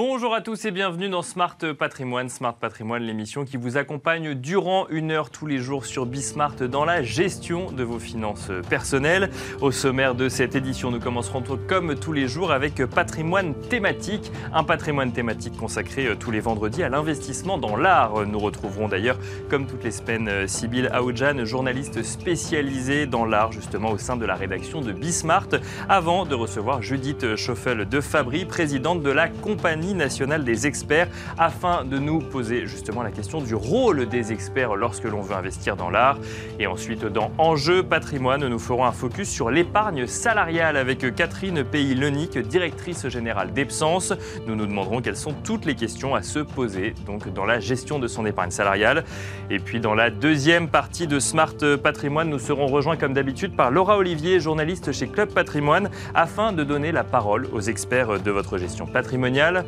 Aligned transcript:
Bonjour 0.00 0.32
à 0.32 0.40
tous 0.40 0.64
et 0.64 0.70
bienvenue 0.70 1.08
dans 1.08 1.22
Smart 1.22 1.58
Patrimoine. 1.76 2.28
Smart 2.28 2.54
Patrimoine, 2.54 3.02
l'émission 3.02 3.44
qui 3.44 3.56
vous 3.56 3.76
accompagne 3.76 4.34
durant 4.34 4.86
une 4.90 5.10
heure 5.10 5.28
tous 5.28 5.44
les 5.44 5.58
jours 5.58 5.86
sur 5.86 6.06
Bismart 6.06 6.54
dans 6.54 6.84
la 6.84 7.02
gestion 7.02 7.72
de 7.72 7.82
vos 7.82 7.98
finances 7.98 8.52
personnelles. 8.70 9.28
Au 9.60 9.72
sommaire 9.72 10.14
de 10.14 10.28
cette 10.28 10.54
édition, 10.54 10.92
nous 10.92 11.00
commencerons 11.00 11.42
comme 11.66 11.96
tous 11.96 12.12
les 12.12 12.28
jours 12.28 12.52
avec 12.52 12.76
patrimoine 12.86 13.54
thématique. 13.54 14.30
Un 14.54 14.62
patrimoine 14.62 15.10
thématique 15.10 15.56
consacré 15.56 16.16
tous 16.16 16.30
les 16.30 16.38
vendredis 16.38 16.84
à 16.84 16.88
l'investissement 16.88 17.58
dans 17.58 17.76
l'art. 17.76 18.24
Nous 18.24 18.38
retrouverons 18.38 18.86
d'ailleurs, 18.86 19.18
comme 19.50 19.66
toutes 19.66 19.82
les 19.82 19.90
semaines, 19.90 20.46
Sybille 20.46 20.90
Aoudjan, 20.92 21.44
journaliste 21.44 22.04
spécialisée 22.04 23.06
dans 23.06 23.24
l'art, 23.24 23.50
justement 23.50 23.90
au 23.90 23.98
sein 23.98 24.16
de 24.16 24.26
la 24.26 24.36
rédaction 24.36 24.80
de 24.80 24.92
Bismart, 24.92 25.48
avant 25.88 26.24
de 26.24 26.36
recevoir 26.36 26.82
Judith 26.82 27.34
Schoffel 27.34 27.88
de 27.88 28.00
Fabry, 28.00 28.44
présidente 28.44 29.02
de 29.02 29.10
la 29.10 29.28
compagnie 29.28 29.87
nationale 29.94 30.44
des 30.44 30.66
experts 30.66 31.08
afin 31.38 31.84
de 31.84 31.98
nous 31.98 32.20
poser 32.20 32.66
justement 32.66 33.02
la 33.02 33.10
question 33.10 33.40
du 33.40 33.54
rôle 33.54 34.08
des 34.08 34.32
experts 34.32 34.74
lorsque 34.76 35.04
l'on 35.04 35.20
veut 35.20 35.34
investir 35.34 35.76
dans 35.76 35.90
l'art. 35.90 36.18
Et 36.58 36.66
ensuite, 36.66 37.04
dans 37.04 37.30
Enjeu 37.38 37.82
patrimoine, 37.82 38.46
nous 38.46 38.58
ferons 38.58 38.84
un 38.84 38.92
focus 38.92 39.28
sur 39.28 39.50
l'épargne 39.50 40.06
salariale 40.06 40.76
avec 40.76 41.14
Catherine 41.14 41.64
Pays-Lenic, 41.64 42.38
directrice 42.38 43.08
générale 43.08 43.52
d'Epsens. 43.52 44.14
Nous 44.46 44.54
nous 44.54 44.66
demanderons 44.66 45.00
quelles 45.00 45.16
sont 45.16 45.34
toutes 45.44 45.64
les 45.64 45.74
questions 45.74 46.14
à 46.14 46.22
se 46.22 46.40
poser 46.40 46.94
donc 47.06 47.32
dans 47.32 47.44
la 47.44 47.60
gestion 47.60 47.98
de 47.98 48.08
son 48.08 48.26
épargne 48.26 48.50
salariale. 48.50 49.04
Et 49.50 49.58
puis 49.58 49.80
dans 49.80 49.94
la 49.94 50.10
deuxième 50.10 50.68
partie 50.68 51.06
de 51.06 51.18
Smart 51.18 51.54
Patrimoine, 51.82 52.28
nous 52.28 52.38
serons 52.38 52.66
rejoints 52.66 52.96
comme 52.96 53.14
d'habitude 53.14 53.54
par 53.54 53.70
Laura 53.70 53.96
Olivier, 53.96 54.40
journaliste 54.40 54.92
chez 54.92 55.08
Club 55.08 55.32
Patrimoine, 55.32 55.90
afin 56.14 56.52
de 56.52 56.64
donner 56.64 56.92
la 56.92 57.04
parole 57.04 57.48
aux 57.52 57.60
experts 57.60 58.20
de 58.20 58.30
votre 58.30 58.58
gestion 58.58 58.86
patrimoniale. 58.86 59.64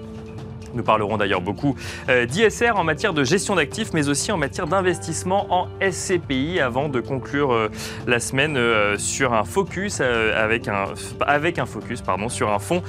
Nous 0.74 0.82
parlerons 0.82 1.16
d'ailleurs 1.16 1.40
beaucoup 1.40 1.76
euh, 2.08 2.26
d'ISR 2.26 2.72
en 2.76 2.84
matière 2.84 3.12
de 3.12 3.24
gestion 3.24 3.54
d'actifs, 3.54 3.92
mais 3.92 4.08
aussi 4.08 4.32
en 4.32 4.36
matière 4.36 4.66
d'investissement 4.66 5.46
en 5.50 5.68
SCPI, 5.80 6.60
avant 6.60 6.88
de 6.88 7.00
conclure 7.00 7.52
euh, 7.52 7.68
la 8.06 8.20
semaine 8.20 8.56
euh, 8.56 8.96
sur 8.98 9.32
un 9.32 9.44
focus 9.44 10.00
avec 10.00 10.68
un, 10.68 10.86
avec 11.20 11.58
un 11.58 11.66
focus 11.66 12.00
pardon, 12.00 12.28
sur 12.28 12.50
un 12.50 12.58
fonds 12.58 12.82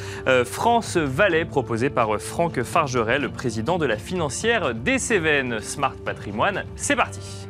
France 0.45 0.97
Valais 0.97 1.45
proposé 1.45 1.89
par 1.89 2.19
Franck 2.19 2.63
Fargeret, 2.63 3.19
le 3.19 3.29
président 3.29 3.77
de 3.77 3.85
la 3.85 3.97
financière 3.97 4.73
des 4.73 4.99
Cévennes. 4.99 5.59
Smart 5.61 5.95
Patrimoine, 6.05 6.63
c'est 6.75 6.95
parti. 6.95 7.40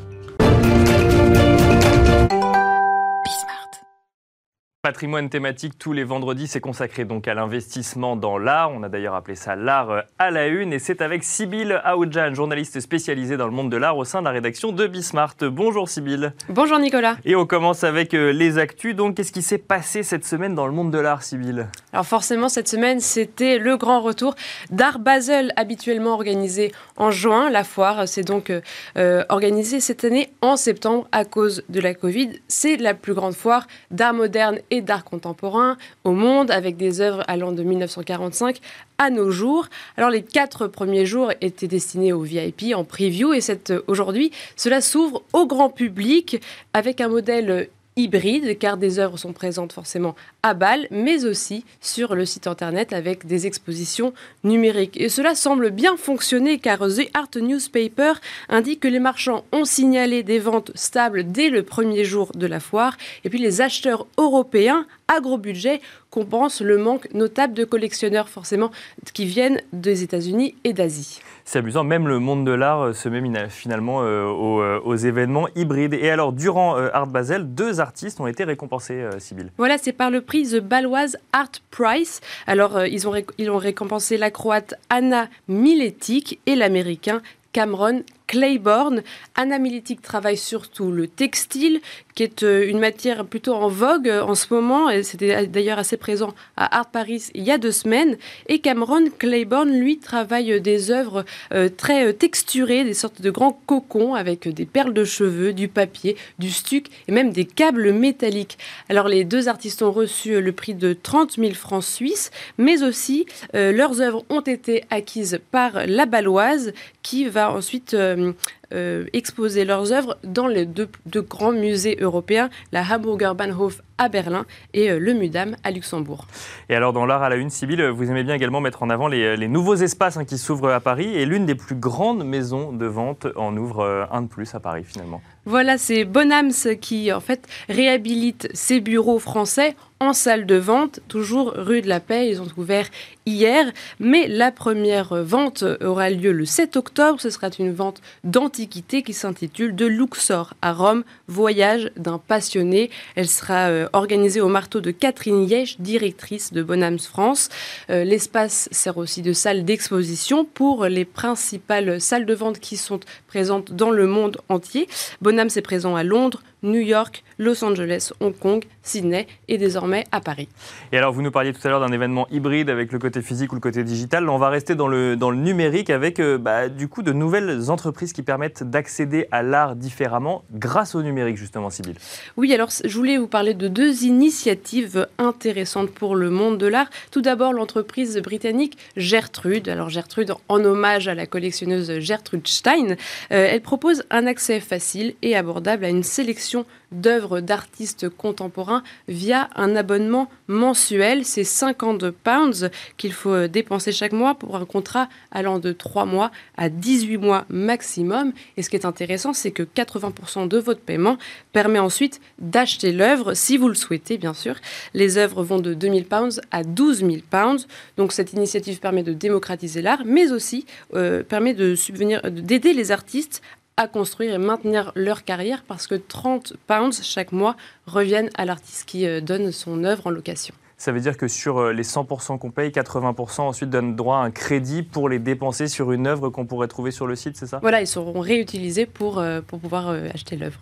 Patrimoine 4.83 5.29
thématique 5.29 5.77
tous 5.77 5.93
les 5.93 6.03
vendredis, 6.03 6.47
c'est 6.47 6.59
consacré 6.59 7.05
donc 7.05 7.27
à 7.27 7.35
l'investissement 7.35 8.15
dans 8.15 8.39
l'art. 8.39 8.71
On 8.71 8.81
a 8.81 8.89
d'ailleurs 8.89 9.13
appelé 9.13 9.35
ça 9.35 9.55
l'art 9.55 9.91
euh, 9.91 10.01
à 10.17 10.31
la 10.31 10.47
une. 10.47 10.73
Et 10.73 10.79
c'est 10.79 11.03
avec 11.03 11.23
Sybille 11.23 11.79
Aoudjan, 11.83 12.33
journaliste 12.33 12.79
spécialisée 12.79 13.37
dans 13.37 13.45
le 13.45 13.51
monde 13.51 13.69
de 13.69 13.77
l'art 13.77 13.95
au 13.95 14.05
sein 14.05 14.21
de 14.21 14.25
la 14.25 14.31
rédaction 14.31 14.71
de 14.71 14.87
Bismart. 14.87 15.35
Bonjour 15.39 15.87
Sybille. 15.87 16.31
Bonjour 16.49 16.79
Nicolas. 16.79 17.17
Et 17.25 17.35
on 17.35 17.45
commence 17.45 17.83
avec 17.83 18.15
euh, 18.15 18.33
les 18.33 18.57
actus. 18.57 18.95
Donc 18.95 19.17
qu'est-ce 19.17 19.31
qui 19.31 19.43
s'est 19.43 19.59
passé 19.59 20.01
cette 20.01 20.25
semaine 20.25 20.55
dans 20.55 20.65
le 20.65 20.73
monde 20.73 20.89
de 20.89 20.97
l'art, 20.97 21.21
Sybille 21.21 21.67
Alors 21.93 22.07
forcément, 22.07 22.49
cette 22.49 22.67
semaine, 22.67 23.01
c'était 23.01 23.59
le 23.59 23.77
grand 23.77 24.01
retour 24.01 24.33
d'Art 24.71 24.97
Basel, 24.97 25.53
habituellement 25.57 26.15
organisé 26.15 26.71
en 26.97 27.11
juin. 27.11 27.51
La 27.51 27.63
foire 27.63 28.07
s'est 28.07 28.23
donc 28.23 28.51
euh, 28.97 29.23
organisée 29.29 29.79
cette 29.79 30.03
année 30.05 30.31
en 30.41 30.57
septembre 30.57 31.07
à 31.11 31.23
cause 31.23 31.63
de 31.69 31.79
la 31.79 31.93
Covid. 31.93 32.31
C'est 32.47 32.77
la 32.77 32.95
plus 32.95 33.13
grande 33.13 33.35
foire 33.35 33.67
d'art 33.91 34.15
moderne 34.15 34.57
et 34.71 34.81
d'art 34.81 35.03
contemporain 35.03 35.77
au 36.03 36.11
monde, 36.11 36.49
avec 36.49 36.77
des 36.77 37.01
œuvres 37.01 37.23
allant 37.27 37.51
de 37.51 37.61
1945 37.61 38.59
à 38.97 39.09
nos 39.09 39.29
jours. 39.29 39.67
Alors 39.97 40.09
les 40.09 40.23
quatre 40.23 40.67
premiers 40.67 41.05
jours 41.05 41.31
étaient 41.41 41.67
destinés 41.67 42.13
aux 42.13 42.21
VIP 42.21 42.73
en 42.73 42.83
preview 42.83 43.33
et 43.33 43.41
aujourd'hui, 43.87 44.31
cela 44.55 44.81
s'ouvre 44.81 45.21
au 45.33 45.45
grand 45.45 45.69
public 45.69 46.41
avec 46.73 47.01
un 47.01 47.09
modèle 47.09 47.69
hybride, 47.95 48.57
car 48.57 48.77
des 48.77 48.99
œuvres 48.99 49.17
sont 49.17 49.33
présentes 49.33 49.73
forcément 49.73 50.15
à 50.43 50.53
Bâle, 50.53 50.87
mais 50.91 51.25
aussi 51.25 51.65
sur 51.81 52.15
le 52.15 52.25
site 52.25 52.47
internet 52.47 52.93
avec 52.93 53.27
des 53.27 53.47
expositions 53.47 54.13
numériques. 54.43 54.99
Et 54.99 55.09
cela 55.09 55.35
semble 55.35 55.71
bien 55.71 55.97
fonctionner, 55.97 56.57
car 56.57 56.79
The 56.79 57.09
Art 57.13 57.29
Newspaper 57.35 58.13
indique 58.49 58.79
que 58.79 58.87
les 58.87 58.99
marchands 58.99 59.43
ont 59.51 59.65
signalé 59.65 60.23
des 60.23 60.39
ventes 60.39 60.71
stables 60.75 61.31
dès 61.31 61.49
le 61.49 61.63
premier 61.63 62.03
jour 62.03 62.31
de 62.33 62.47
la 62.47 62.59
foire, 62.59 62.97
et 63.23 63.29
puis 63.29 63.39
les 63.39 63.61
acheteurs 63.61 64.07
européens 64.17 64.85
à 65.11 65.19
gros 65.19 65.37
budget 65.37 65.81
compensent 66.09 66.63
le 66.63 66.77
manque 66.77 67.13
notable 67.13 67.53
de 67.53 67.65
collectionneurs 67.65 68.29
forcément 68.29 68.71
qui 69.13 69.25
viennent 69.25 69.61
des 69.73 70.03
États-Unis 70.03 70.55
et 70.63 70.73
d'Asie. 70.73 71.19
C'est 71.43 71.59
amusant, 71.59 71.83
même 71.83 72.07
le 72.07 72.19
monde 72.19 72.45
de 72.45 72.51
l'art 72.51 72.81
euh, 72.81 72.93
se 72.93 73.09
met 73.09 73.21
finalement 73.49 74.03
euh, 74.03 74.05
euh, 74.05 74.79
aux, 74.83 74.95
événements 74.95 75.47
hybrides. 75.55 75.93
Et 75.93 76.09
alors, 76.09 76.31
durant 76.33 76.75
Art 76.75 77.07
Basel, 77.07 77.53
deux 77.53 77.81
artistes 77.81 78.19
ont 78.19 78.27
été 78.27 78.43
récompensés, 78.43 79.05
Sybille. 79.19 79.51
Voilà, 79.57 79.77
c'est 79.77 79.91
par 79.91 80.09
le 80.11 80.21
prix 80.21 80.43
The 80.43 80.59
Baloise 80.59 81.17
Art 81.33 81.51
Prize. 81.71 82.21
Alors, 82.47 82.85
ils, 82.85 83.07
ont, 83.07 83.13
ils 83.37 83.49
ont 83.49 83.57
récompensé 83.57 84.17
la 84.17 84.31
Croate 84.31 84.75
Anna 84.89 85.27
Miletic 85.47 86.39
et 86.45 86.55
l'Américain 86.55 87.21
Cameron 87.51 88.03
Claiborne. 88.31 89.03
Anna 89.35 89.59
Militic 89.59 90.01
travaille 90.01 90.37
surtout 90.37 90.89
le 90.89 91.05
textile, 91.05 91.81
qui 92.15 92.23
est 92.23 92.43
euh, 92.43 92.65
une 92.65 92.79
matière 92.79 93.25
plutôt 93.25 93.53
en 93.53 93.67
vogue 93.67 94.07
euh, 94.07 94.21
en 94.21 94.35
ce 94.35 94.53
moment. 94.53 94.87
C'était 95.03 95.47
d'ailleurs 95.47 95.79
assez 95.79 95.97
présent 95.97 96.33
à 96.55 96.77
Art 96.77 96.89
Paris 96.91 97.25
il 97.35 97.43
y 97.43 97.51
a 97.51 97.57
deux 97.57 97.73
semaines. 97.73 98.15
Et 98.47 98.59
Cameron 98.59 99.03
Claiborne, 99.19 99.77
lui, 99.77 99.97
travaille 99.97 100.61
des 100.61 100.91
œuvres 100.91 101.25
euh, 101.53 101.67
très 101.67 102.13
texturées, 102.13 102.85
des 102.85 102.93
sortes 102.93 103.21
de 103.21 103.29
grands 103.31 103.59
cocons 103.65 104.15
avec 104.15 104.47
des 104.47 104.65
perles 104.65 104.93
de 104.93 105.03
cheveux, 105.03 105.51
du 105.51 105.67
papier, 105.67 106.15
du 106.39 106.51
stuc 106.51 106.87
et 107.09 107.11
même 107.11 107.33
des 107.33 107.43
câbles 107.43 107.91
métalliques. 107.91 108.57
Alors 108.87 109.09
les 109.09 109.25
deux 109.25 109.49
artistes 109.49 109.81
ont 109.81 109.91
reçu 109.91 110.39
le 110.39 110.51
prix 110.53 110.73
de 110.73 110.93
30 110.93 111.33
000 111.33 111.53
francs 111.53 111.83
suisses, 111.83 112.31
mais 112.57 112.81
aussi 112.81 113.25
leurs 113.53 113.99
œuvres 113.99 114.23
ont 114.29 114.41
été 114.41 114.85
acquises 114.89 115.39
par 115.51 115.85
la 115.85 116.05
Baloise, 116.05 116.71
qui 117.03 117.25
va 117.25 117.51
ensuite 117.51 117.93
euh, 118.21 118.33
euh, 118.73 118.91
euh, 118.91 119.05
exposer 119.13 119.63
leurs 119.65 119.91
œuvres 119.91 120.17
dans 120.23 120.47
les 120.47 120.65
deux, 120.65 120.89
grands 121.15 121.51
musées 121.51 121.97
européens, 122.01 122.49
la 122.71 122.83
Hamburger 122.83 123.35
Bahnhof 123.35 123.81
à 123.97 124.09
Berlin 124.09 124.45
et 124.73 124.89
euh, 124.89 124.99
le 124.99 125.13
Mudam 125.13 125.55
à 125.63 125.71
Luxembourg. 125.71 126.25
Et 126.69 126.75
alors 126.75 126.91
dans 126.91 127.05
l'art 127.05 127.23
à 127.23 127.29
la 127.29 127.35
une, 127.35 127.49
Sybille, 127.49 127.89
vous 127.89 128.09
aimez 128.09 128.23
bien 128.23 128.35
également 128.35 128.59
mettre 128.59 128.83
en 128.83 128.89
avant 128.89 129.07
les, 129.07 129.47
nouveaux 129.47 129.75
espaces 129.75 130.17
hein, 130.17 130.25
qui 130.25 130.37
s'ouvrent 130.37 130.71
à 130.71 130.79
Paris 130.79 131.15
et 131.15 131.25
l'une 131.25 131.45
des 131.45 131.55
plus 131.55 131.75
grandes 131.75 132.23
maisons 132.25 132.71
de 132.71 132.85
vente 132.85 133.27
en 133.35 133.55
ouvre 133.55 134.07
un 134.11 134.21
de 134.23 134.27
plus 134.27 134.53
à 134.55 134.59
Paris 134.59 134.83
finalement. 134.83 135.21
Voilà, 135.45 135.77
c'est 135.77 136.05
Bonhams 136.05 136.51
qui 136.79 137.11
en 137.11 137.19
fait 137.19 137.47
réhabilite 137.67 138.47
ses 138.53 138.79
bureaux 138.79 139.19
français 139.19 139.75
en 139.99 140.13
salle 140.13 140.45
de 140.45 140.55
vente, 140.55 140.99
toujours 141.07 141.53
rue 141.55 141.81
de 141.81 141.87
la 141.87 141.99
Paix. 141.99 142.29
Ils 142.29 142.41
ont 142.41 142.47
ouvert 142.57 142.87
hier, 143.25 143.71
mais 143.99 144.27
la 144.27 144.51
première 144.51 145.23
vente 145.23 145.63
aura 145.83 146.09
lieu 146.09 146.31
le 146.31 146.45
7 146.45 146.75
octobre. 146.75 147.19
Ce 147.19 147.29
sera 147.29 147.49
une 147.59 147.73
vente 147.73 148.01
d'antiquité 148.23 148.60
qui 148.67 149.13
s'intitule 149.13 149.75
De 149.75 149.85
Luxor 149.85 150.53
à 150.61 150.73
Rome, 150.73 151.03
voyage 151.27 151.91
d'un 151.95 152.17
passionné. 152.17 152.89
Elle 153.15 153.27
sera 153.27 153.69
euh, 153.69 153.87
organisée 153.93 154.41
au 154.41 154.47
marteau 154.47 154.81
de 154.81 154.91
Catherine 154.91 155.47
Yesch, 155.47 155.79
directrice 155.79 156.53
de 156.53 156.61
Bonhams 156.61 156.99
France. 156.99 157.49
Euh, 157.89 158.03
l'espace 158.03 158.69
sert 158.71 158.97
aussi 158.97 159.21
de 159.21 159.33
salle 159.33 159.65
d'exposition 159.65 160.45
pour 160.45 160.85
les 160.85 161.05
principales 161.05 161.99
salles 161.99 162.25
de 162.25 162.33
vente 162.33 162.59
qui 162.59 162.77
sont 162.77 162.99
présentes 163.27 163.71
dans 163.71 163.91
le 163.91 164.07
monde 164.07 164.37
entier. 164.49 164.87
Bonhams 165.21 165.49
est 165.55 165.61
présent 165.61 165.95
à 165.95 166.03
Londres, 166.03 166.41
New 166.63 166.79
York, 166.79 167.23
Los 167.37 167.63
Angeles, 167.63 168.11
Hong 168.19 168.37
Kong, 168.37 168.63
Sydney 168.83 169.27
et 169.47 169.57
désormais 169.57 170.05
à 170.11 170.21
Paris. 170.21 170.47
Et 170.91 170.97
alors, 170.97 171.11
vous 171.11 171.21
nous 171.21 171.31
parliez 171.31 171.53
tout 171.53 171.65
à 171.65 171.69
l'heure 171.69 171.79
d'un 171.79 171.91
événement 171.91 172.27
hybride 172.29 172.69
avec 172.69 172.91
le 172.91 172.99
côté 172.99 173.21
physique 173.21 173.51
ou 173.51 173.55
le 173.55 173.61
côté 173.61 173.83
digital. 173.83 174.29
on 174.29 174.37
va 174.37 174.49
rester 174.49 174.75
dans 174.75 174.87
le, 174.87 175.15
dans 175.15 175.31
le 175.31 175.37
numérique 175.37 175.89
avec 175.89 176.19
euh, 176.19 176.37
bah, 176.37 176.69
du 176.69 176.87
coup 176.87 177.01
de 177.01 177.11
nouvelles 177.11 177.69
entreprises 177.69 178.13
qui 178.13 178.21
permettent 178.21 178.63
d'accéder 178.63 179.27
à 179.31 179.41
l'art 179.41 179.75
différemment 179.75 180.43
grâce 180.51 180.95
au 180.95 181.01
numérique, 181.01 181.37
justement, 181.37 181.69
Sybille. 181.69 181.95
Oui, 182.37 182.53
alors 182.53 182.69
je 182.83 182.95
voulais 182.95 183.17
vous 183.17 183.27
parler 183.27 183.53
de 183.53 183.67
deux 183.67 184.03
initiatives 184.03 185.07
intéressantes 185.17 185.91
pour 185.91 186.15
le 186.15 186.29
monde 186.29 186.57
de 186.57 186.67
l'art. 186.67 186.89
Tout 187.11 187.21
d'abord, 187.21 187.53
l'entreprise 187.53 188.17
britannique 188.19 188.77
Gertrude. 188.97 189.67
Alors, 189.69 189.89
Gertrude, 189.89 190.33
en 190.47 190.63
hommage 190.63 191.07
à 191.07 191.15
la 191.15 191.25
collectionneuse 191.25 191.99
Gertrude 191.99 192.47
Stein, 192.47 192.91
euh, 192.91 192.95
elle 193.31 193.61
propose 193.61 194.03
un 194.09 194.27
accès 194.27 194.59
facile 194.59 195.15
et 195.21 195.35
abordable 195.35 195.85
à 195.85 195.89
une 195.89 196.03
sélection 196.03 196.50
d'œuvres 196.91 197.39
d'artistes 197.39 198.09
contemporains 198.09 198.83
via 199.07 199.49
un 199.55 199.75
abonnement 199.75 200.29
mensuel. 200.47 201.25
C'est 201.25 201.43
50 201.43 202.11
pounds 202.11 202.69
qu'il 202.97 203.13
faut 203.13 203.31
euh, 203.31 203.47
dépenser 203.47 203.91
chaque 203.91 204.11
mois 204.11 204.35
pour 204.35 204.55
un 204.55 204.65
contrat 204.65 205.07
allant 205.31 205.59
de 205.59 205.71
3 205.71 206.05
mois 206.05 206.31
à 206.57 206.69
18 206.69 207.17
mois 207.17 207.45
maximum. 207.49 208.33
Et 208.57 208.63
ce 208.63 208.69
qui 208.69 208.75
est 208.75 208.85
intéressant, 208.85 209.33
c'est 209.33 209.51
que 209.51 209.63
80% 209.63 210.47
de 210.47 210.57
votre 210.57 210.81
paiement 210.81 211.17
permet 211.53 211.79
ensuite 211.79 212.21
d'acheter 212.39 212.91
l'œuvre 212.91 213.33
si 213.33 213.57
vous 213.57 213.67
le 213.67 213.75
souhaitez, 213.75 214.17
bien 214.17 214.33
sûr. 214.33 214.55
Les 214.93 215.17
œuvres 215.17 215.43
vont 215.43 215.59
de 215.59 215.73
2000 215.73 216.05
pounds 216.05 216.41
à 216.51 216.63
12 216.63 216.99
000 216.99 217.11
pounds. 217.29 217.67
Donc 217.97 218.11
cette 218.11 218.33
initiative 218.33 218.79
permet 218.79 219.03
de 219.03 219.13
démocratiser 219.13 219.81
l'art, 219.81 220.03
mais 220.05 220.31
aussi 220.31 220.65
euh, 220.93 221.23
permet 221.23 221.53
de 221.53 221.75
subvenir, 221.75 222.21
d'aider 222.29 222.73
les 222.73 222.91
artistes 222.91 223.41
à 223.77 223.87
construire 223.87 224.33
et 224.33 224.37
maintenir 224.37 224.91
leur 224.95 225.23
carrière 225.23 225.63
parce 225.67 225.87
que 225.87 225.95
30 225.95 226.53
pounds 226.67 227.01
chaque 227.03 227.31
mois 227.31 227.55
reviennent 227.85 228.29
à 228.35 228.45
l'artiste 228.45 228.87
qui 228.87 229.07
euh, 229.07 229.21
donne 229.21 229.51
son 229.51 229.83
œuvre 229.83 230.07
en 230.07 230.09
location. 230.09 230.53
Ça 230.77 230.91
veut 230.91 230.99
dire 230.99 231.15
que 231.15 231.27
sur 231.27 231.59
euh, 231.59 231.73
les 231.73 231.83
100% 231.83 232.39
qu'on 232.39 232.49
paye, 232.49 232.69
80% 232.69 233.41
ensuite 233.41 233.69
donnent 233.69 233.95
droit 233.95 234.17
à 234.17 234.21
un 234.21 234.31
crédit 234.31 234.81
pour 234.81 235.09
les 235.09 235.19
dépenser 235.19 235.67
sur 235.67 235.91
une 235.91 236.07
œuvre 236.07 236.29
qu'on 236.29 236.47
pourrait 236.47 236.67
trouver 236.67 236.89
sur 236.89 237.05
le 237.05 237.15
site, 237.15 237.37
c'est 237.37 237.45
ça? 237.45 237.59
Voilà, 237.61 237.81
ils 237.81 237.87
seront 237.87 238.19
réutilisés 238.19 238.87
pour, 238.87 239.19
euh, 239.19 239.41
pour 239.41 239.59
pouvoir 239.59 239.89
acheter 239.89 240.37
l'œuvre. 240.37 240.59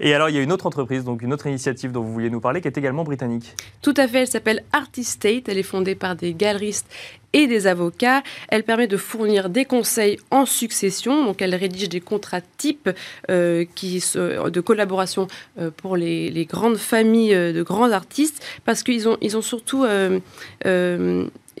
Et 0.00 0.14
alors, 0.14 0.28
il 0.28 0.36
y 0.36 0.38
a 0.38 0.42
une 0.42 0.52
autre 0.52 0.66
entreprise, 0.66 1.04
donc 1.04 1.22
une 1.22 1.32
autre 1.32 1.46
initiative 1.46 1.92
dont 1.92 2.02
vous 2.02 2.12
vouliez 2.12 2.28
nous 2.28 2.40
parler, 2.40 2.60
qui 2.60 2.68
est 2.68 2.76
également 2.76 3.04
britannique. 3.04 3.54
Tout 3.80 3.94
à 3.96 4.06
fait, 4.06 4.20
elle 4.20 4.28
s'appelle 4.28 4.64
Artistate. 4.72 5.48
Elle 5.48 5.58
est 5.58 5.62
fondée 5.62 5.94
par 5.94 6.14
des 6.14 6.34
galeristes 6.34 6.90
et 7.34 7.46
des 7.46 7.66
avocats. 7.66 8.22
Elle 8.48 8.62
permet 8.62 8.86
de 8.86 8.96
fournir 8.96 9.50
des 9.50 9.66
conseils 9.66 10.18
en 10.30 10.46
succession. 10.46 11.24
Donc, 11.26 11.42
elle 11.42 11.54
rédige 11.54 11.90
des 11.90 12.00
contrats 12.00 12.40
types 12.56 12.88
euh, 13.30 13.66
qui, 13.74 14.02
de 14.14 14.60
collaboration 14.60 15.26
euh, 15.58 15.70
pour 15.76 15.96
les, 15.96 16.30
les, 16.30 16.46
grandes 16.46 16.78
familles 16.78 17.34
euh, 17.34 17.52
de 17.52 17.62
grands 17.62 17.90
artistes 17.90 18.42
parce 18.64 18.82
qu'ils 18.82 19.08
ont, 19.08 19.18
ils 19.20 19.36
ont 19.36 19.42
surtout 19.42 19.84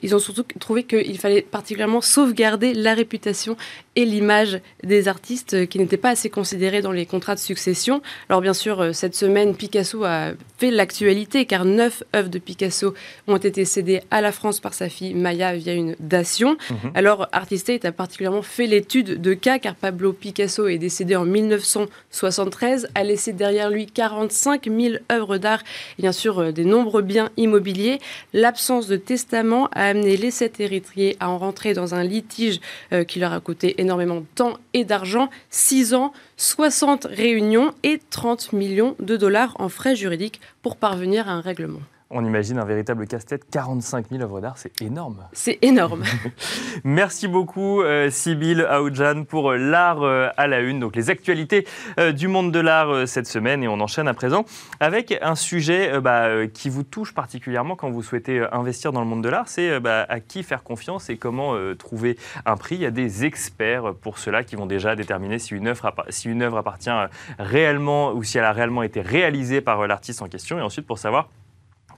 ils 0.04 0.14
ont 0.14 0.18
surtout 0.18 0.44
trouvé 0.60 0.84
qu'il 0.84 1.18
fallait 1.18 1.40
particulièrement 1.40 2.02
sauvegarder 2.02 2.74
la 2.74 2.92
réputation 2.92 3.56
et 3.96 4.04
l'image 4.04 4.60
des 4.82 5.08
artistes 5.08 5.66
qui 5.66 5.78
n'étaient 5.78 5.96
pas 5.96 6.10
assez 6.10 6.28
considérés 6.28 6.82
dans 6.82 6.92
les 6.92 7.06
contrats 7.06 7.34
de 7.34 7.40
succession. 7.40 8.02
Alors 8.28 8.42
bien 8.42 8.52
sûr, 8.52 8.80
euh, 8.80 8.92
cette 8.92 9.14
semaine, 9.14 9.54
Picasso 9.54 10.04
a 10.04 10.32
fait 10.58 10.70
l'actualité 10.70 11.46
car 11.46 11.64
neuf 11.64 12.02
œuvres 12.14 12.28
de 12.28 12.38
Picasso 12.38 12.92
ont 13.28 13.38
été 13.38 13.64
cédées 13.64 14.02
à 14.10 14.20
la 14.20 14.30
France 14.30 14.60
par 14.60 14.74
sa 14.74 14.90
fille 14.90 15.14
Maya 15.14 15.56
via 15.56 15.72
une 15.72 15.96
dation. 16.00 16.58
Mhm. 16.70 16.90
Alors 16.94 17.28
Artistate 17.32 17.86
a 17.86 17.92
particulièrement 17.92 18.42
fait 18.42 18.66
l'étude 18.66 19.22
de 19.22 19.32
cas 19.32 19.58
car 19.58 19.74
Pablo 19.74 20.12
Picasso 20.12 20.66
est 20.66 20.78
décédé 20.78 21.16
en 21.16 21.24
1973, 21.24 22.88
a 22.94 23.04
laissé 23.04 23.32
derrière 23.32 23.70
lui 23.70 23.86
45 23.86 24.64
000 24.64 24.96
œuvres 25.10 25.38
d'art 25.38 25.62
et 25.98 26.02
bien 26.02 26.12
sûr 26.12 26.40
euh, 26.40 26.52
des 26.52 26.66
nombreux 26.66 27.02
biens 27.02 27.30
immobiliers. 27.38 28.00
L'absence 28.34 28.86
de 28.86 28.96
testament 28.96 29.68
a 29.72 29.93
amené 29.94 30.16
les 30.16 30.32
sept 30.32 30.58
héritiers 30.58 31.16
à 31.20 31.30
en 31.30 31.38
rentrer 31.38 31.72
dans 31.72 31.94
un 31.94 32.02
litige 32.02 32.60
euh, 32.92 33.04
qui 33.04 33.20
leur 33.20 33.32
a 33.32 33.40
coûté 33.40 33.80
énormément 33.80 34.16
de 34.16 34.26
temps 34.34 34.58
et 34.72 34.84
d'argent, 34.84 35.30
6 35.50 35.94
ans, 35.94 36.12
60 36.36 37.06
réunions 37.08 37.72
et 37.84 38.00
30 38.10 38.52
millions 38.52 38.96
de 38.98 39.16
dollars 39.16 39.54
en 39.60 39.68
frais 39.68 39.94
juridiques 39.94 40.40
pour 40.62 40.76
parvenir 40.76 41.28
à 41.28 41.32
un 41.32 41.40
règlement. 41.40 41.80
On 42.10 42.24
imagine 42.24 42.58
un 42.58 42.64
véritable 42.64 43.06
casse-tête. 43.06 43.44
45 43.50 44.10
000 44.10 44.22
œuvres 44.22 44.40
d'art, 44.40 44.58
c'est 44.58 44.82
énorme. 44.82 45.26
C'est 45.32 45.58
énorme. 45.62 46.04
Merci 46.84 47.28
beaucoup, 47.28 47.80
euh, 47.80 48.10
Sybille 48.10 48.62
Aoudjan, 48.62 49.24
pour 49.24 49.52
euh, 49.52 49.56
l'art 49.56 50.02
euh, 50.02 50.28
à 50.36 50.46
la 50.46 50.60
une. 50.60 50.80
Donc, 50.80 50.96
les 50.96 51.08
actualités 51.08 51.66
du 52.14 52.28
monde 52.28 52.52
de 52.52 52.60
l'art 52.60 53.08
cette 53.08 53.26
semaine. 53.26 53.62
Et 53.62 53.68
on 53.68 53.80
enchaîne 53.80 54.06
à 54.06 54.14
présent 54.14 54.44
avec 54.80 55.18
un 55.22 55.34
sujet 55.34 56.00
bah, 56.00 56.46
qui 56.46 56.68
vous 56.68 56.82
touche 56.82 57.14
particulièrement 57.14 57.74
quand 57.74 57.90
vous 57.90 58.02
souhaitez 58.02 58.44
investir 58.52 58.92
dans 58.92 59.00
le 59.00 59.06
monde 59.06 59.22
de 59.22 59.28
l'art. 59.28 59.48
C'est 59.48 59.80
bah, 59.80 60.04
à 60.08 60.20
qui 60.20 60.42
faire 60.42 60.62
confiance 60.62 61.08
et 61.08 61.16
comment 61.16 61.54
trouver 61.76 62.18
un 62.44 62.56
prix. 62.56 62.76
Il 62.76 62.82
y 62.82 62.86
a 62.86 62.90
des 62.90 63.24
experts 63.24 63.94
pour 63.94 64.18
cela 64.18 64.44
qui 64.44 64.56
vont 64.56 64.66
déjà 64.66 64.96
déterminer 64.96 65.38
si 65.38 65.54
une 65.54 65.68
œuvre, 65.68 65.94
si 66.10 66.28
une 66.28 66.42
œuvre 66.42 66.58
appartient 66.58 66.90
réellement 67.38 68.12
ou 68.12 68.22
si 68.22 68.38
elle 68.38 68.44
a 68.44 68.52
réellement 68.52 68.82
été 68.82 69.00
réalisée 69.00 69.60
par 69.60 69.86
l'artiste 69.86 70.22
en 70.22 70.28
question. 70.28 70.58
Et 70.58 70.62
ensuite, 70.62 70.86
pour 70.86 70.98
savoir 70.98 71.28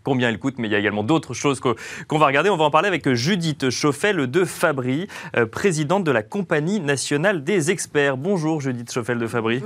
combien 0.07 0.29
elle 0.29 0.39
coûte, 0.39 0.55
mais 0.59 0.69
il 0.69 0.71
y 0.71 0.77
a 0.77 0.79
également 0.79 1.03
d'autres 1.03 1.35
choses 1.35 1.59
qu'on 1.59 2.19
va 2.19 2.27
regarder. 2.27 2.49
On 2.49 2.57
va 2.57 2.63
en 2.63 2.71
parler 2.71 2.87
avec 2.87 3.13
Judith 3.13 3.71
Chauffel 3.71 4.31
de 4.31 4.45
Fabry, 4.45 5.09
euh, 5.37 5.47
présidente 5.47 6.05
de 6.05 6.13
la 6.13 6.23
Compagnie 6.23 6.79
nationale 6.79 7.43
des 7.43 7.73
experts. 7.73 8.17
Bonjour 8.17 8.61
Judith 8.61 8.93
Chauffel 8.93 9.19
de 9.19 9.27
Fabry. 9.27 9.65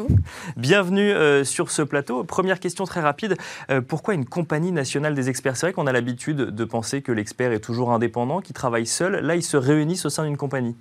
Bienvenue 0.57 1.11
euh, 1.11 1.45
sur 1.45 1.71
ce 1.71 1.83
plateau. 1.83 2.25
Première 2.25 2.59
question 2.59 2.87
très 2.87 3.03
rapide. 3.03 3.37
Euh, 3.71 3.83
pourquoi 3.83 4.15
une 4.15 4.25
Compagnie 4.25 4.73
nationale 4.73 5.15
des 5.15 5.29
experts? 5.29 5.59
C'est 5.59 5.67
vrai 5.67 5.73
qu'on 5.75 5.87
a 5.87 5.93
l'habitude 5.93 6.39
de 6.39 6.65
penser 6.65 7.03
que 7.03 7.13
l'expert 7.13 7.53
est 7.53 7.61
toujours 7.61 7.93
indépendant, 7.93 8.41
qu'il 8.41 8.55
travaille 8.55 8.87
seul. 8.87 9.17
Là, 9.17 9.37
ils 9.37 9.43
se 9.43 9.59
réunissent 9.59 10.07
au 10.07 10.11
sein 10.11 10.25
d'une 10.25 10.39
compagnie. 10.39 10.75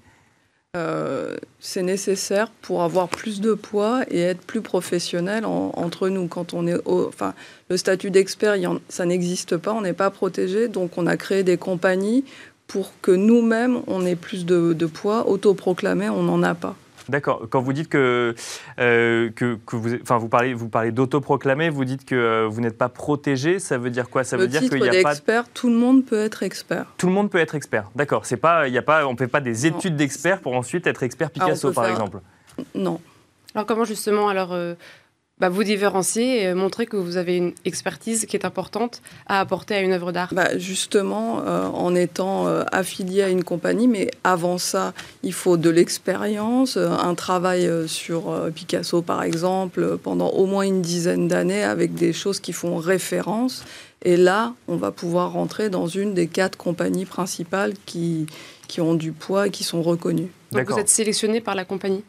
Euh, 0.78 1.36
c'est 1.60 1.82
nécessaire 1.82 2.52
pour 2.62 2.84
avoir 2.84 3.10
plus 3.10 3.42
de 3.42 3.56
poids 3.56 4.04
et 4.12 4.20
être 4.20 4.42
plus 4.42 4.62
professionnel 4.62 5.44
entre 5.44 6.10
nous. 6.10 6.28
Quand 6.28 6.54
on 6.54 6.68
est, 6.68 6.80
enfin, 6.86 7.34
le 7.72 7.78
statut 7.78 8.12
d'expert, 8.12 8.56
ça 8.88 9.06
n'existe 9.06 9.58
pas, 9.58 9.74
on 9.74 9.82
n'est 9.82 9.94
pas 9.94 10.12
protégé, 10.12 10.68
donc 10.68 11.00
on 11.00 11.08
a 11.08 11.18
créé 11.18 11.42
des 11.42 11.58
compagnies 11.58 12.24
pour 12.68 12.92
que 13.02 13.10
nous-mêmes 13.10 13.82
on 13.88 14.06
ait 14.06 14.16
plus 14.16 14.46
de, 14.46 14.74
de 14.74 14.86
poids. 14.86 15.28
Autoproclamé, 15.28 16.08
on 16.08 16.22
n'en 16.22 16.44
a 16.44 16.54
pas. 16.54 16.76
D'accord. 17.10 17.48
Quand 17.50 17.62
vous 17.62 17.74
dites 17.74 17.90
que, 17.90 18.36
euh, 18.80 19.30
que, 19.36 19.58
vous, 19.72 19.96
enfin, 20.02 20.18
vous 20.18 20.30
parlez, 20.30 20.54
vous 20.54 20.70
parlez 20.70 20.92
d'autoproclamer, 20.92 21.70
vous 21.70 21.86
dites 21.86 22.06
que 22.06 22.16
euh, 22.16 22.48
vous 22.48 22.62
n'êtes 22.62 22.78
pas 22.78 22.90
protégé, 22.90 23.60
ça 23.60 23.78
veut 23.78 23.90
dire 23.90 24.10
quoi? 24.10 24.24
Ça 24.24 24.38
le 24.38 24.44
veut 24.44 24.48
dire 24.48 24.62
qu'il 24.62 24.80
y 24.80 24.88
a 24.88 25.04
pas 25.04 25.44
tout 25.54 25.70
le 25.70 25.76
monde 25.76 26.06
peut 26.06 26.20
être 26.20 26.44
expert. 26.44 26.86
Tout 26.98 27.08
le 27.08 27.14
monde 27.14 27.30
peut 27.30 27.40
être 27.40 27.56
expert. 27.56 27.90
D'accord. 27.96 28.26
C'est 28.26 28.38
pas, 28.38 28.68
il 28.68 28.78
a 28.78 28.82
pas, 28.82 29.06
on 29.08 29.18
fait 29.18 29.28
pas 29.28 29.42
des 29.42 29.66
études 29.66 29.96
d'expert 29.96 30.40
pour 30.40 30.56
ensuite 30.56 30.88
être 30.88 31.04
expert 31.04 31.30
ah, 31.32 31.46
Picasso, 31.46 31.72
par 31.72 31.88
exemple. 31.88 32.20
Non. 32.76 33.00
Alors 33.56 33.66
comment 33.66 33.84
justement 33.84 34.30
alors 34.30 34.54
euh, 34.54 34.76
bah, 35.40 35.48
vous 35.48 35.64
différencier 35.64 36.44
et 36.44 36.54
montrer 36.54 36.86
que 36.86 36.98
vous 36.98 37.16
avez 37.16 37.38
une 37.38 37.54
expertise 37.64 38.26
qui 38.26 38.36
est 38.36 38.46
importante 38.46 39.02
à 39.26 39.40
apporter 39.40 39.74
à 39.74 39.82
une 39.82 39.94
œuvre 39.94 40.12
d'art 40.12 40.34
bah, 40.34 40.58
Justement, 40.58 41.42
euh, 41.46 41.68
en 41.68 41.96
étant 41.96 42.48
euh, 42.48 42.64
affilié 42.74 43.24
à 43.24 43.30
une 43.30 43.46
compagnie, 43.46 43.88
mais 43.88 44.12
avant 44.26 44.58
ça, 44.58 44.94
il 45.24 45.32
faut 45.32 45.56
de 45.56 45.70
l'expérience, 45.70 46.76
euh, 46.76 46.90
un 46.90 47.16
travail 47.16 47.70
sur 47.88 48.52
Picasso 48.54 49.02
par 49.02 49.24
exemple, 49.24 49.98
pendant 49.98 50.30
au 50.30 50.46
moins 50.46 50.64
une 50.64 50.82
dizaine 50.82 51.30
d'années 51.30 51.64
avec 51.64 51.94
des 51.94 52.12
choses 52.12 52.42
qui 52.42 52.52
font 52.52 52.76
référence. 52.76 53.64
Et 54.04 54.18
là, 54.18 54.54
on 54.68 54.76
va 54.76 54.92
pouvoir 54.92 55.32
rentrer 55.32 55.70
dans 55.70 55.88
une 55.88 56.14
des 56.14 56.28
quatre 56.28 56.58
compagnies 56.58 57.06
principales 57.06 57.74
qui, 57.86 58.28
qui 58.68 58.82
ont 58.82 58.94
du 58.94 59.12
poids 59.14 59.48
et 59.48 59.50
qui 59.52 59.64
sont 59.64 59.82
reconnues. 59.82 60.30
Donc 60.52 60.70
vous 60.70 60.80
êtes 60.80 60.90
sélectionné 60.90 61.40
par 61.42 61.56
la 61.56 61.64
compagnie? 61.64 62.04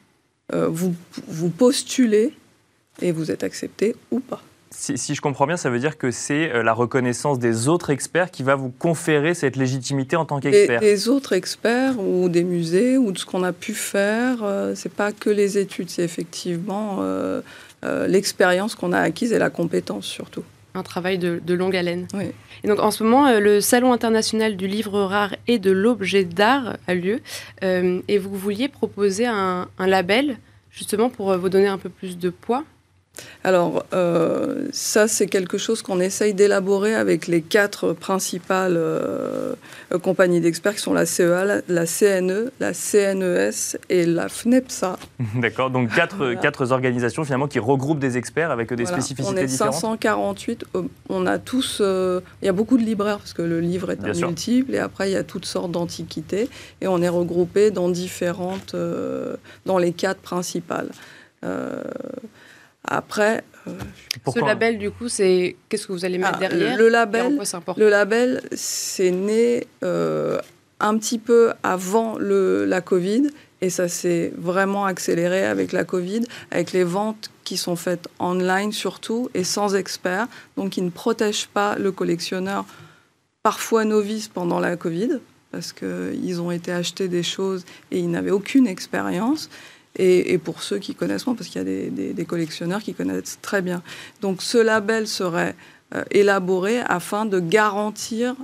Vous, 0.53 0.95
vous 1.29 1.49
postulez 1.49 2.33
et 3.03 3.13
vous 3.13 3.31
êtes 3.31 3.45
accepté 3.45 3.95
ou 4.11 4.21
pas. 4.21 4.43
Si, 4.73 5.17
je 5.17 5.21
comprends 5.21 5.49
bien, 5.49 5.57
ça 5.57 5.69
veut 5.69 5.81
dire 5.81 5.99
que 5.99 6.13
c'est 6.13 6.53
euh, 6.53 6.63
la 6.63 6.73
reconnaissance 6.73 7.41
des 7.41 7.67
autres 7.67 7.91
experts 7.91 8.31
qui 8.31 8.45
va 8.45 8.55
vous 8.55 8.71
conférer 8.71 9.35
cette 9.35 9.57
légitimité 9.57 10.15
en 10.15 10.25
tant 10.25 10.39
qu'expert. 10.39 10.81
Des, 10.81 11.09
autres 11.09 11.33
experts 11.33 11.99
ou 11.99 12.29
des 12.29 12.45
musées 12.45 12.97
ou 12.97 13.11
de 13.11 13.19
ce 13.19 13.27
qu'on 13.27 13.43
a 13.43 13.53
pu 13.53 13.75
faire. 13.75 14.39
Ce 14.39 14.45
euh, 14.45 14.75
c'est 14.77 14.93
pas 14.93 15.11
que 15.11 15.29
les 15.29 15.59
études, 15.59 15.91
c'est 15.91 16.05
effectivement 16.05 16.99
euh, 17.01 17.43
l'expérience 18.07 18.77
qu'on 18.77 18.93
a 18.93 19.01
acquise 19.01 19.33
et 19.33 19.41
la 19.41 19.51
compétence 19.51 20.07
surtout. 20.07 20.45
Un 20.75 20.85
travail 20.85 21.19
de, 21.19 21.41
longue 21.53 21.75
haleine. 21.75 22.07
Oui. 22.15 22.27
Et 22.63 22.69
donc 22.69 22.79
en 22.79 22.93
ce 22.93 23.03
moment, 23.03 23.41
le 23.41 23.61
Salon 23.61 23.93
international 23.93 24.57
du 24.57 24.69
livre 24.69 25.01
rare 25.01 25.35
et 25.49 25.59
de 25.59 25.73
l'objet 25.73 26.23
d'art 26.23 26.77
a 26.87 26.95
lieu. 26.95 27.21
et 27.61 28.19
vous 28.19 28.37
vouliez 28.37 28.69
proposer 28.69 29.27
un 29.27 29.67
label 29.79 30.37
justement 30.71 31.11
pour 31.11 31.37
vous 31.37 31.49
donner 31.49 31.67
un 31.67 31.79
peu 31.79 31.89
plus 31.89 32.17
de 32.17 32.31
poids? 32.31 32.63
Alors, 33.43 33.87
euh, 33.95 34.69
ça, 34.71 35.09
c'est 35.09 35.27
quelque 35.27 35.57
chose 35.57 35.81
qu'on 35.81 35.99
essaye 35.99 36.35
d'élaborer 36.35 36.95
avec 36.95 37.27
les 37.27 37.41
quatre 37.41 37.95
principales 37.95 38.75
euh, 38.77 39.55
compagnies 40.03 40.41
d'experts 40.41 40.75
qui 40.75 40.83
sont 40.83 40.93
la 40.93 41.07
CEA, 41.07 41.63
la, 41.67 41.87
CNE, 41.87 42.53
la 42.61 42.73
CNES 42.75 43.79
et 43.89 44.05
la 44.05 44.29
FNEPSA. 44.29 44.99
D'accord, 45.37 45.71
donc 45.71 45.91
quatre, 45.95 46.35
quatre, 46.35 46.71
organisations 46.71 47.25
finalement 47.25 47.49
qui 47.49 47.59
regroupent 47.59 47.99
des 47.99 48.19
experts 48.19 48.51
avec 48.51 48.73
des 48.75 48.85
spécificités 48.85 49.47
différentes. 49.47 49.73
On 49.73 49.79
est 49.79 49.81
548, 49.81 50.65
euh, 50.75 50.83
on 51.09 51.27
a 51.27 51.39
tous, 51.39 51.81
il 51.81 52.45
y 52.45 52.49
a 52.49 52.53
beaucoup 52.53 52.77
de 52.77 52.83
libraires 52.83 53.19
parce 53.19 53.33
que 53.33 53.43
le 53.43 53.61
livre 53.61 53.91
est 53.91 54.05
un 54.05 54.13
multiple 54.13 54.75
et 54.75 54.79
après 54.79 55.09
il 55.09 55.15
y 55.15 55.17
a 55.17 55.25
toutes 55.25 55.47
sortes 55.47 55.71
d'antiquités 55.71 56.51
et 56.83 56.89
on 56.89 57.01
est 57.01 57.09
regroupé 57.09 57.71
dans 57.71 57.89
différentes, 57.89 58.77
dans 59.65 59.79
les 59.79 59.93
quatre 59.93 60.21
principales. 60.21 60.91
Après. 62.85 63.45
Euh, 63.67 63.73
Ce 64.27 64.39
label, 64.39 64.79
du 64.79 64.91
coup, 64.91 65.09
c'est 65.09 65.57
qu'est-ce 65.69 65.87
que 65.87 65.93
vous 65.93 66.05
allez 66.05 66.19
mettre 66.19 66.37
ah, 66.37 66.49
derrière 66.49 66.79
Le 66.79 66.89
label, 66.89 67.39
le 67.77 67.89
label, 67.89 68.43
c'est 68.53 69.11
né 69.11 69.67
euh, 69.85 70.41
un 70.81 70.97
petit 70.97 71.19
peu 71.19 71.53
avant 71.63 72.17
le, 72.19 72.65
la 72.65 72.81
Covid 72.81 73.29
et 73.61 73.71
ça 73.71 73.89
s'est 73.89 74.33
vraiment 74.37 74.87
accéléré 74.87 75.45
avec 75.45 75.73
la 75.73 75.85
Covid, 75.85 76.23
avec 76.51 76.73
les 76.73 76.85
ventes 76.85 77.31
qui 77.45 77.57
sont 77.57 77.77
faites 77.77 78.09
online 78.19 78.73
surtout 78.73 79.29
et 79.35 79.45
sans 79.45 79.75
expert, 79.75 80.29
donc 80.57 80.71
qui 80.71 80.83
ne 80.83 80.91
protègent 80.91 81.49
pas 81.49 81.77
le 81.77 81.93
collectionneur, 81.93 82.65
parfois 83.43 83.85
novice 83.85 84.29
pendant 84.29 84.61
la 84.61 84.77
Covid, 84.77 85.21
parce 85.51 85.73
qu'ils 85.73 86.41
ont 86.41 86.51
été 86.51 86.73
achetés 86.73 87.09
des 87.09 87.23
choses 87.23 87.65
et 87.91 87.99
ils 87.99 88.11
n'avaient 88.11 88.31
aucune 88.31 88.67
expérience. 88.67 89.51
Et, 89.97 90.39
pour 90.39 90.63
ceux 90.63 90.79
qui 90.79 90.95
connaissent 90.95 91.27
moins, 91.27 91.35
parce 91.35 91.49
qu'il 91.49 91.61
y 91.61 91.65
a 91.65 92.13
des, 92.13 92.25
collectionneurs 92.25 92.81
qui 92.81 92.95
connaissent 92.95 93.39
très 93.43 93.61
bien. 93.61 93.83
Donc 94.21 94.41
ce 94.41 94.57
label 94.57 95.07
serait 95.07 95.57
euh, 95.95 96.05
élaboré 96.11 96.79
afin 96.79 97.27
de 97.27 97.41
garantir, 97.41 98.35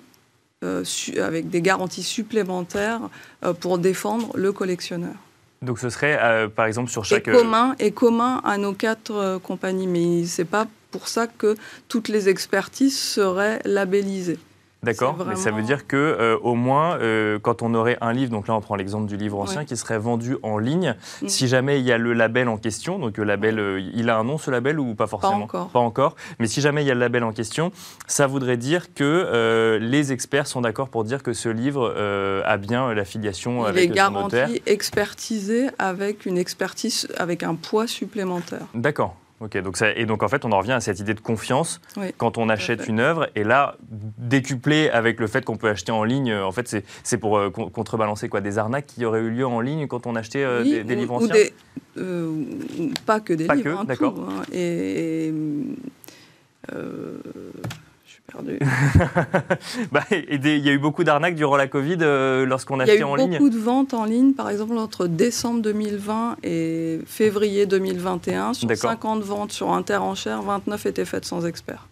euh, 0.65 0.85
avec 1.23 1.49
des 1.49 1.63
garanties 1.63 2.03
supplémentaires, 2.03 3.01
euh, 3.45 3.53
pour 3.53 3.79
défendre 3.79 4.33
le 4.35 4.53
collectionneur. 4.53 5.15
Donc 5.63 5.79
ce 5.79 5.89
serait, 5.89 6.49
par 6.55 6.67
exemple, 6.67 6.91
sur 6.91 7.05
chaque... 7.05 7.29
Et 7.29 7.33
commun, 7.33 7.75
et 7.79 7.91
commun 7.93 8.43
à 8.45 8.59
nos 8.59 8.75
quatre 8.75 9.39
compagnies, 9.43 9.87
mais 9.87 10.25
c'est 10.25 10.45
pas 10.45 10.67
pour 10.91 11.09
ça 11.09 11.27
que 11.27 11.57
toutes 11.89 12.09
les 12.09 12.29
expertises 12.29 12.99
seraient 12.99 13.61
labellisées. 13.65 14.39
D'accord, 14.87 15.17
mais 15.27 15.37
ça 15.37 15.51
veut 15.51 15.63
dire 15.63 15.87
que 15.87 15.97
euh, 15.97 16.39
au 16.43 16.55
moins, 16.55 16.99
euh, 16.99 17.39
quand 17.41 17.63
on 17.63 17.75
aurait 17.75 17.99
un 18.01 18.13
livre, 18.13 18.31
donc 18.31 18.47
là 18.49 18.55
on 18.55 18.61
prend 18.61 18.77
l'exemple 18.77 19.07
du 19.07 19.17
livre 19.17 19.39
ancien 19.39 19.65
qui 19.65 19.77
serait 19.77 19.99
vendu 19.99 20.37
en 20.43 20.59
ligne, 20.59 20.95
mm. 21.23 21.29
si 21.29 21.49
jamais 21.49 21.81
il 21.81 21.87
y 21.87 21.93
a 21.93 21.99
le 21.99 22.13
label 22.13 22.49
en 22.49 22.57
question, 22.57 22.99
donc 22.99 23.19
le 23.19 23.25
label, 23.25 23.59
euh, 23.59 23.81
il 23.95 24.09
a 24.11 24.17
un 24.17 24.25
nom 24.25 24.39
ce 24.39 24.51
label 24.51 24.79
ou 24.79 24.95
pas 24.95 25.07
forcément? 25.07 25.39
Pas 25.39 25.45
encore. 25.45 25.69
Pas 25.69 25.79
encore. 25.81 26.17
Mais 26.39 26.47
si 26.47 26.61
jamais 26.61 26.83
il 26.83 26.87
y 26.87 26.91
a 26.91 26.95
le 26.95 27.01
label 27.01 27.25
en 27.25 27.33
question, 27.33 27.73
ça 28.07 28.27
voudrait 28.27 28.57
dire 28.57 28.95
que 28.95 29.79
les 29.81 30.13
experts 30.13 30.47
sont 30.47 30.61
d'accord 30.61 30.89
pour 30.89 31.05
dire 31.05 31.23
que 31.23 31.33
ce 31.33 31.49
livre 31.49 31.95
a 32.45 32.57
bien 32.57 32.95
la 32.95 33.05
filiation 33.05 33.65
il 33.65 33.69
avec 33.69 33.91
est 33.91 33.95
garanti, 33.95 34.63
expertisé 34.67 35.69
avec 35.79 36.27
une 36.27 36.39
expertise, 36.39 37.09
avec 37.17 37.43
un 37.43 37.55
poids 37.55 37.87
supplémentaire. 37.87 38.67
D'accord. 38.75 39.17
Ok, 39.41 39.59
donc 39.59 39.77
ça, 39.77 39.93
et 39.93 40.07
donc 40.07 40.23
en 40.23 40.29
fait, 40.29 40.47
on 40.47 40.53
en 40.53 40.59
revient 40.59 40.73
à 40.73 40.81
cette 40.81 40.99
idée 40.99 41.13
de 41.13 41.21
confiance 41.21 41.81
quand 42.17 42.39
on 42.39 42.49
achète 42.49 42.89
une 42.89 43.01
œuvre. 43.01 43.29
Et 43.35 43.45
là, 43.45 43.77
décuplé 43.91 44.89
avec 44.89 45.21
le 45.21 45.27
fait 45.27 45.45
qu'on 45.45 45.59
peut 45.59 45.69
acheter 45.69 45.93
en 45.93 46.05
ligne, 46.05 46.35
en 46.35 46.53
fait, 46.53 46.83
c'est 47.03 47.19
pour 47.19 47.37
euh, 47.37 47.51
contrebalancer 47.51 48.31
quoi 48.31 48.41
Des 48.41 48.57
arnaques 48.57 48.87
qui 48.87 49.05
auraient 49.05 49.21
eu 49.21 49.31
lieu 49.31 49.47
en 49.47 49.61
ligne 49.61 49.87
quand 49.89 50.07
on 50.07 50.17
achetait 50.17 50.43
euh, 50.43 50.63
des, 50.63 50.95
livres 50.95 51.15
anciens? 51.15 51.35
euh, 51.99 52.45
Pas 53.05 53.21
que 53.21 53.35
des 53.35 53.45
pas 53.47 53.57
livres, 53.57 53.81
hein, 53.81 53.85
d'accord. 53.85 54.15
Hein. 54.19 54.43
et 54.53 55.33
bah, 59.93 60.05
il 60.11 60.47
y 60.47 60.69
a 60.69 60.73
eu 60.73 60.79
beaucoup 60.79 61.05
d'arnaques 61.05 61.35
durant 61.35 61.57
la 61.57 61.67
Covid 61.67 61.99
euh, 62.01 62.47
lorsqu'on 62.47 62.81
achetait 62.81 63.03
en 63.03 63.15
ligne 63.15 63.27
Il 63.27 63.33
y 63.33 63.35
a 63.35 63.39
eu 63.39 63.41
beaucoup 63.41 63.57
de 63.57 63.63
ventes 63.63 63.95
en 63.95 64.05
ligne, 64.05 64.33
par 64.33 64.51
exemple 64.51 64.77
entre 64.77 65.07
décembre 65.07 65.63
2020 65.63 66.37
et 66.43 67.01
février 67.07 67.67
2021. 67.67 68.55
Sur 68.55 68.77
50 68.77 69.23
ventes 69.23 69.53
sur 69.53 69.73
Interenchère, 69.73 70.43
29 70.43 70.87
étaient 70.87 71.05
faites 71.05 71.25
sans 71.25 71.47
expert. 71.47 71.87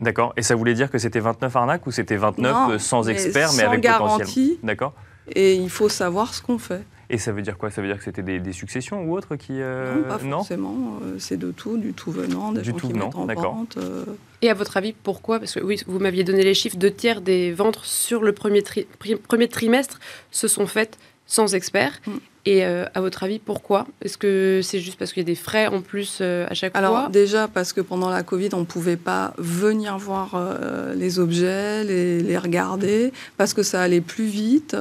D'accord. 0.00 0.32
Et 0.36 0.42
ça 0.42 0.54
voulait 0.54 0.74
dire 0.74 0.90
que 0.90 0.98
c'était 0.98 1.20
29 1.20 1.54
arnaques 1.56 1.86
ou 1.86 1.90
c'était 1.90 2.16
29 2.16 2.78
sans 2.78 3.08
expert 3.08 3.50
mais, 3.56 3.64
avec 3.64 3.80
garantie. 3.80 4.58
D'accord. 4.62 4.94
Et 5.34 5.54
il 5.54 5.70
faut 5.70 5.88
savoir 5.88 6.34
ce 6.34 6.42
qu'on 6.42 6.58
fait. 6.58 6.82
Et 7.10 7.18
ça 7.18 7.32
veut 7.32 7.42
dire 7.42 7.58
quoi? 7.58 7.70
Ça 7.70 7.82
veut 7.82 7.88
dire 7.88 7.98
que 7.98 8.04
c'était 8.04 8.22
des, 8.22 8.52
successions 8.52 9.02
ou 9.02 9.16
autres 9.16 9.34
qui 9.34 9.60
euh, 9.60 9.96
Non, 9.96 10.02
pas 10.04 10.18
forcément. 10.18 10.98
Euh, 11.02 11.16
c'est 11.18 11.36
de 11.36 11.50
tout, 11.50 11.76
du 11.76 11.92
tout 11.92 12.12
venant, 12.12 12.52
des 12.52 12.62
du 12.62 12.70
gens 12.70 12.76
tout 12.76 12.86
qui 12.86 12.92
venant, 12.92 13.10
mettent 13.26 13.38
en 13.38 13.42
vente. 13.42 13.76
Euh. 13.78 14.04
Et 14.42 14.48
à 14.48 14.54
votre 14.54 14.76
avis, 14.76 14.92
pourquoi? 14.92 15.40
Parce 15.40 15.54
que 15.54 15.60
oui, 15.60 15.80
vous 15.88 15.98
m'aviez 15.98 16.22
donné 16.22 16.44
les 16.44 16.54
chiffres. 16.54 16.76
Deux 16.76 16.92
tiers 16.92 17.20
des 17.20 17.52
ventes 17.52 17.80
sur 17.82 18.22
le 18.22 18.32
premier, 18.32 18.62
premier 19.28 19.48
trimestre 19.48 19.98
se 20.30 20.46
sont 20.46 20.66
faites 20.66 20.98
sans 21.26 21.54
expert. 21.54 22.00
Mm. 22.06 22.12
Et 22.46 22.64
à 22.64 23.00
votre 23.02 23.22
avis, 23.22 23.38
pourquoi? 23.38 23.86
Est-ce 24.00 24.16
que 24.16 24.60
c'est 24.62 24.80
juste 24.80 24.98
parce 24.98 25.12
qu'il 25.12 25.20
y 25.20 25.26
a 25.26 25.30
des 25.30 25.34
frais 25.34 25.66
en 25.66 25.82
plus 25.82 26.22
à 26.22 26.54
chaque 26.54 26.72
fois? 26.72 26.78
Alors 26.78 27.10
déjà 27.10 27.48
parce 27.48 27.74
que 27.74 27.82
pendant 27.82 28.08
la 28.08 28.22
Covid, 28.22 28.48
on 28.54 28.60
ne 28.60 28.64
pouvait 28.64 28.96
pas 28.96 29.34
venir 29.36 29.98
voir 29.98 30.42
les 30.96 31.18
objets, 31.18 31.84
les, 31.84 32.22
les, 32.22 32.38
regarder, 32.38 33.12
parce 33.36 33.52
que 33.52 33.62
ça 33.62 33.82
allait 33.82 34.00
plus 34.00 34.24
vite. 34.24 34.74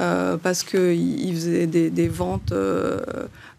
Euh, 0.00 0.38
parce 0.38 0.62
qu'ils 0.62 1.34
faisaient 1.34 1.66
des, 1.66 2.08
ventes 2.08 2.52
euh, 2.52 3.00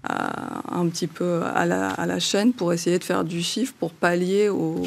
un 0.04 0.88
petit 0.88 1.06
peu 1.06 1.42
à 1.44 1.66
la, 1.68 2.20
chaîne 2.20 2.52
pour 2.52 2.74
essayer 2.74 2.98
de 2.98 3.04
faire 3.04 3.24
du 3.24 3.42
chiffre, 3.44 3.74
pour 3.80 3.92
pallier 3.92 4.50
aux, 4.50 4.82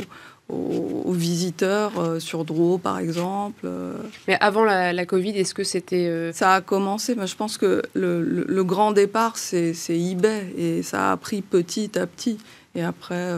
visiteurs 1.12 1.92
euh, 1.98 2.18
sur 2.18 2.44
Drouot, 2.44 2.78
par 2.78 2.98
exemple. 2.98 3.68
Mais 4.26 4.36
avant 4.40 4.64
la, 4.64 5.06
Covid, 5.06 5.30
est-ce 5.30 5.54
que 5.54 5.62
c'était... 5.62 6.32
Ça 6.32 6.54
a 6.54 6.60
commencé, 6.60 7.14
mais 7.14 7.28
je 7.28 7.36
pense 7.36 7.56
que 7.56 7.82
le, 7.94 8.64
grand 8.64 8.90
départ, 8.90 9.36
c'est 9.36 9.74
eBay, 9.88 10.52
et 10.58 10.82
ça 10.82 11.12
a 11.12 11.16
pris 11.16 11.40
petit 11.40 11.96
à 11.96 12.06
petit. 12.06 12.38
Et 12.74 12.82
après 12.82 13.30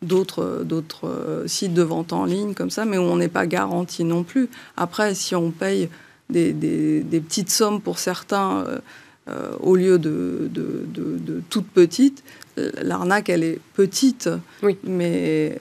d'autres 0.00 1.44
sites 1.46 1.74
de 1.74 1.82
vente 1.82 2.14
en 2.14 2.24
ligne 2.24 2.54
comme 2.54 2.70
ça, 2.70 2.86
mais 2.86 2.96
où 2.96 3.02
on 3.02 3.16
n'est 3.16 3.28
pas 3.28 3.46
garanti 3.46 4.02
non 4.02 4.22
plus. 4.22 4.48
Après, 4.78 5.14
si 5.14 5.34
on 5.34 5.50
paye 5.50 5.90
des, 6.30 7.22
petites 7.26 7.50
sommes 7.50 7.80
pour 7.80 7.98
certains 7.98 8.64
euh, 8.66 8.78
euh, 9.28 9.56
au 9.60 9.76
lieu 9.76 9.98
de, 9.98 10.50
de, 10.52 11.42
toutes 11.50 11.68
petites. 11.68 12.24
L'arnaque, 12.56 13.28
elle 13.28 13.44
est 13.44 13.60
petite, 13.74 14.28
oui. 14.62 14.76
mais 14.84 15.60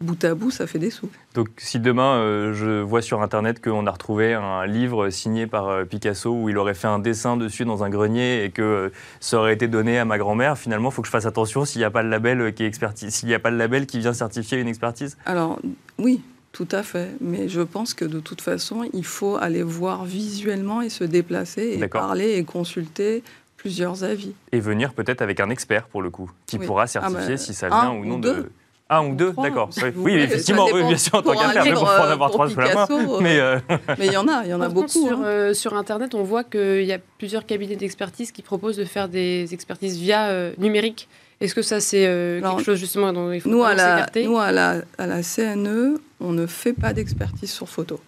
bout 0.00 0.22
à 0.24 0.34
bout, 0.36 0.52
ça 0.52 0.68
fait 0.68 0.78
des 0.78 0.90
sous. 0.90 1.08
Donc 1.34 1.48
si 1.56 1.80
demain 1.80 2.18
euh, 2.18 2.54
je 2.54 2.80
vois 2.80 3.02
sur 3.02 3.20
Internet 3.22 3.60
qu'on 3.60 3.86
a 3.88 3.90
retrouvé 3.90 4.34
un 4.34 4.64
livre 4.64 5.10
signé 5.10 5.48
par 5.48 5.84
Picasso 5.86 6.32
où 6.32 6.48
il 6.48 6.56
aurait 6.56 6.74
fait 6.74 6.86
un 6.86 7.00
dessin 7.00 7.36
dessus 7.36 7.64
dans 7.64 7.82
un 7.82 7.90
grenier 7.90 8.44
et 8.44 8.50
que 8.50 8.92
ça 9.18 9.38
aurait 9.38 9.54
été 9.54 9.66
donné 9.66 9.98
à 9.98 10.04
ma 10.04 10.16
grand-mère, 10.16 10.56
finalement, 10.56 10.90
il 10.90 10.92
faut 10.92 11.02
que 11.02 11.08
je 11.08 11.12
fasse 11.12 11.26
attention 11.26 11.64
s'il 11.64 11.80
n'y 11.80 11.84
a 11.84 11.90
pas 11.90 12.04
le 12.04 12.10
label 12.10 12.54
qui 12.54 12.64
expertise, 12.64 13.12
s'il 13.12 13.28
n'y 13.28 13.34
a 13.34 13.40
pas 13.40 13.50
le 13.50 13.56
label 13.56 13.86
qui 13.86 13.98
vient 13.98 14.12
certifier 14.12 14.58
une 14.58 14.68
expertise? 14.68 15.16
Alors 15.26 15.58
oui, 15.98 16.22
tout 16.52 16.68
à 16.70 16.82
fait. 16.82 17.10
Mais 17.20 17.48
je 17.48 17.60
pense 17.60 17.94
que 17.94 18.04
de 18.04 18.20
toute 18.20 18.40
façon, 18.40 18.88
il 18.92 19.04
faut 19.04 19.36
aller 19.36 19.62
voir 19.62 20.04
visuellement 20.04 20.82
et 20.82 20.88
se 20.88 21.04
déplacer 21.04 21.78
et 21.80 21.88
parler 21.88 22.34
et 22.34 22.44
consulter 22.44 23.22
plusieurs 23.56 24.04
avis. 24.04 24.32
Et 24.52 24.60
venir 24.60 24.94
peut-être 24.94 25.20
avec 25.20 25.40
un 25.40 25.50
expert 25.50 25.86
pour 25.88 26.00
le 26.00 26.10
coup, 26.10 26.30
qui 26.46 26.58
pourra 26.58 26.84
ah, 26.84 26.86
certifier 26.86 27.36
si 27.36 27.54
ça 27.54 27.68
vient 27.68 27.92
ou 27.92 28.04
non 28.04 28.18
de. 28.18 28.50
Un 28.90 29.06
ou 29.06 29.14
deux, 29.14 29.34
d'accord. 29.42 29.68
Oui, 29.96 30.14
effectivement, 30.14 30.64
bien 30.64 30.96
sûr, 30.96 31.16
en 31.16 31.22
tant 31.22 31.34
qu'affaire, 31.34 31.62
mais 31.62 31.72
pour 31.72 31.82
en 31.82 32.04
avoir 32.04 32.30
trois 32.30 32.48
sous 32.48 32.58
la 32.58 32.74
main. 32.74 32.86
Mais 33.20 33.38
euh, 33.38 33.58
mais 33.98 34.06
il 34.06 34.12
y 34.12 34.16
en 34.16 34.26
a, 34.26 34.44
il 34.44 34.50
y 34.50 34.54
en 34.54 34.62
a 34.62 34.70
beaucoup. 34.70 34.88
Sur, 34.88 35.18
hein. 35.18 35.24
euh, 35.24 35.52
sur 35.52 35.74
Internet, 35.74 36.14
on 36.14 36.22
voit 36.22 36.42
qu'il 36.42 36.84
y 36.84 36.92
a 36.94 36.98
plusieurs 37.18 37.44
cabinets 37.44 37.76
d'expertise 37.76 38.32
qui 38.32 38.40
proposent 38.40 38.78
de 38.78 38.86
faire 38.86 39.10
des 39.10 39.52
expertises 39.52 39.98
via 39.98 40.28
euh, 40.28 40.54
numérique. 40.56 41.06
Est-ce 41.40 41.54
que 41.54 41.62
ça, 41.62 41.80
c'est 41.80 42.02
quelque 42.42 42.64
chose 42.64 42.78
justement 42.78 43.12
dont 43.12 43.30
il 43.30 43.40
faut 43.40 43.48
nous, 43.48 43.62
à 43.62 43.74
la, 43.74 44.06
nous, 44.16 44.38
à 44.38 44.50
la, 44.50 44.82
à 44.98 45.06
la 45.06 45.22
CNE, 45.22 46.00
on 46.20 46.32
ne 46.32 46.46
fait 46.46 46.72
pas 46.72 46.92
d'expertise 46.92 47.50
sur 47.50 47.68
photo. 47.68 48.00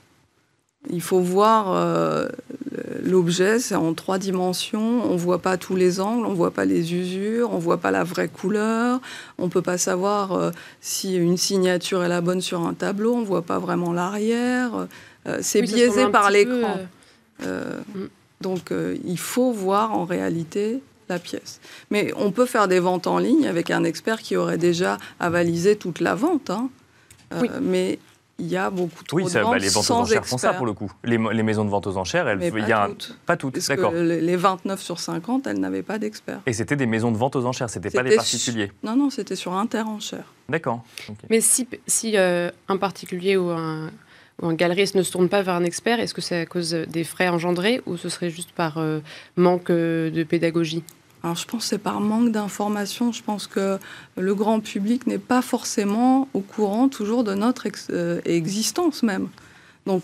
Il 0.88 1.02
faut 1.02 1.20
voir 1.20 1.72
euh, 1.74 2.26
l'objet, 3.02 3.58
c'est 3.58 3.74
en 3.74 3.92
trois 3.92 4.16
dimensions. 4.16 5.04
On 5.04 5.12
ne 5.12 5.18
voit 5.18 5.40
pas 5.40 5.58
tous 5.58 5.76
les 5.76 6.00
angles, 6.00 6.24
on 6.24 6.30
ne 6.30 6.34
voit 6.34 6.52
pas 6.52 6.64
les 6.64 6.94
usures, 6.94 7.52
on 7.52 7.56
ne 7.56 7.60
voit 7.60 7.76
pas 7.76 7.90
la 7.90 8.02
vraie 8.02 8.28
couleur. 8.28 8.98
On 9.36 9.44
ne 9.44 9.50
peut 9.50 9.60
pas 9.60 9.76
savoir 9.76 10.32
euh, 10.32 10.50
si 10.80 11.16
une 11.16 11.36
signature 11.36 12.02
est 12.02 12.08
la 12.08 12.22
bonne 12.22 12.40
sur 12.40 12.62
un 12.66 12.72
tableau. 12.72 13.14
On 13.14 13.20
ne 13.20 13.26
voit 13.26 13.42
pas 13.42 13.58
vraiment 13.58 13.92
l'arrière. 13.92 14.86
Euh, 15.26 15.38
c'est 15.42 15.60
biaisé 15.60 16.06
par 16.08 16.30
l'écran. 16.30 16.78
Mm. 17.40 18.06
Donc 18.40 18.72
il 19.04 19.18
faut 19.18 19.52
voir 19.52 19.92
en 19.92 20.04
réalité 20.04 20.82
la 21.10 21.18
pièce. 21.18 21.60
Mais 21.90 22.12
on 22.16 22.32
peut 22.32 22.46
faire 22.46 22.66
des 22.66 22.80
ventes 22.80 23.06
en 23.06 23.18
ligne 23.18 23.46
avec 23.46 23.70
un 23.70 23.84
expert 23.84 24.20
qui 24.20 24.36
aurait 24.36 24.58
déjà 24.58 24.96
avalisé 25.18 25.76
toute 25.76 26.00
la 26.00 26.14
vente. 26.14 26.48
Hein. 26.48 26.70
Euh, 27.32 27.46
mais 27.60 27.98
il 28.40 28.48
y 28.48 28.56
a 28.56 28.70
beaucoup 28.70 29.04
trop 29.04 29.18
oui, 29.18 29.24
de 29.24 29.28
ventes 29.28 29.52
bah, 29.52 29.58
les 29.58 29.68
ventes 29.68 29.90
aux 29.90 29.94
enchères 29.94 30.26
font 30.26 30.38
ça 30.38 30.54
pour 30.54 30.66
le 30.66 30.72
coup. 30.72 30.90
Les, 31.04 31.18
maisons 31.18 31.64
de 31.64 31.70
vente 31.70 31.86
aux 31.86 31.96
enchères, 31.96 32.26
elles, 32.26 32.40
il 32.42 32.68
y 32.68 32.72
a 32.72 32.88
toutes. 32.88 33.16
pas 33.26 33.36
toutes, 33.36 33.68
d'accord. 33.68 33.92
Les 33.92 34.36
29 34.36 34.80
sur 34.80 34.98
50, 34.98 35.46
elles 35.46 35.60
n'avaient 35.60 35.82
pas 35.82 35.98
d'experts. 35.98 36.40
Et 36.46 36.52
c'était 36.52 36.76
des 36.76 36.86
maisons 36.86 37.12
de 37.12 37.18
vente 37.18 37.36
aux 37.36 37.44
enchères, 37.44 37.70
c'était 37.70 37.90
pas 37.90 38.02
des 38.02 38.16
particuliers. 38.16 38.72
Non, 38.82 38.96
non, 38.96 39.10
c'était 39.10 39.36
sur 39.36 39.52
Interenchères. 39.52 40.32
D'accord. 40.48 40.82
Mais 41.28 41.40
si, 41.40 41.68
si 41.86 42.16
euh, 42.16 42.50
un 42.68 42.78
particulier 42.78 43.36
ou 43.36 43.50
un, 43.50 43.90
ou 44.40 44.46
un 44.46 44.54
galeriste 44.54 44.94
ne 44.94 45.02
se 45.02 45.12
tourne 45.12 45.28
pas 45.28 45.42
vers 45.42 45.54
un 45.54 45.64
expert, 45.64 46.00
est-ce 46.00 46.14
que 46.14 46.22
c'est 46.22 46.40
à 46.40 46.46
cause 46.46 46.72
des 46.72 47.04
frais 47.04 47.28
engendrés 47.28 47.82
ou 47.86 47.96
ce 47.96 48.08
serait 48.08 48.30
juste 48.30 48.52
par 48.52 48.78
euh, 48.78 49.00
manque 49.36 49.70
de 49.70 50.24
pédagogie? 50.28 50.82
Alors 51.22 51.36
je 51.36 51.44
pense 51.46 51.64
que 51.64 51.68
c'est 51.68 51.78
par 51.78 52.00
manque 52.00 52.32
d'information. 52.32 53.12
Je 53.12 53.22
pense 53.22 53.46
que 53.46 53.78
le 54.16 54.34
grand 54.34 54.60
public 54.60 55.06
n'est 55.06 55.18
pas 55.18 55.42
forcément 55.42 56.28
au 56.34 56.40
courant 56.40 56.88
toujours 56.88 57.24
de 57.24 57.34
notre 57.34 57.66
euh, 57.90 58.20
existence 58.24 59.02
même. 59.02 59.28
Donc 59.86 60.02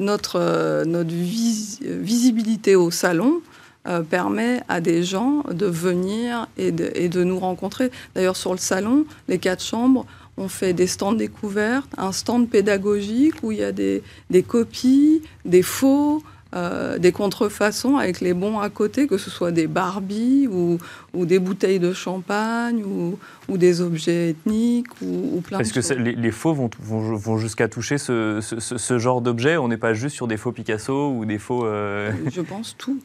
notre, 0.00 0.36
euh, 0.40 0.84
notre 0.84 1.10
visibilité 1.10 2.76
au 2.76 2.90
salon 2.90 3.40
euh, 3.86 4.02
permet 4.02 4.62
à 4.68 4.80
des 4.80 5.04
gens 5.04 5.44
de 5.50 5.66
venir 5.66 6.48
et 6.56 6.72
de, 6.72 7.06
de 7.06 7.24
nous 7.24 7.38
rencontrer. 7.38 7.90
D'ailleurs 8.14 8.36
sur 8.36 8.52
le 8.52 8.58
salon, 8.58 9.06
les 9.28 9.38
quatre 9.38 9.62
chambres, 9.62 10.06
on 10.36 10.48
fait 10.48 10.72
des 10.72 10.86
stands 10.86 11.12
découvertes, 11.12 11.90
un 11.96 12.12
stand 12.12 12.48
pédagogique 12.48 13.34
où 13.42 13.52
il 13.52 13.58
y 13.58 13.64
a 13.64 13.72
des, 13.72 14.02
des 14.30 14.42
copies, 14.42 15.22
des 15.44 15.62
faux, 15.62 16.22
euh, 16.54 16.96
des 16.96 17.12
contrefaçons 17.12 17.96
avec 17.96 18.22
les 18.22 18.32
bons 18.32 18.58
à 18.58 18.70
côté, 18.70 19.06
que 19.06 19.18
ce 19.18 19.28
soit 19.28 19.52
des 19.52 19.66
Barbies 19.66 20.48
ou, 20.50 20.78
ou 21.12 21.26
des 21.26 21.38
bouteilles 21.38 21.78
de 21.78 21.92
champagne 21.92 22.82
ou, 22.82 23.18
ou 23.48 23.58
des 23.58 23.82
objets 23.82 24.30
ethniques 24.30 24.88
ou, 25.02 25.36
ou 25.36 25.40
plein 25.42 25.58
Parce 25.58 25.72
de 25.72 25.80
que 25.80 25.94
les, 25.94 26.14
les, 26.14 26.30
faux 26.30 26.54
vont, 26.54 26.70
vont, 26.80 27.16
vont 27.16 27.36
jusqu'à 27.36 27.68
toucher 27.68 27.98
ce, 27.98 28.40
ce, 28.40 28.58
ce 28.78 28.98
genre 28.98 29.20
d'objet? 29.20 29.58
On 29.58 29.68
n'est 29.68 29.76
pas 29.76 29.92
juste 29.92 30.16
sur 30.16 30.26
des 30.26 30.38
faux 30.38 30.52
Picasso 30.52 31.10
ou 31.10 31.26
des 31.26 31.38
faux. 31.38 31.66
Euh... 31.66 32.12
Je 32.32 32.40
pense 32.40 32.74
tout. 32.78 32.98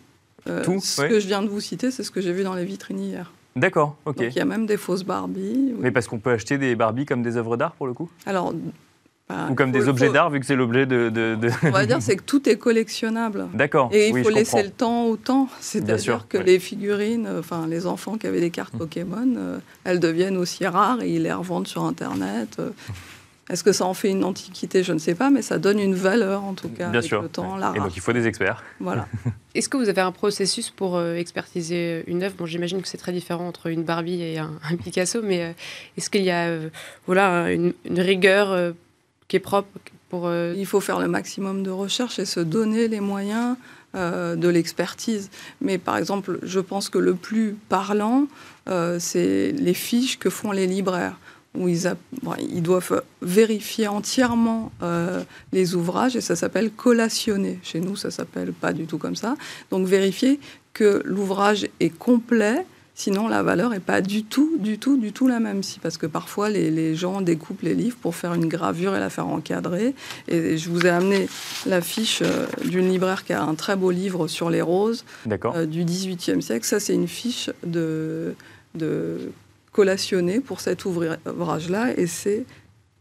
Euh, 0.48 0.62
tout 0.66 0.80
ce 0.80 1.02
ouais. 1.02 1.10
que 1.10 1.20
je 1.20 1.28
viens 1.28 1.42
de 1.42 1.50
vous 1.50 1.60
citer, 1.60 1.92
c'est 1.92 2.04
ce 2.04 2.12
que 2.12 2.22
j'ai 2.22 2.32
vu 2.32 2.44
dans 2.44 2.56
les 2.56 2.64
vitrines 2.64 3.00
hier. 3.00 3.34
D'accord, 3.58 3.98
ok. 4.06 4.22
Il 4.22 4.34
y 4.34 4.40
a 4.40 4.46
même 4.46 4.66
des 4.66 4.78
fausses 4.78 5.04
Barbies. 5.04 5.74
Oui. 5.74 5.80
Mais 5.80 5.92
parce 5.92 6.08
qu'on 6.08 6.20
peut 6.20 6.32
acheter 6.32 6.58
des 6.58 6.76
Barbies 6.76 7.06
comme 7.06 7.22
des 7.22 7.36
œuvres 7.36 7.58
d'art 7.58 7.74
pour 7.74 7.88
le 7.88 7.94
coup? 7.94 8.10
Alors. 8.26 8.54
Bah, 9.30 9.48
Ou 9.50 9.56
comme 9.56 9.72
des 9.72 9.88
objets 9.88 10.08
faut... 10.08 10.14
d'art, 10.14 10.30
vu 10.30 10.40
que 10.42 10.46
c'est 10.46 10.56
l'objet 10.56 10.86
de, 10.86 11.10
de, 11.10 11.36
de, 11.36 11.50
On 11.64 11.72
va 11.72 11.86
dire 11.86 12.02
c'est 12.02 12.18
que 12.18 12.24
tout 12.24 12.48
est 12.50 12.58
collectionnable. 12.58 13.48
D'accord. 13.54 13.90
Et 13.94 14.10
il 14.10 14.14
oui, 14.14 14.24
faut 14.24 14.30
laisser 14.30 14.52
comprends. 14.52 14.64
le 14.64 14.70
temps 14.72 15.06
au 15.06 15.16
temps. 15.16 15.50
C'est-à-dire 15.62 16.28
que 16.28 16.38
ouais. 16.38 16.44
les 16.44 16.60
figurines, 16.60 17.28
enfin 17.40 17.66
les 17.68 17.88
enfants 17.88 18.18
qui 18.18 18.28
avaient 18.28 18.42
des 18.42 18.52
cartes 18.52 18.78
Pokémon, 18.78 19.34
euh, 19.38 19.60
elles 19.86 20.00
deviennent 20.02 20.38
aussi 20.38 20.68
rares 20.68 21.02
et 21.02 21.10
ils 21.10 21.24
les 21.24 21.32
revendent 21.34 21.68
sur 21.68 21.84
Internet. 21.84 22.58
Euh, 22.60 22.72
Est-ce 23.50 23.64
que 23.64 23.74
ça 23.74 23.86
en 23.86 23.94
fait 23.94 24.10
une 24.10 24.24
antiquité? 24.24 24.84
Je 24.84 24.94
ne 24.94 25.00
sais 25.00 25.16
pas, 25.16 25.30
mais 25.30 25.42
ça 25.42 25.58
donne 25.58 25.80
une 25.80 25.96
valeur 25.96 26.44
en 26.44 26.54
tout 26.54 26.70
cas. 26.70 26.90
Bien 26.90 27.00
avec 27.00 27.04
sûr. 27.10 27.22
Le 27.22 27.28
temps, 27.30 27.56
ouais. 27.56 27.60
la 27.62 27.74
et 27.76 27.80
donc 27.80 27.96
il 27.96 28.02
faut 28.02 28.14
des 28.14 28.26
experts. 28.26 28.64
Voilà. 28.80 29.08
Est-ce 29.56 29.70
que 29.70 29.78
vous 29.78 29.90
avez 29.90 30.02
un 30.02 30.12
processus 30.14 30.70
pour 30.70 30.96
euh, 30.96 31.16
expertiser 31.16 32.04
une 32.08 32.24
œuvre? 32.24 32.36
Bon, 32.38 32.46
j'imagine 32.46 32.82
que 32.82 32.88
c'est 32.88 32.98
très 32.98 33.12
différent 33.12 33.48
entre 33.48 33.68
une 33.68 33.84
Barbie 33.84 34.22
et 34.22 34.40
un, 34.40 34.52
un 34.70 34.76
Picasso, 34.78 35.22
mais 35.24 35.44
euh, 35.44 35.52
est-ce 35.98 36.10
qu'il 36.10 36.24
y 36.24 36.32
a 36.32 36.48
euh, 36.48 36.70
voilà 37.06 37.52
une, 37.52 37.74
une 37.86 38.00
rigueur 38.00 38.52
euh, 38.52 38.72
est 39.36 39.40
propre 39.40 39.70
pour 40.10 40.28
euh, 40.28 40.54
Il 40.56 40.66
faut 40.66 40.80
faire 40.80 41.00
le 41.00 41.08
maximum 41.08 41.64
de 41.64 41.72
recherche 41.72 42.20
et 42.20 42.26
se 42.26 42.40
donner 42.40 42.88
les 42.88 43.00
moyens 43.00 43.56
euh, 43.96 44.36
de 44.36 44.48
l'expertise. 44.48 45.30
Mais 45.60 45.78
par 45.78 45.98
exemple, 45.98 46.40
je 46.44 46.60
pense 46.60 46.90
que 46.90 47.00
le 47.00 47.16
plus 47.16 47.56
parlant, 47.68 48.28
euh, 48.70 48.98
c'est 49.00 49.52
les 49.52 49.74
fiches 49.74 50.20
que 50.20 50.30
font 50.30 50.52
les 50.52 50.68
libraires 50.68 51.18
où 51.56 51.68
ils, 51.68 51.92
ils, 52.40 52.64
doivent 52.64 53.04
vérifier 53.22 53.88
entièrement 53.88 54.72
les 55.52 55.76
ouvrages 55.76 56.16
et 56.16 56.22
ça 56.22 56.36
s'appelle 56.36 56.72
collationner. 56.72 57.60
Chez 57.62 57.80
nous, 57.80 57.96
ça 57.96 58.10
s'appelle 58.10 58.54
pas 58.54 58.74
du 58.74 58.88
tout 58.88 58.98
comme 58.98 59.16
ça. 59.16 59.36
Donc 59.70 59.86
vérifier 59.86 60.40
que 60.74 61.04
l'ouvrage 61.06 61.68
est 61.80 61.96
complet. 61.96 62.66
Sinon, 62.96 63.28
la 63.28 63.42
valeur 63.42 63.72
n'est 63.72 63.80
pas 63.80 64.02
du 64.02 64.24
tout, 64.24 64.58
du 64.60 64.78
tout, 64.78 64.98
du 64.98 65.12
tout 65.12 65.28
la 65.28 65.40
même. 65.40 65.64
Si, 65.64 65.80
parce 65.80 65.98
que 65.98 66.06
parfois, 66.06 66.50
les, 66.50 66.70
les, 66.70 66.96
gens 66.96 67.22
découpent 67.22 67.64
les 67.64 67.74
livres 67.74 67.98
pour 68.00 68.16
faire 68.16 68.36
une 68.36 68.48
gravure 68.48 68.96
et 68.96 69.00
la 69.00 69.10
faire 69.10 69.28
encadrer. 69.28 69.96
Et 70.28 70.58
je 70.58 70.70
vous 70.70 70.86
ai 70.86 70.90
amené 70.90 71.28
la 71.66 71.82
fiche 71.82 72.22
euh, 72.22 72.46
d'une 72.66 72.90
libraire 72.90 73.24
qui 73.26 73.34
a 73.34 73.42
un 73.42 73.56
très 73.56 73.76
beau 73.76 73.90
livre 73.90 74.28
sur 74.28 74.52
les 74.52 74.62
roses 74.62 75.06
euh, 75.28 75.66
du 75.66 75.84
XVIIIe 75.84 76.42
siècle. 76.42 76.66
Ça, 76.66 76.80
c'est 76.80 76.94
une 76.94 77.08
fiche 77.08 77.50
de, 77.66 78.36
de 78.76 79.32
collationné 79.72 80.40
pour 80.40 80.62
cet 80.62 80.86
ouvrage-là 80.86 81.98
et 81.98 82.06
c'est 82.06 82.46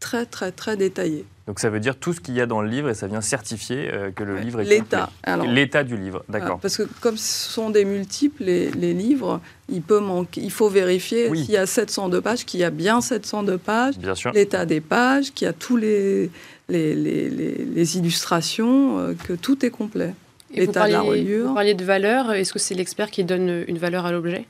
très 0.03 0.25
très 0.25 0.51
très 0.51 0.75
détaillé. 0.75 1.25
Donc 1.47 1.59
ça 1.59 1.69
veut 1.69 1.79
dire 1.79 1.95
tout 1.95 2.11
ce 2.11 2.19
qu'il 2.19 2.35
y 2.35 2.41
a 2.41 2.45
dans 2.45 2.61
le 2.61 2.67
livre 2.67 2.89
et 2.89 2.93
ça 2.93 3.07
vient 3.07 3.21
certifier 3.21 3.89
euh, 3.91 4.11
que 4.11 4.23
le 4.23 4.35
ouais, 4.35 4.43
livre 4.43 4.59
est 4.61 4.65
l'état. 4.65 5.09
L'état 5.47 5.83
du 5.83 5.95
livre, 5.95 6.23
d'accord. 6.27 6.59
Parce 6.59 6.75
que 6.77 6.83
comme 6.99 7.15
ce 7.15 7.51
sont 7.51 7.69
des 7.69 7.85
multiples 7.85 8.43
les, 8.43 8.69
les 8.71 8.93
livres, 8.93 9.39
il 9.69 9.81
peut 9.81 9.99
manquer, 9.99 10.41
il 10.41 10.51
faut 10.51 10.67
vérifier 10.67 11.29
oui. 11.29 11.45
s'il 11.45 11.53
y 11.53 11.57
a 11.57 11.65
702 11.65 12.19
pages, 12.19 12.45
qu'il 12.45 12.59
y 12.59 12.65
a 12.65 12.69
bien 12.69 12.99
702 12.99 13.57
pages, 13.57 13.97
bien 13.97 14.13
sûr. 14.13 14.31
l'état 14.33 14.65
des 14.65 14.81
pages, 14.81 15.31
qu'il 15.31 15.45
y 15.45 15.49
a 15.49 15.53
tous 15.53 15.77
les 15.77 16.29
les, 16.69 16.95
les, 16.95 17.29
les 17.29 17.97
illustrations, 17.97 18.99
euh, 18.99 19.13
que 19.13 19.33
tout 19.33 19.65
est 19.65 19.69
complet. 19.69 20.13
Et 20.53 20.65
vous 20.65 20.71
parliez, 20.71 21.41
vous 21.41 21.53
parliez 21.53 21.73
de 21.73 21.85
valeur. 21.85 22.31
Est-ce 22.33 22.53
que 22.53 22.59
c'est 22.59 22.75
l'expert 22.75 23.09
qui 23.09 23.23
donne 23.23 23.63
une 23.67 23.77
valeur 23.77 24.05
à 24.05 24.11
l'objet? 24.11 24.45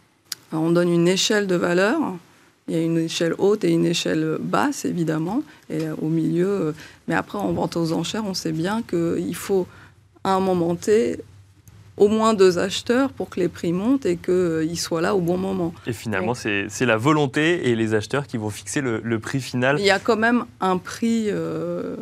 On 0.52 0.70
donne 0.70 0.90
une 0.90 1.08
échelle 1.08 1.48
de 1.48 1.56
valeur. 1.56 2.00
Il 2.68 2.76
y 2.76 2.78
a 2.78 2.82
une 2.82 2.98
échelle 2.98 3.36
haute 3.38 3.64
et 3.66 3.72
une 3.72 3.86
échelle 3.86 4.38
basse, 4.40 4.86
évidemment, 4.86 5.44
et 5.70 5.90
au 6.02 6.08
milieu. 6.08 6.74
Mais 7.08 7.16
après, 7.16 7.38
en 7.38 7.52
vente 7.52 7.76
aux 7.76 7.92
enchères, 7.92 8.24
on 8.26 8.34
sait 8.34 8.54
bien 8.54 8.82
qu'il 8.84 9.36
faut, 9.36 9.68
à 10.24 10.34
un 10.36 10.40
moment 10.40 10.76
T, 10.76 11.20
au 11.98 12.08
moins 12.08 12.34
deux 12.34 12.58
acheteurs 12.58 13.12
pour 13.12 13.30
que 13.30 13.40
les 13.40 13.48
prix 13.48 13.72
montent 13.72 14.06
et 14.06 14.18
qu'ils 14.18 14.80
soient 14.80 15.02
là 15.02 15.16
au 15.16 15.22
bon 15.22 15.38
moment. 15.38 15.74
Et 15.86 15.94
finalement, 15.94 16.34
c'est 16.34 16.86
la 16.86 16.98
volonté 16.98 17.70
et 17.70 17.76
les 17.76 17.94
acheteurs 17.94 18.28
qui 18.28 18.38
vont 18.38 18.50
fixer 18.50 18.82
le, 18.82 19.02
le, 19.04 19.20
prix 19.20 19.42
final. 19.42 19.78
Il 19.80 19.86
y 19.86 19.92
a 19.92 20.00
quand 20.00 20.18
même 20.18 20.46
un 20.60 20.78
prix 20.78 21.28
euh, 21.28 21.96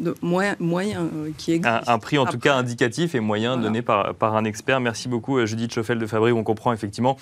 de 0.00 0.14
moyen, 0.22 0.56
moyen 0.58 1.02
euh, 1.02 1.30
qui 1.36 1.52
existe. 1.52 1.88
Un, 1.88 1.94
un, 1.94 1.98
prix 1.98 2.18
en 2.18 2.22
Après, 2.22 2.32
tout 2.32 2.40
cas 2.40 2.56
indicatif 2.56 3.14
et 3.14 3.20
moyen 3.20 3.50
voilà. 3.50 3.62
donné 3.62 3.82
par, 3.82 4.14
par 4.14 4.36
un 4.36 4.44
expert. 4.44 4.80
Merci 4.80 5.08
beaucoup 5.08 5.44
Judith 5.46 5.72
Chauffel 5.72 5.98
de 5.98 6.06
Fabry. 6.06 6.32
On 6.32 6.42
comprend 6.44 6.72
effectivement 6.72 7.16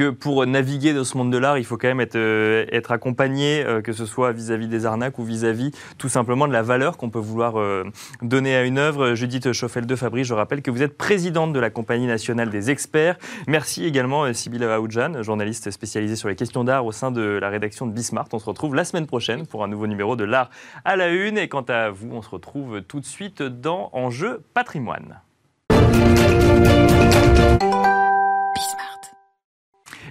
que 0.00 0.08
pour 0.08 0.46
naviguer 0.46 0.94
dans 0.94 1.04
ce 1.04 1.18
monde 1.18 1.30
de 1.30 1.36
l'art, 1.36 1.58
il 1.58 1.64
faut 1.66 1.76
quand 1.76 1.88
même 1.88 2.00
être, 2.00 2.16
euh, 2.16 2.64
accompagné, 2.88 3.62
euh, 3.66 3.82
que 3.82 3.92
ce 3.92 4.06
soit 4.06 4.32
vis-à-vis 4.32 4.64
-vis 4.64 4.70
des 4.70 4.86
arnaques 4.86 5.18
ou 5.18 5.24
vis-à-vis 5.24 5.68
-vis, 5.68 5.94
tout 5.98 6.08
simplement 6.08 6.48
de 6.48 6.54
la 6.54 6.62
valeur 6.62 6.96
qu'on 6.96 7.10
peut 7.10 7.18
vouloir 7.18 7.60
euh, 7.60 7.84
donner 8.22 8.56
à 8.56 8.62
une 8.64 8.78
œuvre. 8.78 9.14
Judith 9.14 9.52
Chauffel 9.52 9.84
de 9.84 9.94
Fabry, 9.94 10.24
je 10.24 10.32
rappelle 10.32 10.62
que 10.62 10.70
vous 10.70 10.82
êtes 10.82 10.96
présidente 10.96 11.52
de 11.52 11.60
la 11.60 11.68
Compagnie 11.68 12.06
nationale 12.06 12.48
des 12.48 12.70
experts. 12.70 13.18
Merci 13.46 13.84
également 13.84 14.32
Sybille 14.32 14.64
Aoudjan, 14.64 15.22
journaliste 15.22 15.70
spécialisée 15.70 16.16
sur 16.16 16.30
les 16.30 16.36
questions 16.36 16.64
d'art 16.64 16.86
au 16.86 16.92
sein 16.92 17.10
de 17.10 17.38
la 17.38 17.50
rédaction 17.50 17.86
de 17.86 17.92
Bismart. 17.92 18.28
On 18.32 18.38
se 18.38 18.46
retrouve 18.46 18.74
la 18.74 18.84
semaine 18.84 19.06
prochaine 19.06 19.46
pour 19.46 19.64
un 19.64 19.68
nouveau 19.68 19.86
numéro 19.86 20.16
de 20.16 20.24
l'art 20.24 20.48
à 20.86 20.96
la 20.96 21.08
une. 21.08 21.36
Et 21.36 21.48
quant 21.48 21.66
à 21.68 21.90
vous, 21.90 22.08
on 22.12 22.22
se 22.22 22.30
retrouve 22.30 22.80
tout 22.80 23.00
de 23.00 23.06
suite 23.06 23.42
dans 23.42 23.90
Enjeu 23.92 24.40
patrimoine. 24.54 25.20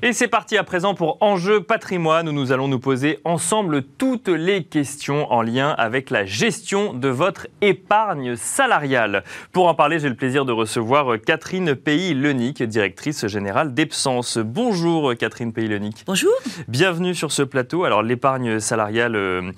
Et 0.01 0.13
c'est 0.13 0.29
parti 0.29 0.55
à 0.57 0.63
présent 0.63 0.93
pour 0.93 1.17
Enjeu 1.19 1.61
patrimoine 1.61 2.29
où 2.29 2.31
nous 2.31 2.53
allons 2.53 2.69
nous 2.69 2.79
poser 2.79 3.19
ensemble 3.25 3.83
toutes 3.83 4.29
les 4.29 4.63
questions 4.63 5.29
en 5.29 5.41
lien 5.41 5.71
avec 5.77 6.09
la 6.09 6.23
gestion 6.23 6.93
de 6.93 7.09
votre 7.09 7.47
épargne 7.59 8.37
salariale. 8.37 9.25
Pour 9.51 9.67
en 9.67 9.75
parler, 9.75 9.99
j'ai 9.99 10.07
le 10.07 10.15
plaisir 10.15 10.45
de 10.45 10.53
recevoir 10.53 11.19
Catherine 11.19 11.75
Pays-Lenic, 11.75 12.63
directrice 12.63 13.27
générale 13.27 13.73
d'Epsens. 13.73 14.37
Bonjour 14.37 15.13
Catherine 15.17 15.51
Pays-Lenic. 15.51 16.05
Bonjour. 16.07 16.33
Bienvenue 16.69 17.13
sur 17.13 17.33
ce 17.33 17.41
plateau. 17.43 17.83
Alors 17.83 18.01
l'épargne 18.01 18.61
salariale... 18.61 19.17
Euh 19.17 19.51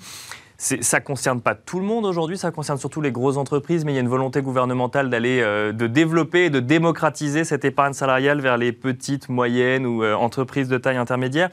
ça 0.62 1.00
ne 1.00 1.04
concerne 1.04 1.40
pas 1.40 1.56
tout 1.56 1.80
le 1.80 1.84
monde 1.84 2.06
aujourd'hui, 2.06 2.38
ça 2.38 2.52
concerne 2.52 2.78
surtout 2.78 3.00
les 3.00 3.10
grosses 3.10 3.36
entreprises, 3.36 3.84
mais 3.84 3.92
il 3.92 3.94
y 3.96 3.98
a 3.98 4.00
une 4.00 4.08
volonté 4.08 4.42
gouvernementale 4.42 5.10
d'aller, 5.10 5.40
euh, 5.40 5.72
de 5.72 5.88
développer 5.88 6.44
et 6.44 6.50
de 6.50 6.60
démocratiser 6.60 7.42
cette 7.42 7.64
épargne 7.64 7.94
salariale 7.94 8.40
vers 8.40 8.56
les 8.56 8.70
petites, 8.70 9.28
moyennes 9.28 9.86
ou 9.86 10.04
euh, 10.04 10.14
entreprises 10.14 10.68
de 10.68 10.78
taille 10.78 10.98
intermédiaire. 10.98 11.50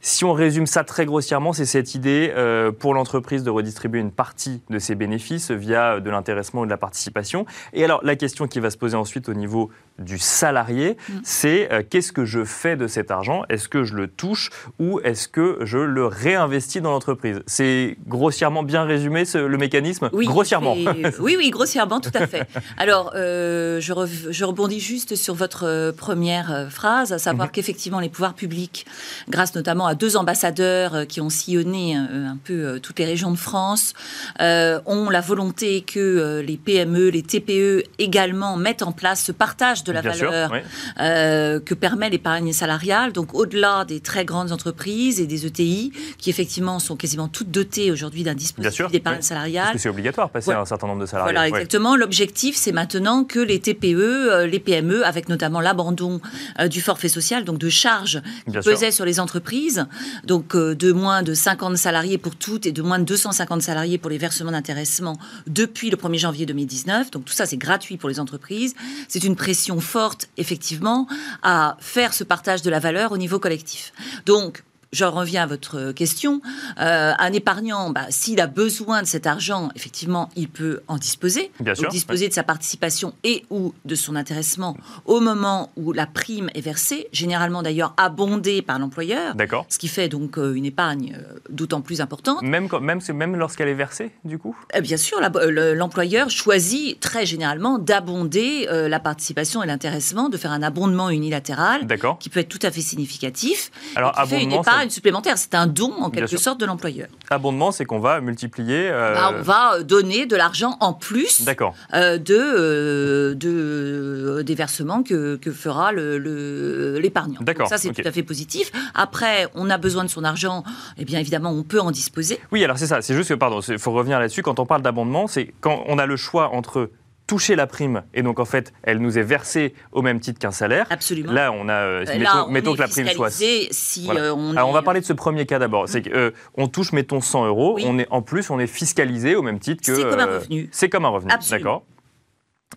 Si 0.00 0.24
on 0.24 0.32
résume 0.32 0.66
ça 0.66 0.84
très 0.84 1.04
grossièrement, 1.04 1.52
c'est 1.52 1.64
cette 1.64 1.96
idée 1.96 2.32
euh, 2.36 2.70
pour 2.70 2.94
l'entreprise 2.94 3.42
de 3.42 3.50
redistribuer 3.50 3.98
une 3.98 4.12
partie 4.12 4.62
de 4.70 4.78
ses 4.78 4.94
bénéfices 4.94 5.50
via 5.50 5.98
de 5.98 6.08
l'intéressement 6.08 6.60
ou 6.60 6.64
de 6.64 6.70
la 6.70 6.76
participation. 6.76 7.44
Et 7.72 7.82
alors 7.82 8.00
la 8.04 8.14
question 8.14 8.46
qui 8.46 8.60
va 8.60 8.70
se 8.70 8.78
poser 8.78 8.96
ensuite 8.96 9.28
au 9.28 9.34
niveau 9.34 9.70
du 9.98 10.18
salarié, 10.18 10.96
mmh. 10.96 11.12
c'est 11.22 11.72
euh, 11.72 11.82
qu'est-ce 11.88 12.12
que 12.12 12.24
je 12.24 12.44
fais 12.44 12.76
de 12.76 12.86
cet 12.86 13.10
argent? 13.10 13.42
Est-ce 13.48 13.68
que 13.68 13.84
je 13.84 13.94
le 13.94 14.08
touche 14.08 14.50
ou 14.78 15.00
est-ce 15.00 15.28
que 15.28 15.58
je 15.62 15.78
le 15.78 16.06
réinvestis 16.06 16.80
dans 16.80 16.90
l'entreprise? 16.90 17.42
C'est 17.46 17.96
grossièrement 18.06 18.62
bien 18.62 18.84
résumé 18.84 19.24
ce, 19.24 19.38
le 19.38 19.58
mécanisme? 19.58 20.10
Oui, 20.12 20.26
Grossièrement. 20.26 20.76
oui, 21.20 21.36
oui, 21.36 21.50
grossièrement, 21.50 22.00
tout 22.00 22.10
à 22.14 22.26
fait. 22.26 22.46
Alors, 22.76 23.12
euh, 23.14 23.80
je, 23.80 23.92
re, 23.92 24.06
je, 24.06 24.44
rebondis 24.44 24.80
juste 24.80 25.16
sur 25.16 25.34
votre 25.34 25.64
euh, 25.66 25.92
première 25.92 26.68
phrase, 26.70 27.12
à 27.12 27.18
savoir 27.18 27.48
mmh. 27.48 27.52
qu'effectivement, 27.52 28.00
les 28.00 28.08
pouvoirs 28.08 28.34
publics, 28.34 28.86
grâce 29.28 29.54
notamment 29.54 29.86
à 29.86 29.94
deux 29.94 30.16
ambassadeurs 30.16 31.06
qui 31.06 31.20
ont 31.20 31.30
sillonné 31.30 31.96
un, 31.96 32.32
un 32.32 32.38
peu 32.42 32.78
toutes 32.80 32.98
les 32.98 33.04
régions 33.04 33.30
de 33.30 33.36
France, 33.36 33.94
euh, 34.40 34.80
ont 34.86 35.10
la 35.10 35.20
volonté 35.20 35.80
que 35.80 36.42
les 36.44 36.56
PME, 36.56 37.08
les 37.08 37.22
TPE 37.22 37.82
également 37.98 38.56
mettent 38.56 38.82
en 38.82 38.92
place 38.92 39.24
ce 39.24 39.32
partage 39.32 39.84
de 39.84 39.87
la 39.92 40.02
Bien 40.02 40.12
valeur 40.12 40.50
sûr, 40.50 40.60
euh, 41.00 41.60
que 41.60 41.74
permet 41.74 42.10
l'épargne 42.10 42.52
salariale. 42.52 43.12
Donc, 43.12 43.34
au-delà 43.34 43.84
des 43.84 44.00
très 44.00 44.24
grandes 44.24 44.52
entreprises 44.52 45.20
et 45.20 45.26
des 45.26 45.46
ETI, 45.46 45.92
qui 46.18 46.30
effectivement 46.30 46.78
sont 46.78 46.96
quasiment 46.96 47.28
toutes 47.28 47.50
dotées 47.50 47.90
aujourd'hui 47.90 48.22
d'un 48.22 48.34
dispositif 48.34 48.90
d'épargne 48.90 49.18
oui. 49.18 49.22
salariale. 49.22 49.64
Parce 49.64 49.76
que 49.76 49.82
c'est 49.82 49.88
obligatoire, 49.88 50.30
passer 50.30 50.48
Ouais. 50.50 50.54
à 50.54 50.60
un 50.60 50.64
certain 50.64 50.86
nombre 50.86 51.00
de 51.00 51.06
salariés. 51.06 51.32
Voilà, 51.32 51.40
Ouais. 51.50 51.58
exactement. 51.60 51.96
L'objectif, 51.96 52.56
c'est 52.56 52.72
maintenant 52.72 53.24
que 53.24 53.38
les 53.40 53.60
TPE, 53.60 53.94
euh, 53.96 54.46
les 54.46 54.58
PME, 54.60 55.04
avec 55.06 55.28
notamment 55.28 55.60
l'abandon 55.60 56.20
euh, 56.58 56.68
du 56.68 56.80
forfait 56.80 57.08
social, 57.08 57.44
donc 57.44 57.58
de 57.58 57.68
charges 57.68 58.20
qui 58.44 58.52
Bien 58.52 58.62
sûr. 58.62 58.72
pesaient 58.72 58.90
sur 58.90 59.04
les 59.04 59.20
entreprises, 59.20 59.86
donc 60.24 60.54
euh, 60.54 60.74
de 60.74 60.92
moins 60.92 61.22
de 61.22 61.34
50 61.34 61.76
salariés 61.76 62.18
pour 62.18 62.36
toutes 62.36 62.66
et 62.66 62.72
de 62.72 62.82
moins 62.82 62.98
de 62.98 63.04
250 63.04 63.62
salariés 63.62 63.98
pour 63.98 64.10
les 64.10 64.18
versements 64.18 64.52
d'intéressement 64.52 65.18
depuis 65.46 65.90
le 65.90 65.96
1er 65.96 66.18
janvier 66.18 66.46
2019. 66.46 67.10
Donc 67.10 67.24
tout 67.24 67.32
ça, 67.32 67.46
c'est 67.46 67.56
gratuit 67.56 67.96
pour 67.96 68.08
les 68.08 68.20
entreprises. 68.20 68.74
C'est 69.08 69.24
une 69.24 69.36
pression 69.36 69.77
forte, 69.80 70.28
effectivement, 70.36 71.06
à 71.42 71.76
faire 71.80 72.14
ce 72.14 72.24
partage 72.24 72.62
de 72.62 72.70
la 72.70 72.78
valeur 72.78 73.12
au 73.12 73.16
niveau 73.16 73.38
collectif. 73.38 73.92
Donc, 74.26 74.62
je 74.92 75.04
reviens 75.04 75.42
à 75.42 75.46
votre 75.46 75.92
question. 75.92 76.40
Euh, 76.80 77.12
un 77.18 77.32
épargnant, 77.32 77.90
bah, 77.90 78.06
s'il 78.10 78.40
a 78.40 78.46
besoin 78.46 79.02
de 79.02 79.06
cet 79.06 79.26
argent, 79.26 79.68
effectivement, 79.76 80.28
il 80.36 80.48
peut 80.48 80.80
en 80.88 80.96
disposer. 80.96 81.50
Bien 81.60 81.72
Donc, 81.74 81.80
sûr, 81.82 81.88
disposer 81.90 82.28
de 82.28 82.32
sa 82.32 82.42
participation 82.42 83.12
et 83.24 83.44
ou 83.50 83.74
de 83.84 83.94
son 83.94 84.16
intéressement 84.16 84.76
au 85.04 85.20
moment 85.20 85.70
où 85.76 85.92
la 85.92 86.06
prime 86.06 86.48
est 86.54 86.60
versée, 86.60 87.08
généralement 87.12 87.62
d'ailleurs 87.62 87.94
abondée 87.96 88.62
par 88.62 88.78
l'employeur. 88.78 89.34
D'accord. 89.34 89.66
Ce 89.68 89.78
qui 89.78 89.88
fait 89.88 90.08
donc 90.08 90.38
euh, 90.38 90.54
une 90.54 90.64
épargne 90.64 91.16
euh, 91.18 91.38
d'autant 91.50 91.80
plus 91.80 92.00
importante. 92.00 92.42
Même, 92.42 92.68
quand- 92.68 92.80
même, 92.80 93.00
même 93.14 93.36
lorsqu'elle 93.36 93.68
est 93.68 93.74
versée, 93.74 94.10
du 94.24 94.38
coup? 94.38 94.56
Eh 94.74 94.80
Bien 94.80 94.96
sûr, 94.96 95.20
la- 95.20 95.74
l'employeur 95.74 96.30
choisit 96.30 96.98
très 97.00 97.26
généralement 97.26 97.78
d'abonder 97.78 98.66
euh, 98.70 98.88
la 98.88 99.00
participation 99.00 99.62
et 99.62 99.66
l'intéressement, 99.66 100.28
de 100.28 100.36
faire 100.36 100.52
un 100.52 100.62
abondement 100.62 101.10
unilatéral 101.10 101.86
D'accord. 101.86 102.18
qui 102.18 102.30
peut 102.30 102.40
être 102.40 102.48
tout 102.48 102.58
à 102.62 102.70
fait 102.70 102.80
significatif. 102.80 103.70
Alors, 103.96 104.12
et 104.30 104.46
une 104.84 104.90
supplémentaire. 104.90 105.36
C'est 105.38 105.54
un 105.54 105.66
don 105.66 105.92
en 106.00 106.10
quelque 106.10 106.36
sorte 106.36 106.60
de 106.60 106.66
l'employeur. 106.66 107.08
abondement, 107.30 107.72
c'est 107.72 107.84
qu'on 107.84 107.98
va 108.00 108.20
multiplier. 108.20 108.88
euh, 108.90 109.14
Bah, 109.14 109.34
on 109.38 109.42
va 109.42 109.74
euh, 109.74 109.82
donner 109.82 110.26
de 110.26 110.36
l'argent 110.36 110.76
en 110.80 110.92
plus 110.92 111.44
D'accord. 111.44 111.74
euh, 111.94 112.18
de, 112.18 112.34
euh, 112.36 113.34
de, 113.34 114.42
des 114.42 114.54
versements 114.54 115.02
que, 115.02 115.36
que 115.36 115.50
fera 115.52 115.92
le- 115.92 116.18
le- 116.18 116.98
l'épargnant. 116.98 117.40
D'accord, 117.40 117.64
Donc 117.64 117.70
Ça, 117.70 117.78
c'est 117.78 117.92
tout 117.92 118.06
à 118.06 118.12
fait 118.12 118.22
positif. 118.22 118.70
Après, 118.94 119.48
on 119.54 119.70
a 119.70 119.78
besoin 119.78 120.04
de 120.04 120.08
son 120.10 120.24
argent. 120.24 120.64
Eh 120.96 121.04
bien, 121.04 121.18
évidemment, 121.20 121.50
on 121.50 121.62
peut 121.62 121.80
en 121.80 121.90
disposer. 121.90 122.40
Oui, 122.52 122.64
alors 122.64 122.78
c'est 122.78 122.86
ça. 122.86 123.02
C'est 123.02 123.14
juste 123.14 123.28
que, 123.30 123.34
pardon, 123.34 123.60
il 123.60 123.78
faut 123.78 123.92
revenir 123.92 124.18
là-dessus. 124.18 124.42
Quand 124.42 124.58
on 124.58 124.66
parle 124.66 124.82
d'abondement, 124.82 125.26
c'est 125.26 125.52
quand 125.60 125.82
on 125.86 125.98
a 125.98 126.06
le 126.06 126.16
choix 126.16 126.50
entre 126.54 126.90
toucher 127.28 127.54
la 127.54 127.68
prime 127.68 128.02
et 128.14 128.22
donc 128.22 128.40
en 128.40 128.44
fait, 128.44 128.72
elle 128.82 128.98
nous 128.98 129.18
est 129.18 129.22
versée 129.22 129.74
au 129.92 130.02
même 130.02 130.18
titre 130.18 130.40
qu'un 130.40 130.50
salaire. 130.50 130.86
Absolument. 130.90 131.30
Là, 131.30 131.52
on 131.52 131.68
a. 131.68 131.72
euh, 131.74 132.04
Euh, 132.08 132.18
mettons 132.18 132.22
là, 132.24 132.44
on 132.46 132.50
mettons 132.50 132.72
est 132.72 132.76
que 132.76 132.82
la 132.82 132.88
prime 132.88 133.08
soit. 133.10 133.30
si 133.30 134.04
Voilà. 134.06 134.20
euh, 134.22 134.34
on 134.34 134.56
Alors 134.56 134.68
on 134.68 134.72
va 134.72 134.82
parler 134.82 135.00
de 135.00 135.04
ce 135.06 135.12
premier 135.12 135.46
cas 135.46 135.60
d'abord. 135.60 135.88
C'est 135.88 136.02
qu'on 136.02 136.66
touche, 136.66 136.92
mettons, 136.92 137.20
100 137.20 137.46
euros. 137.46 137.74
Oui. 137.76 137.84
On 137.86 137.98
est, 138.00 138.08
en 138.10 138.22
plus, 138.22 138.50
on 138.50 138.58
est 138.58 138.66
fiscalisé 138.66 139.36
au 139.36 139.42
même 139.42 139.60
titre 139.60 139.84
que. 139.86 139.94
C'est 139.94 140.02
comme 140.10 140.18
un 140.20 140.26
revenu. 140.26 140.68
C'est 140.72 140.88
comme 140.88 141.04
un 141.04 141.08
revenu. 141.10 141.32
D'accord. 141.50 141.84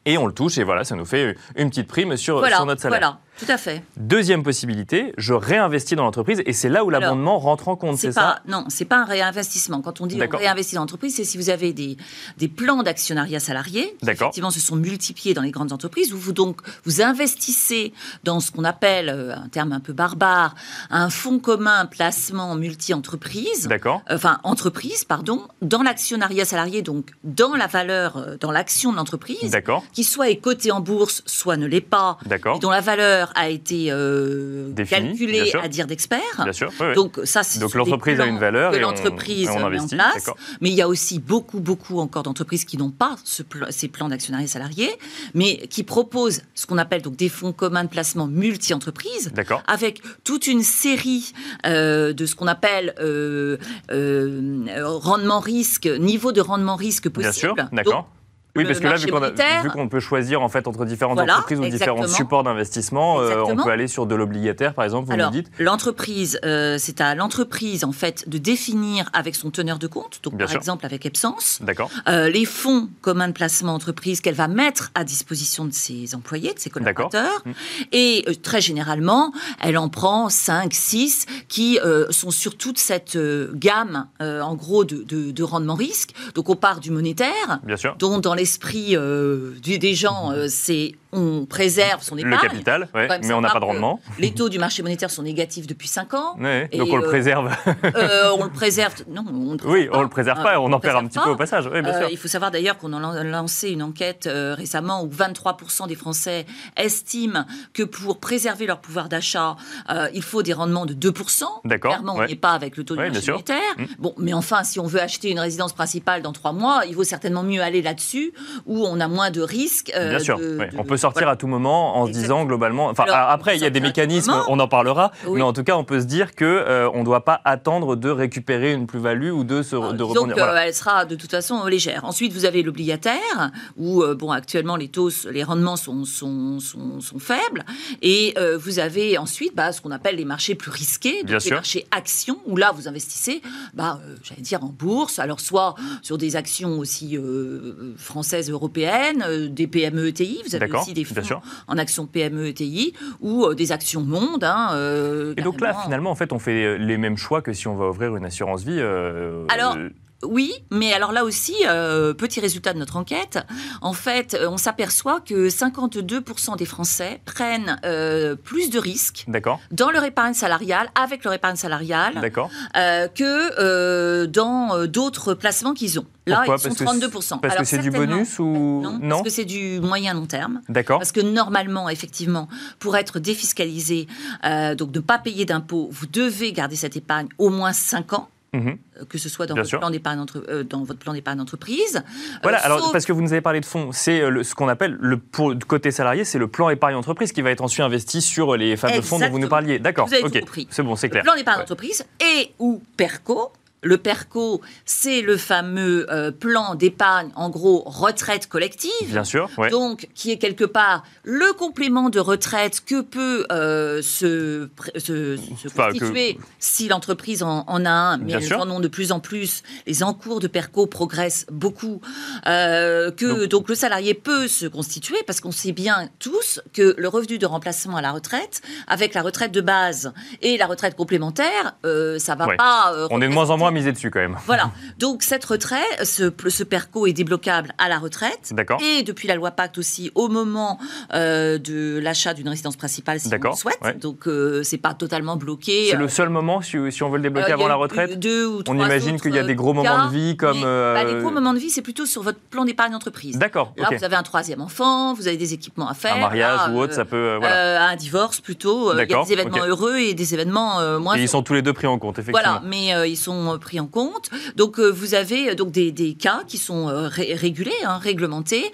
Et 0.05 0.17
on 0.17 0.25
le 0.25 0.33
touche 0.33 0.57
et 0.57 0.63
voilà, 0.63 0.83
ça 0.83 0.95
nous 0.95 1.05
fait 1.05 1.35
une 1.55 1.69
petite 1.69 1.87
prime 1.87 2.15
sur, 2.17 2.39
Voilà, 2.39 2.55
sur 2.57 2.65
notre 2.65 2.81
salaire. 2.81 2.99
voilà, 2.99 3.19
tout 3.39 3.45
à 3.47 3.57
fait. 3.57 3.83
Deuxième 3.97 4.43
possibilité, 4.43 5.13
je 5.17 5.33
réinvestis 5.33 5.95
dans 5.95 6.03
l'entreprise 6.03 6.43
et 6.45 6.53
c'est 6.53 6.69
là 6.69 6.83
où 6.83 6.89
l'abondement 6.89 7.39
rentre 7.39 7.69
en 7.69 7.75
compte, 7.75 7.97
c'est 7.97 8.11
ça 8.11 8.21
pas, 8.21 8.41
non, 8.47 8.65
c'est 8.69 8.85
pas 8.85 8.97
un 8.97 9.05
réinvestissement. 9.05 9.81
Quand 9.81 10.01
on 10.01 10.05
dit 10.05 10.19
on 10.21 10.37
réinvestit 10.37 10.75
dans 10.75 10.81
l'entreprise, 10.81 11.15
c'est 11.15 11.23
si 11.23 11.37
vous 11.37 11.49
avez 11.49 11.73
des, 11.73 11.97
des 12.37 12.47
plans 12.47 12.83
d'actionnariat 12.83 13.39
salarié 13.39 13.95
qui 13.99 14.09
effectivement 14.09 14.51
se 14.51 14.59
sont 14.59 14.75
multipliés 14.75 15.33
dans 15.33 15.41
les 15.41 15.51
grandes 15.51 15.71
entreprises, 15.71 16.13
où 16.13 16.17
vous 16.17 16.33
donc 16.33 16.61
vous 16.85 17.01
investissez 17.01 17.93
dans 18.23 18.39
ce 18.39 18.51
qu'on 18.51 18.63
appelle 18.63 19.09
euh, 19.09 19.35
un 19.35 19.47
terme 19.49 19.71
un 19.71 19.79
peu 19.79 19.93
barbare, 19.93 20.55
un 20.89 21.09
fonds 21.09 21.39
commun 21.39 21.85
placement 21.85 22.55
multi-entreprise. 22.55 23.67
D'accord. 23.67 24.01
Enfin, 24.09 24.39
entreprise, 24.43 25.03
pardon, 25.03 25.47
dans 25.61 25.81
l'actionnariat 25.81 26.45
salarié, 26.45 26.81
donc 26.81 27.09
dans 27.23 27.55
la 27.55 27.67
valeur, 27.67 28.17
euh, 28.17 28.37
dans 28.39 28.51
l'action 28.51 28.91
de 28.91 28.97
l'entreprise, 28.97 29.49
D'accord. 29.51 29.83
qui 29.93 30.03
soit 30.03 30.29
est 30.29 30.37
cotée 30.37 30.71
en 30.71 30.79
bourse, 30.79 31.23
soit 31.25 31.57
ne 31.57 31.65
l'est 31.65 31.81
pas, 31.81 32.17
D'accord. 32.25 32.57
et 32.57 32.59
dont 32.59 32.69
la 32.69 32.81
valeur 32.81 33.30
a 33.35 33.49
été 33.49 33.87
euh, 33.89 34.71
Définie, 34.71 35.01
bien 35.01 35.09
calculée 35.09 35.51
à 35.61 35.67
dire 35.67 35.87
d'experts. 35.87 36.19
Bien 36.43 36.53
sûr. 36.53 36.71
oui, 36.79 36.87
oui. 36.89 36.95
Donc 36.95 37.19
ça, 37.23 37.43
c'est 37.43 37.59
Donc 37.59 37.73
l'entreprise 37.73 38.19
a 38.19 38.25
une 38.25 38.39
valeur 38.39 38.71
que 38.71 38.77
l'entreprise 38.77 39.47
met 39.47 39.55
en 39.55 39.65
investit, 39.65 39.95
place. 39.95 40.13
d'accord. 40.15 40.37
Mais 40.61 40.69
il 40.69 40.75
y 40.75 40.81
a 40.81 40.87
aussi 40.87 41.19
beaucoup, 41.19 41.59
beaucoup 41.59 41.99
encore 41.99 42.23
d'entreprises 42.23 42.65
qui 42.65 42.77
n'ont 42.77 42.91
pas 42.91 43.15
ce 43.23 43.43
ces 43.69 43.87
plans 43.87 44.09
d'actionnariat 44.09 44.47
salarié, 44.47 44.89
mais 45.33 45.57
qui 45.67 45.83
proposent 45.83 46.41
ce 46.55 46.65
qu'on 46.65 46.77
appelle 46.77 47.01
donc 47.01 47.15
des 47.15 47.29
fonds 47.29 47.53
communs 47.53 47.83
de 47.83 47.89
placement 47.89 48.27
multi-entreprises. 48.27 49.31
Avec 49.67 50.01
toute 50.23 50.47
une 50.47 50.63
série 50.63 51.33
euh, 51.65 52.13
de 52.13 52.25
ce 52.25 52.35
qu'on 52.35 52.47
appelle 52.47 52.93
euh, 52.99 53.57
euh, 53.91 54.65
rendement 54.83 55.39
risque, 55.39 55.87
niveau 55.87 56.31
de 56.31 56.41
rendement 56.41 56.75
risque 56.75 57.09
possible. 57.09 57.53
Bien 57.55 57.65
sûr. 57.65 57.69
D'accord. 57.71 58.09
Oui, 58.55 58.65
parce 58.65 58.79
que 58.79 58.87
là, 58.87 58.95
vu 58.97 59.07
qu'on, 59.07 59.17
a- 59.17 59.19
monétaire- 59.21 59.63
vu 59.63 59.69
qu'on 59.69 59.87
peut 59.87 59.99
choisir 60.01 60.41
en 60.41 60.49
fait 60.49 60.67
entre 60.67 60.83
différentes 60.85 61.15
Voilà, 61.17 61.35
entreprises 61.35 61.59
ou 61.59 61.67
différents 61.67 62.07
supports 62.07 62.43
d'investissement, 62.43 63.19
euh, 63.21 63.41
on 63.45 63.55
peut 63.55 63.69
aller 63.71 63.87
sur 63.87 64.05
de 64.05 64.15
l'obligataire, 64.15 64.73
par 64.73 64.83
exemple, 64.85 65.07
vous 65.07 65.13
Alors, 65.13 65.31
dites. 65.31 65.47
l'entreprise, 65.59 66.39
euh, 66.43 66.77
c'est 66.77 66.99
à 67.01 67.15
l'entreprise 67.15 67.83
en 67.85 67.91
fait 67.93 68.27
de 68.27 68.37
définir 68.37 69.09
avec 69.13 69.35
son 69.35 69.51
teneur 69.51 69.79
de 69.79 69.87
compte, 69.87 70.19
donc 70.23 70.33
Bien 70.35 70.45
par 70.45 70.51
sûr. 70.51 70.57
exemple 70.59 70.85
avec 70.85 71.05
Epsens, 71.05 71.59
D'accord. 71.61 71.89
euh, 72.09 72.29
les 72.29 72.45
fonds 72.45 72.89
communs 73.01 73.27
de 73.29 73.33
placement 73.33 73.73
entreprise 73.73 74.19
qu'elle 74.21 74.35
va 74.35 74.47
mettre 74.49 74.91
à 74.95 75.03
disposition 75.03 75.63
de 75.65 75.73
ses 75.73 76.13
employés, 76.13 76.53
de 76.53 76.59
ses 76.59 76.69
collaborateurs. 76.69 77.41
Mmh. 77.45 77.51
Et 77.93 78.25
très 78.43 78.59
généralement, 78.61 79.31
elle 79.61 79.77
en 79.77 79.87
prend 79.89 80.27
5, 80.29 80.73
6 80.73 81.25
qui 81.47 81.79
sont 82.09 82.31
sur 82.31 82.57
toute 82.57 82.77
cette 82.79 83.17
gamme, 83.53 84.07
en 84.19 84.55
gros, 84.55 84.83
de, 84.83 85.03
de, 85.03 85.31
de 85.31 85.43
rendement 85.43 85.75
risque. 85.75 86.11
Donc 86.35 86.49
on 86.49 86.55
part 86.55 86.79
du 86.81 86.91
monétaire, 86.91 87.59
Bien 87.63 87.77
sûr. 87.77 87.95
dont 87.97 88.19
dans 88.19 88.33
l'esprit 88.41 88.97
euh, 88.97 89.53
des 89.61 89.93
gens, 89.93 90.31
euh, 90.31 90.47
c'est 90.49 90.93
on 91.13 91.45
préserve 91.45 92.01
son 92.03 92.15
Le 92.15 92.21
épargne. 92.21 92.39
capital, 92.49 92.87
ouais, 92.93 93.07
mais 93.23 93.33
on 93.33 93.41
n'a 93.41 93.49
pas 93.49 93.59
de 93.59 93.65
rendement. 93.65 93.99
Les 94.19 94.33
taux 94.33 94.49
du 94.49 94.59
marché 94.59 94.81
monétaire 94.83 95.11
sont 95.11 95.23
négatifs 95.23 95.67
depuis 95.67 95.87
5 95.87 96.13
ans. 96.13 96.35
Ouais, 96.39 96.69
Et, 96.71 96.77
donc 96.77 96.87
on 96.91 96.97
le 96.97 97.03
préserve. 97.07 97.51
Euh, 97.95 98.29
on 98.37 98.43
le 98.45 98.49
préserve. 98.53 98.93
Non, 99.09 99.23
on 99.27 99.51
ne 99.53 99.57
préserve 99.57 99.73
oui, 99.73 99.87
pas. 99.89 99.97
on 99.97 100.01
le 100.01 100.09
préserve 100.09 100.41
pas, 100.43 100.59
on 100.59 100.71
en 100.71 100.79
perd 100.79 100.97
un 101.03 101.07
petit 101.07 101.19
peu 101.19 101.29
au 101.29 101.35
passage. 101.35 101.69
Oui, 101.71 101.81
bien 101.81 101.93
Euh, 101.93 102.07
il 102.11 102.17
faut 102.17 102.27
savoir 102.27 102.51
d'ailleurs 102.51 102.77
qu'on 102.77 102.93
a 102.93 102.99
lan- 102.99 103.23
lancé 103.23 103.69
une 103.69 103.83
enquête 103.83 104.27
euh, 104.27 104.55
récemment 104.55 105.03
où 105.03 105.09
23% 105.09 105.87
des 105.87 105.95
Français 105.95 106.45
estiment 106.77 107.45
que 107.73 107.83
pour 107.83 108.19
préserver 108.19 108.65
leur 108.65 108.79
pouvoir 108.79 109.09
d'achat, 109.09 109.55
euh, 109.89 110.07
il 110.13 110.23
faut 110.23 110.43
des 110.43 110.53
rendements 110.53 110.85
de 110.85 110.93
2%. 110.93 111.43
D'accord, 111.65 111.91
Clairement, 111.91 112.15
on 112.15 112.25
n'est 112.25 112.35
pas 112.35 112.51
avec 112.51 112.77
le 112.77 112.83
taux 112.83 112.95
du 112.95 113.01
marché 113.03 113.31
monétaire. 113.31 113.57
Mm. 113.77 113.83
Bon, 113.99 114.13
mais 114.17 114.33
enfin, 114.33 114.63
si 114.63 114.79
on 114.79 114.85
veut 114.87 115.01
acheter 115.01 115.29
une 115.31 115.39
résidence 115.39 115.73
principale 115.73 116.21
dans 116.21 116.31
trois 116.33 116.53
mois, 116.53 116.83
il 116.87 116.95
vaut 116.95 117.03
certainement 117.03 117.43
mieux 117.43 117.61
aller 117.61 117.81
là-dessus 117.81 118.33
où 118.65 118.85
on 118.85 118.99
a 118.99 119.07
moins 119.07 119.31
de 119.31 119.41
risques. 119.41 119.91
Bien 119.95 120.19
sûr, 120.19 120.37
de- 120.39 120.57
ouais. 120.57 120.69
de- 120.69 120.77
on 120.77 120.83
peut 120.83 120.97
sortir 121.01 121.21
voilà. 121.23 121.31
à 121.33 121.35
tout 121.35 121.47
moment 121.47 121.97
en 121.97 122.07
se 122.07 122.11
disant 122.11 122.45
globalement. 122.45 122.87
Enfin, 122.87 123.03
Alors, 123.03 123.29
après, 123.29 123.55
il 123.57 123.61
y 123.61 123.65
a 123.65 123.69
des 123.69 123.79
mécanismes, 123.81 124.33
on 124.47 124.59
en 124.59 124.67
parlera, 124.67 125.11
Oui. 125.27 125.37
mais 125.37 125.41
en 125.41 125.53
tout 125.53 125.63
cas, 125.63 125.75
on 125.75 125.83
peut 125.83 125.99
se 125.99 126.05
dire 126.05 126.33
que 126.35 126.45
euh, 126.45 126.89
on 126.93 126.99
ne 126.99 127.03
doit 127.05 127.25
pas 127.25 127.41
attendre 127.45 127.95
de 127.95 128.09
récupérer 128.09 128.73
une 128.73 128.87
plus-value 128.87 129.31
ou 129.31 129.43
de 129.43 129.61
se 129.63 129.75
Euh, 129.75 129.91
de 129.91 129.97
disons 129.97 130.07
rebondir. 130.09 130.35
qu'elle 130.35 130.43
Voilà. 130.45 130.71
sera 130.73 131.05
de 131.05 131.15
toute 131.15 131.31
façon 131.31 131.65
légère. 131.65 132.05
Ensuite, 132.05 132.31
vous 132.33 132.45
avez 132.45 132.61
l'obligataire, 132.63 133.51
où 133.77 134.03
euh, 134.03 134.15
bon, 134.15 134.31
actuellement 134.31 134.75
les 134.75 134.87
taux, 134.89 135.09
les 135.31 135.43
rendements 135.43 135.75
sont, 135.75 136.05
sont, 136.05 136.59
sont, 136.59 137.01
sont 137.01 137.19
faibles. 137.19 137.63
Et 138.01 138.33
euh, 138.37 138.57
vous 138.57 138.79
avez 138.79 139.17
ensuite 139.17 139.55
bah, 139.55 139.71
ce 139.71 139.81
qu'on 139.81 139.91
appelle 139.91 140.15
les 140.15 140.25
marchés 140.25 140.55
plus 140.55 140.71
risqués, 140.71 141.17
donc 141.19 141.25
Bien 141.27 141.35
les 141.37 141.39
sûr. 141.41 141.55
marchés 141.55 141.87
actions, 141.91 142.37
où 142.45 142.55
là 142.57 142.71
vous 142.75 142.87
investissez, 142.87 143.41
bah, 143.73 143.99
euh, 144.05 144.15
j'allais 144.23 144.41
dire 144.41 144.63
en 144.63 144.67
bourse, 144.67 145.19
alors 145.19 145.39
soit 145.39 145.75
sur 146.01 146.17
des 146.17 146.35
actions 146.35 146.77
aussi 146.79 147.17
euh, 147.17 147.93
françaises, 147.97 148.49
européennes, 148.49 149.23
euh, 149.27 149.47
des 149.47 149.67
PME 149.67 150.07
ETI, 150.07 150.41
vous 150.45 150.55
avez 150.55 150.65
D'accord, 150.67 150.85
aussi 150.91 151.13
des 151.13 151.23
fonds 151.23 151.41
en 151.67 151.77
actions 151.77 152.05
PME 152.07 152.47
ETI, 152.47 152.93
ou 153.19 153.45
euh, 153.45 153.55
des 153.55 153.71
actions 153.71 154.01
monde. 154.01 154.43
hein, 154.43 154.69
euh, 154.73 155.33
Et 155.37 155.41
donc 155.41 155.61
là, 155.61 155.73
finalement, 155.83 156.11
en 156.11 156.15
fait, 156.15 156.33
on 156.33 156.39
fait 156.39 156.77
les 156.77 156.97
mêmes 156.97 157.17
choix 157.17 157.41
que 157.41 157.53
si 157.53 157.67
on 157.67 157.75
va 157.75 157.89
ouvrir 157.89 158.15
une 158.15 158.25
assurance 158.25 158.63
vie. 158.63 158.77
euh, 158.79 159.45
Alors, 159.49 159.75
euh, 159.77 159.89
Oui, 160.23 160.53
mais 160.71 160.93
alors 160.93 161.11
là 161.11 161.23
aussi, 161.23 161.55
euh, 161.67 162.13
petit 162.13 162.39
résultat 162.39 162.73
de 162.73 162.79
notre 162.79 162.97
enquête, 162.97 163.39
en 163.81 163.93
fait, 163.93 164.33
euh, 164.33 164.47
on 164.49 164.57
s'aperçoit 164.57 165.19
que 165.19 165.49
52% 165.49 166.57
des 166.57 166.65
Français 166.65 167.21
prennent 167.25 167.79
euh, 167.85 168.35
plus 168.35 168.69
de 168.69 168.79
risques 168.79 169.25
D'accord, 169.27 169.59
dans 169.71 169.89
leur 169.89 170.03
épargne 170.03 170.33
salariale, 170.33 170.89
avec 170.95 171.23
leur 171.23 171.33
épargne 171.33 171.55
salariale, 171.55 172.19
d'accord. 172.21 172.49
euh, 172.77 173.07
que 173.07 173.23
euh, 173.59 174.27
dans 174.27 174.75
euh, 174.75 174.87
d'autres 174.87 175.33
placements 175.33 175.73
qu'ils 175.73 175.99
ont. 175.99 176.05
Là, 176.27 176.37
Pourquoi 176.37 176.55
ils 176.57 176.61
sont 176.75 176.83
Parce 176.85 176.99
que 176.99 177.05
32%. 177.07 177.39
Parce 177.39 177.53
Alors, 177.53 177.57
que 177.63 177.63
c'est 177.67 177.79
du 177.79 177.89
bonus 177.89 178.37
ou 178.37 178.45
non, 178.83 178.99
parce 179.09 179.23
que 179.23 179.29
c'est 179.31 179.45
du 179.45 179.79
moyen 179.81 180.13
long 180.13 180.27
terme. 180.27 180.61
D'accord. 180.69 180.99
Parce 180.99 181.11
que 181.11 181.19
normalement, 181.21 181.89
effectivement, 181.89 182.47
pour 182.77 182.95
être 182.95 183.17
défiscalisé, 183.19 184.07
euh, 184.45 184.75
donc 184.75 184.93
ne 184.93 184.99
pas 184.99 185.17
payer 185.17 185.45
d'impôts, 185.45 185.89
vous 185.91 186.05
devez 186.05 186.53
garder 186.53 186.75
cette 186.75 186.95
épargne 186.95 187.27
au 187.39 187.49
moins 187.49 187.73
5 187.73 188.13
ans. 188.13 188.29
Mhm. 188.53 188.77
euh, 188.99 189.05
que 189.05 189.17
ce 189.17 189.29
soit 189.29 189.45
dans 189.47 189.53
Bien 189.53 189.61
votre, 189.63 189.69
sûr. 189.69 189.79
plan 189.79 189.89
d'épargne 189.89 190.19
entre- 190.19 190.43
euh, 190.49 190.63
dans 190.63 190.83
votre 190.83 190.99
plan 190.99 191.13
d'épargne 191.13 191.39
entreprise. 191.39 192.03
Voilà, 192.43 192.59
Euh, 192.59 192.65
alors 192.65 192.79
sauf- 192.81 192.91
parce 192.91 193.05
que 193.05 193.13
vous 193.13 193.21
nous 193.21 193.31
avez 193.31 193.39
parlé 193.41 193.61
de 193.61 193.65
fonds, 193.65 193.91
c'est 193.93 194.19
euh, 194.21 194.29
le- 194.29 194.43
ce 194.43 194.53
qu'on 194.55 194.67
appelle 194.67 194.97
le 194.99 195.17
pour, 195.17 195.53
côté 195.67 195.89
salarié, 195.91 196.25
c'est 196.25 196.37
le 196.37 196.49
plan 196.49 196.69
épargne 196.69 196.95
entreprise 196.95 197.31
qui 197.31 197.41
va 197.41 197.49
être 197.51 197.61
ensuite 197.61 197.85
investi 197.85 198.21
sur 198.21 198.57
les 198.57 198.75
fameux 198.75 199.01
fonds 199.01 199.19
dont 199.19 199.29
vous 199.29 199.39
nous 199.39 199.47
parliez. 199.47 199.79
D'accord, 199.79 200.09
ok, 200.23 200.39
compris. 200.41 200.67
c'est 200.69 200.83
bon, 200.83 200.97
c'est 200.97 201.07
le 201.07 201.11
clair. 201.11 201.23
plan 201.23 201.35
d'épargne 201.35 201.59
Ouais. 201.59 201.63
entreprise 201.63 202.05
et 202.19 202.51
ou 202.59 202.81
PERCO, 202.97 203.53
Le 203.83 203.97
PERCO, 203.97 204.61
c'est 204.85 205.21
le 205.21 205.37
fameux 205.37 206.05
euh, 206.11 206.29
plan 206.29 206.75
d'épargne, 206.75 207.31
en 207.35 207.49
gros, 207.49 207.81
retraite 207.87 208.47
collective. 208.47 208.91
Bien 209.07 209.23
sûr. 209.23 209.49
Donc, 209.71 210.07
qui 210.13 210.29
est 210.29 210.37
quelque 210.37 210.65
part 210.65 211.03
le 211.23 211.51
complément 211.53 212.11
de 212.11 212.19
retraite 212.19 212.83
que 212.85 213.01
peut 213.01 213.47
euh, 213.51 214.03
se, 214.03 214.69
se, 214.97 215.35
constituer 215.75 216.37
si 216.59 216.89
l'entreprise 216.89 217.41
en, 217.41 217.65
a 217.67 217.89
un, 217.89 218.17
mais 218.17 218.33
elles 218.33 218.53
en 218.53 218.69
ont 218.69 218.79
de 218.79 218.87
plus 218.87 219.11
en 219.11 219.19
plus. 219.19 219.63
Les 219.87 220.03
encours 220.03 220.39
de 220.39 220.47
PERCO 220.47 220.85
progressent 220.85 221.47
beaucoup. 221.51 222.01
Euh, 222.47 223.09
que 223.09 223.47
donc, 223.47 223.67
le 223.67 223.73
salarié 223.73 224.13
peut 224.13 224.47
se 224.47 224.67
constituer 224.67 225.17
parce 225.25 225.41
qu'on 225.41 225.51
sait 225.51 225.71
bien 225.71 226.07
tous 226.19 226.61
que 226.73 226.93
le 226.99 227.07
revenu 227.07 227.39
de 227.39 227.47
remplacement 227.47 227.97
à 227.97 228.01
la 228.03 228.11
retraite, 228.11 228.61
avec 228.87 229.15
la 229.15 229.23
retraite 229.23 229.51
de 229.51 229.61
base 229.61 230.13
et 230.43 230.57
la 230.57 230.67
retraite 230.67 230.95
complémentaire, 230.95 231.75
ça 232.19 232.35
va 232.35 232.55
pas. 232.55 233.07
On 233.09 233.21
est 233.23 233.27
de 233.27 233.33
moins 233.33 233.49
en 233.49 233.57
moins 233.57 233.70
miser 233.71 233.91
dessus 233.91 234.11
quand 234.11 234.19
même. 234.19 234.37
Voilà. 234.45 234.71
Donc 234.99 235.23
cette 235.23 235.45
retraite, 235.45 236.03
ce, 236.03 236.31
ce 236.47 236.63
PERCO 236.63 237.07
est 237.07 237.13
débloquable 237.13 237.73
à 237.77 237.87
la 237.87 237.99
retraite. 237.99 238.51
D'accord. 238.51 238.81
Et 238.81 239.03
depuis 239.03 239.27
la 239.27 239.35
loi 239.35 239.51
Pacte 239.51 239.77
aussi 239.77 240.11
au 240.15 240.27
moment 240.27 240.79
euh, 241.13 241.57
de 241.57 241.99
l'achat 241.99 242.33
d'une 242.33 242.49
résidence 242.49 242.75
principale 242.75 243.19
si 243.19 243.29
on 243.33 243.49
le 243.49 243.55
souhaite. 243.55 243.99
Donc 243.99 244.27
euh, 244.27 244.63
c'est 244.63 244.77
pas 244.77 244.93
totalement 244.93 245.35
bloqué. 245.35 245.87
C'est 245.89 245.97
le 245.97 246.07
seul 246.07 246.29
moment 246.29 246.61
si, 246.61 246.77
si, 246.91 247.03
on 247.03 247.09
veut 247.09 247.17
le 247.17 247.23
débloquer 247.23 247.51
euh, 247.51 247.55
avant 247.55 247.67
la 247.67 247.75
retraite. 247.75 248.19
Deux 248.19 248.45
ou 248.45 248.63
trois 248.63 248.75
on 248.75 248.79
imagine 248.79 249.19
qu'il 249.19 249.33
y 249.33 249.39
a 249.39 249.43
des 249.43 249.55
gros 249.55 249.73
moments 249.73 250.05
de 250.07 250.11
vie 250.11 250.37
comme. 250.37 250.61
Bah, 250.61 251.03
les 251.03 251.19
gros 251.19 251.31
moments 251.31 251.53
de 251.53 251.59
vie, 251.59 251.69
c'est 251.69 251.81
plutôt 251.81 252.05
sur 252.05 252.23
votre 252.23 252.39
plan 252.39 252.65
d'épargne 252.65 252.95
entreprise. 252.95 253.37
D'accord. 253.37 253.73
Là, 253.77 253.89
vous 253.91 254.03
avez 254.03 254.15
un 254.15 254.23
troisième 254.23 254.61
enfant, 254.61 255.13
vous 255.13 255.27
avez 255.27 255.37
des 255.37 255.53
équipements 255.53 255.89
à 255.89 255.93
faire. 255.93 256.15
Un 256.15 256.19
mariage 256.19 256.59
ou 256.71 256.79
autre, 256.79 256.93
ça 256.93 257.05
peut. 257.05 257.37
Voilà. 257.39 257.89
un 257.89 257.95
divorce 257.95 258.39
plutôt. 258.39 258.93
Il 258.93 258.97
y 259.09 259.13
a 259.13 259.23
des 259.23 259.33
événements 259.33 259.65
heureux 259.65 259.97
et 259.97 260.13
des 260.13 260.33
événements 260.33 260.99
moins. 260.99 261.15
Et 261.15 261.21
ils 261.21 261.29
sont 261.29 261.43
tous 261.43 261.53
les 261.53 261.61
deux 261.61 261.73
pris 261.73 261.87
en 261.87 261.97
compte, 261.99 262.19
effectivement. 262.19 262.59
Voilà, 262.59 262.61
mais 262.65 263.09
ils 263.09 263.17
sont 263.17 263.57
pris 263.61 263.79
en 263.79 263.87
compte. 263.87 264.29
Donc 264.57 264.79
euh, 264.79 264.89
vous 264.89 265.13
avez 265.13 265.51
euh, 265.51 265.55
donc 265.55 265.71
des, 265.71 266.13
cas 266.19 266.43
qui 266.47 266.57
sont 266.57 266.89
euh, 266.89 267.07
régulés, 267.07 267.71
hein, 267.83 267.97
réglementés 267.97 268.71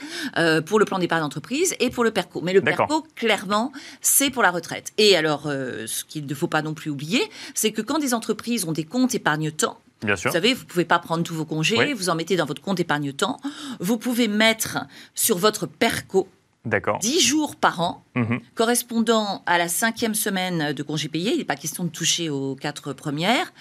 pour 0.65 0.80
le 0.80 0.86
plan 0.86 0.97
d'épargne 0.97 1.21
d'entreprise 1.21 1.76
et 1.80 1.89
pour 1.89 2.04
le 2.04 2.12
PERCO. 2.12 2.41
Mais 2.41 2.54
le 2.54 2.62
PERCO, 2.62 3.06
clairement, 3.15 3.71
c'est 4.02 4.30
pour 4.30 4.41
la 4.41 4.52
retraite. 4.52 4.91
Et 4.97 5.15
alors, 5.15 5.43
ce 5.43 6.04
qu'il 6.04 6.26
ne 6.26 6.34
faut 6.34 6.47
pas 6.47 6.62
non 6.62 6.73
plus 6.73 6.89
oublier, 6.89 7.21
c'est 7.54 7.71
que 7.71 7.82
quand 7.82 8.00
des 8.00 8.13
entreprises 8.13 8.65
ont 8.65 8.71
des 8.71 8.84
comptes 8.86 9.13
épargne-temps, 9.13 9.80
Bien 10.04 10.15
sûr. 10.15 10.30
Vous 10.30 10.34
savez, 10.36 10.54
vous 10.54 10.62
ne 10.62 10.67
pouvez 10.67 10.86
pas 10.86 11.00
prendre 11.00 11.23
tous 11.23 11.34
vos 11.34 11.45
congés, 11.45 11.93
vous 11.95 12.10
en 12.10 12.15
mettez 12.15 12.36
dans 12.36 12.45
votre 12.45 12.62
compte 12.62 12.80
épargne-temps. 12.80 13.39
Vous 13.80 13.97
pouvez 13.97 14.28
mettre 14.28 14.86
sur 15.15 15.39
votre 15.39 15.65
PERCO 15.65 16.28
10 17.02 17.21
jours 17.21 17.56
par 17.56 17.80
an, 17.82 18.04
mhm. 18.18 18.40
correspondant 18.56 19.44
à 19.46 19.58
la 19.58 19.68
cinquième 19.68 20.16
semaine 20.16 20.74
de 20.74 20.84
congés 20.84 21.10
payés. 21.10 21.32
Il 21.32 21.38
n'est 21.38 21.46
pas 21.46 21.56
question 21.56 21.84
de 21.84 21.90
toucher 21.90 22.30
aux 22.30 22.56
quatre 22.56 22.94
premières 22.94 23.54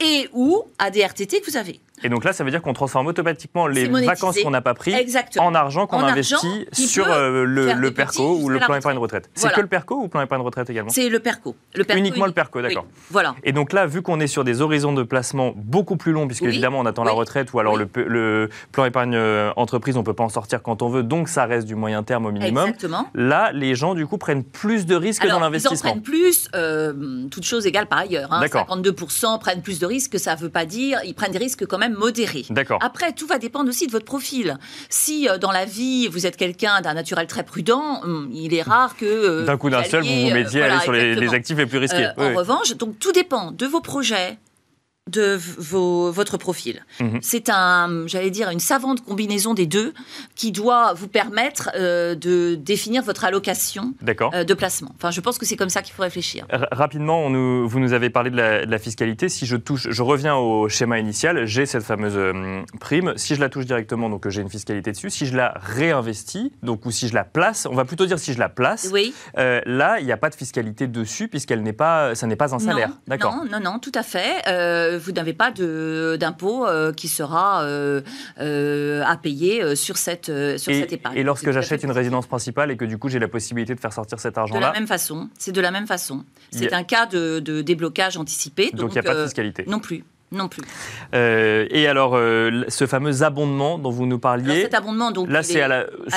et 0.00 0.28
ou 0.32 0.62
à 0.78 0.90
des 0.90 1.04
RTT 1.04 1.40
que 1.40 1.50
vous 1.50 1.56
avez. 1.56 1.80
Et 2.04 2.08
donc 2.08 2.24
là, 2.24 2.32
ça 2.32 2.44
veut 2.44 2.50
dire 2.50 2.62
qu'on 2.62 2.72
transforme 2.72 3.06
automatiquement 3.08 3.66
les 3.66 3.88
vacances 3.88 4.38
qu'on 4.40 4.50
n'a 4.50 4.60
pas 4.60 4.74
prises 4.74 5.18
en 5.38 5.54
argent 5.54 5.86
qu'on 5.86 6.00
investit 6.00 6.66
sur 6.72 7.10
euh, 7.10 7.44
le, 7.44 7.90
PERCO 7.90 8.38
ou 8.40 8.48
le 8.48 8.60
plan 8.60 8.76
épargne 8.76 8.98
retraite. 8.98 9.30
C'est 9.34 9.52
que 9.52 9.60
le 9.60 9.66
PERCO 9.66 9.96
ou 9.96 10.02
le 10.04 10.08
plan 10.08 10.22
épargne 10.22 10.42
retraite 10.42 10.70
également 10.70 10.90
C'est 10.90 11.08
le 11.08 11.18
PERCO. 11.20 11.56
Uniquement 11.96 12.26
le 12.26 12.32
PERCO, 12.32 12.62
d'accord. 12.62 12.86
Voilà. 13.10 13.34
Et 13.44 13.52
donc 13.52 13.72
là, 13.72 13.86
vu 13.86 14.02
qu'on 14.02 14.20
est 14.20 14.26
sur 14.26 14.44
des 14.44 14.60
horizons 14.60 14.92
de 14.92 15.02
placement 15.02 15.52
beaucoup 15.56 15.96
plus 15.96 16.12
longs, 16.12 16.26
puisque 16.26 16.44
évidemment 16.44 16.80
on 16.80 16.86
attend 16.86 17.04
la 17.04 17.12
retraite 17.12 17.52
ou 17.52 17.58
alors 17.58 17.76
le, 17.76 18.48
plan 18.72 18.84
épargne 18.84 19.14
euh, 19.14 19.50
entreprise, 19.56 19.96
on 19.96 20.02
peut 20.02 20.14
pas 20.14 20.24
en 20.24 20.28
sortir 20.28 20.62
quand 20.62 20.82
on 20.82 20.88
veut, 20.88 21.02
donc 21.02 21.28
ça 21.28 21.46
reste 21.46 21.66
du 21.66 21.74
moyen 21.74 22.02
terme 22.02 22.26
au 22.26 22.32
minimum. 22.32 22.68
Exactement. 22.68 23.08
Là, 23.14 23.50
les 23.52 23.74
gens 23.74 23.94
du 23.98 24.06
coup 24.06 24.18
prennent 24.18 24.44
plus 24.44 24.86
de 24.86 24.94
risques 24.94 25.26
dans 25.26 25.40
l'investissement. 25.40 25.76
Ils 25.76 25.78
en 25.78 25.90
prennent 25.90 26.02
plus, 26.02 26.48
euh, 26.54 27.26
toutes 27.30 27.44
choses 27.44 27.66
égales 27.66 27.86
par 27.86 27.98
ailleurs. 27.98 28.32
Hein, 28.32 28.44
52% 28.44 29.38
prennent 29.38 29.62
plus 29.62 29.78
de 29.78 29.86
risques 29.86 30.18
ça 30.18 30.36
ne 30.36 30.40
veut 30.40 30.48
pas 30.48 30.66
dire, 30.66 31.00
ils 31.04 31.14
prennent 31.14 31.32
des 31.32 31.38
risques 31.38 31.66
quand 31.66 31.78
même 31.78 31.94
modérés. 31.94 32.46
Après, 32.80 33.12
tout 33.12 33.26
va 33.26 33.38
dépendre 33.38 33.68
aussi 33.68 33.86
de 33.86 33.92
votre 33.92 34.04
profil. 34.04 34.58
Si 34.88 35.28
euh, 35.28 35.38
dans 35.38 35.52
la 35.52 35.64
vie, 35.64 36.08
vous 36.08 36.26
êtes 36.26 36.36
quelqu'un 36.36 36.80
d'un 36.80 36.94
naturel 36.94 37.26
très 37.26 37.44
prudent, 37.44 38.00
hum, 38.02 38.30
il 38.32 38.54
est 38.54 38.62
rare 38.62 38.96
que... 38.96 39.06
Euh, 39.06 39.44
d'un 39.44 39.56
coup 39.56 39.70
d'un 39.70 39.84
seul, 39.84 40.04
vous 40.04 40.28
vous 40.28 40.30
mettiez 40.30 40.62
euh, 40.62 40.78
sur 40.80 40.92
les, 40.92 41.34
actifs 41.34 41.56
les 41.56 41.66
plus 41.66 41.78
risqués. 41.78 42.08
En 42.16 42.34
revanche, 42.34 42.76
donc 42.76 42.98
tout 42.98 43.12
dépend 43.12 43.52
de 43.52 43.66
vos 43.66 43.80
projets, 43.80 44.38
de 45.08 45.38
votre 46.10 46.36
profil. 46.36 46.84
Mhm. 47.00 47.18
C'est 47.22 47.48
un, 47.48 48.06
j'allais 48.06 48.30
dire, 48.30 48.50
une 48.50 48.60
savante 48.60 49.04
combinaison 49.04 49.54
des 49.54 49.66
deux 49.66 49.92
qui 50.34 50.52
doit 50.52 50.92
vous 50.94 51.08
permettre 51.08 51.70
euh, 51.74 52.14
de 52.14 52.54
définir 52.54 53.02
votre 53.02 53.24
allocation 53.24 53.94
euh, 54.32 54.44
de 54.44 54.54
placement. 54.54 54.92
Enfin, 54.96 55.10
je 55.10 55.20
pense 55.20 55.38
que 55.38 55.46
c'est 55.46 55.56
comme 55.56 55.68
ça 55.68 55.82
qu'il 55.82 55.94
faut 55.94 56.02
réfléchir. 56.02 56.46
rapidement, 56.72 57.20
on 57.20 57.30
nous, 57.30 57.68
vous 57.68 57.80
nous 57.80 57.92
avez 57.92 58.10
parlé 58.10 58.30
de 58.30 58.36
la, 58.36 58.78
fiscalité. 58.78 59.28
Si 59.28 59.44
je 59.44 59.56
touche, 59.56 59.88
je 59.90 60.02
reviens 60.02 60.36
au 60.36 60.68
schéma 60.68 61.00
initial, 61.00 61.46
j'ai 61.46 61.66
cette 61.66 61.82
fameuse 61.82 62.16
euh, 62.16 62.62
prime. 62.78 63.14
Si 63.16 63.34
je 63.34 63.40
la 63.40 63.48
touche 63.48 63.66
directement, 63.66 64.08
donc 64.08 64.28
j'ai 64.28 64.40
une 64.40 64.50
fiscalité 64.50 64.92
dessus. 64.92 65.10
Si 65.10 65.26
je 65.26 65.36
la 65.36 65.54
réinvestis, 65.56 66.52
donc 66.62 66.86
ou 66.86 66.92
si 66.92 67.08
je 67.08 67.14
la 67.14 67.24
place, 67.24 67.66
on 67.68 67.74
va 67.74 67.84
plutôt 67.84 68.06
dire 68.06 68.20
si 68.20 68.32
je 68.32 68.38
la 68.38 68.48
place. 68.48 68.88
Oui. 68.92 69.12
là, 69.34 69.98
il 69.98 70.06
n'y 70.06 70.12
a 70.12 70.16
pas 70.16 70.30
de 70.30 70.36
fiscalité 70.36 70.86
dessus 70.86 71.28
puisqu'elle 71.28 71.62
n'est 71.62 71.72
pas, 71.72 72.14
ça 72.14 72.26
n'est 72.26 72.36
pas 72.36 72.54
un 72.54 72.60
salaire. 72.60 72.90
D'accord. 73.08 73.34
Non, 73.34 73.58
non, 73.58 73.72
non, 73.72 73.78
tout 73.78 73.92
à 73.94 74.02
fait 74.02 74.44
vous 74.98 75.12
n'avez 75.12 75.32
pas 75.32 75.50
d'impôt 75.50 76.66
euh, 76.66 76.92
qui 76.92 77.08
sera 77.08 77.62
euh, 77.62 78.00
euh, 78.40 79.02
à 79.04 79.16
payer 79.16 79.76
sur 79.76 79.96
cette, 79.96 80.26
sur 80.26 80.72
et, 80.72 80.80
cette 80.80 80.92
épargne. 80.92 81.16
Et 81.16 81.22
lorsque 81.22 81.50
j'achète 81.50 81.82
une 81.82 81.90
résidence 81.90 82.26
principale 82.26 82.70
et 82.70 82.76
que 82.76 82.84
du 82.84 82.98
coup 82.98 83.08
j'ai 83.08 83.18
la 83.18 83.28
possibilité 83.28 83.74
de 83.74 83.80
faire 83.80 83.92
sortir 83.92 84.20
cet 84.20 84.38
argent-là 84.38 84.60
De 84.60 84.64
la 84.64 84.72
même 84.72 84.86
façon, 84.86 85.28
c'est 85.38 85.52
de 85.52 85.60
la 85.60 85.70
même 85.70 85.86
façon. 85.86 86.24
C'est 86.50 86.72
un 86.72 86.84
cas 86.84 87.06
de, 87.06 87.38
déblocage 87.60 88.16
anticipé. 88.16 88.70
Donc 88.72 88.90
il 88.90 88.94
n'y 88.94 88.98
a 88.98 89.02
pas 89.02 89.14
de 89.14 89.24
fiscalité 89.24 89.64
Non 89.66 89.80
plus. 89.80 90.04
Non 90.30 90.48
plus. 90.48 90.62
Euh, 91.14 91.66
et 91.70 91.86
alors, 91.86 92.14
euh, 92.14 92.64
ce 92.68 92.86
fameux 92.86 93.22
abondement 93.22 93.78
dont 93.78 93.90
vous 93.90 94.04
nous 94.04 94.18
parliez. 94.18 94.50
Alors 94.50 94.62
cet 94.62 94.74
abondement, 94.74 95.10
donc. 95.10 95.30
Là, 95.30 95.42
c'est 95.42 95.62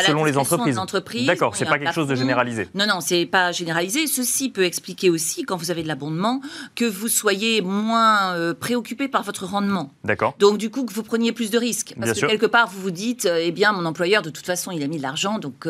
selon 0.06 0.26
les 0.26 0.38
entreprises. 0.38 0.78
D'accord, 1.26 1.56
c'est 1.56 1.65
pas 1.65 1.80
quelque 1.80 1.93
chose 1.93 2.08
de 2.08 2.15
généralisé. 2.15 2.67
Non, 2.76 2.86
non, 2.88 3.00
c'est 3.00 3.26
pas 3.26 3.54
généralisé. 3.54 4.08
Ceci 4.08 4.50
peut 4.50 4.65
expliquer 4.65 5.10
aussi, 5.10 5.43
quand 5.43 5.56
vous 5.56 5.71
avez 5.71 5.84
de 5.84 5.88
l'abondement, 5.88 6.41
que 6.76 6.84
vous 6.84 7.08
soyez 7.08 7.62
moins 7.62 8.36
euh, 8.36 8.54
préoccupé 8.54 9.08
par 9.08 9.24
votre 9.24 9.45
rendement. 9.45 9.93
D'accord. 10.04 10.36
Donc, 10.39 10.58
du 10.58 10.69
coup, 10.69 10.86
que 10.86 10.93
vous 10.93 11.04
preniez 11.04 11.32
plus 11.32 11.50
de 11.50 11.58
risques. 11.58 11.95
Parce 11.97 12.19
que 12.19 12.26
quelque 12.26 12.45
part, 12.45 12.67
vous 12.67 12.82
vous 12.82 12.91
dites, 12.91 13.30
eh 13.34 13.52
bien, 13.52 13.71
mon 13.71 13.86
employeur, 13.86 14.21
de 14.21 14.30
toute 14.30 14.45
façon, 14.45 14.71
il 14.71 14.84
a 14.84 14.88
mis 14.88 14.97
de 14.97 15.04
l'argent, 15.04 15.39
donc 15.39 15.67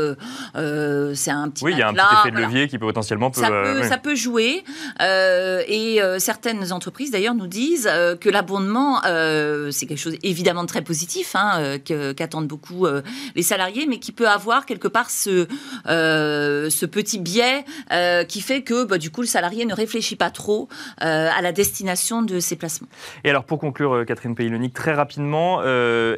c'est 0.56 1.32
un 1.32 1.50
petit. 1.50 1.64
Oui, 1.64 1.74
il 1.74 1.78
y 1.78 1.84
a 1.84 1.90
un 1.90 1.94
petit 1.94 2.16
effet 2.22 2.32
de 2.32 2.42
levier 2.42 2.68
qui 2.68 2.80
peut 2.80 2.88
potentiellement. 2.88 3.32
ça, 3.34 3.50
peut, 3.50 3.84
ça 3.84 3.98
peut 4.00 4.16
jouer. 4.16 4.64
et 5.00 6.00
certaines 6.18 6.74
entreprises, 6.74 7.12
d'ailleurs, 7.12 7.36
nous 7.36 7.48
disent 7.48 7.90
que 8.20 8.31
l'abondement, 8.32 9.02
euh, 9.06 9.72
c'est 9.72 9.86
quelque 9.86 10.00
chose 10.00 10.18
évidemment 10.24 10.64
de 10.64 10.68
très 10.68 10.82
positif, 10.82 11.36
hein, 11.36 11.78
euh, 11.92 12.14
qu'attendent 12.14 12.48
beaucoup 12.48 12.86
euh, 12.86 13.02
les 13.36 13.44
salariés, 13.44 13.86
mais 13.88 14.00
qui 14.00 14.12
peut 14.12 14.28
avoir 14.28 14.66
quelque 14.66 14.88
part 14.88 15.10
ce, 15.10 15.48
petit 16.86 17.20
biais 17.20 17.64
qui 18.28 18.42
fait 18.42 18.64
que 18.64 18.84
bah, 18.84 18.98
du 18.98 19.12
coup 19.12 19.22
le 19.22 19.28
salarié 19.28 19.66
ne 19.66 19.74
réfléchit 19.74 20.16
pas 20.16 20.30
trop 20.30 20.68
à 20.98 21.42
la 21.42 21.52
destination 21.52 22.22
de 22.22 22.40
ses 22.40 22.56
placements. 22.56 22.88
Et 23.24 23.30
alors 23.30 23.46
pour 23.46 23.60
conclure, 23.60 24.06
Catherine 24.06 24.36
Paylonique, 24.36 24.74
très 24.74 24.94
rapidement, 24.94 25.62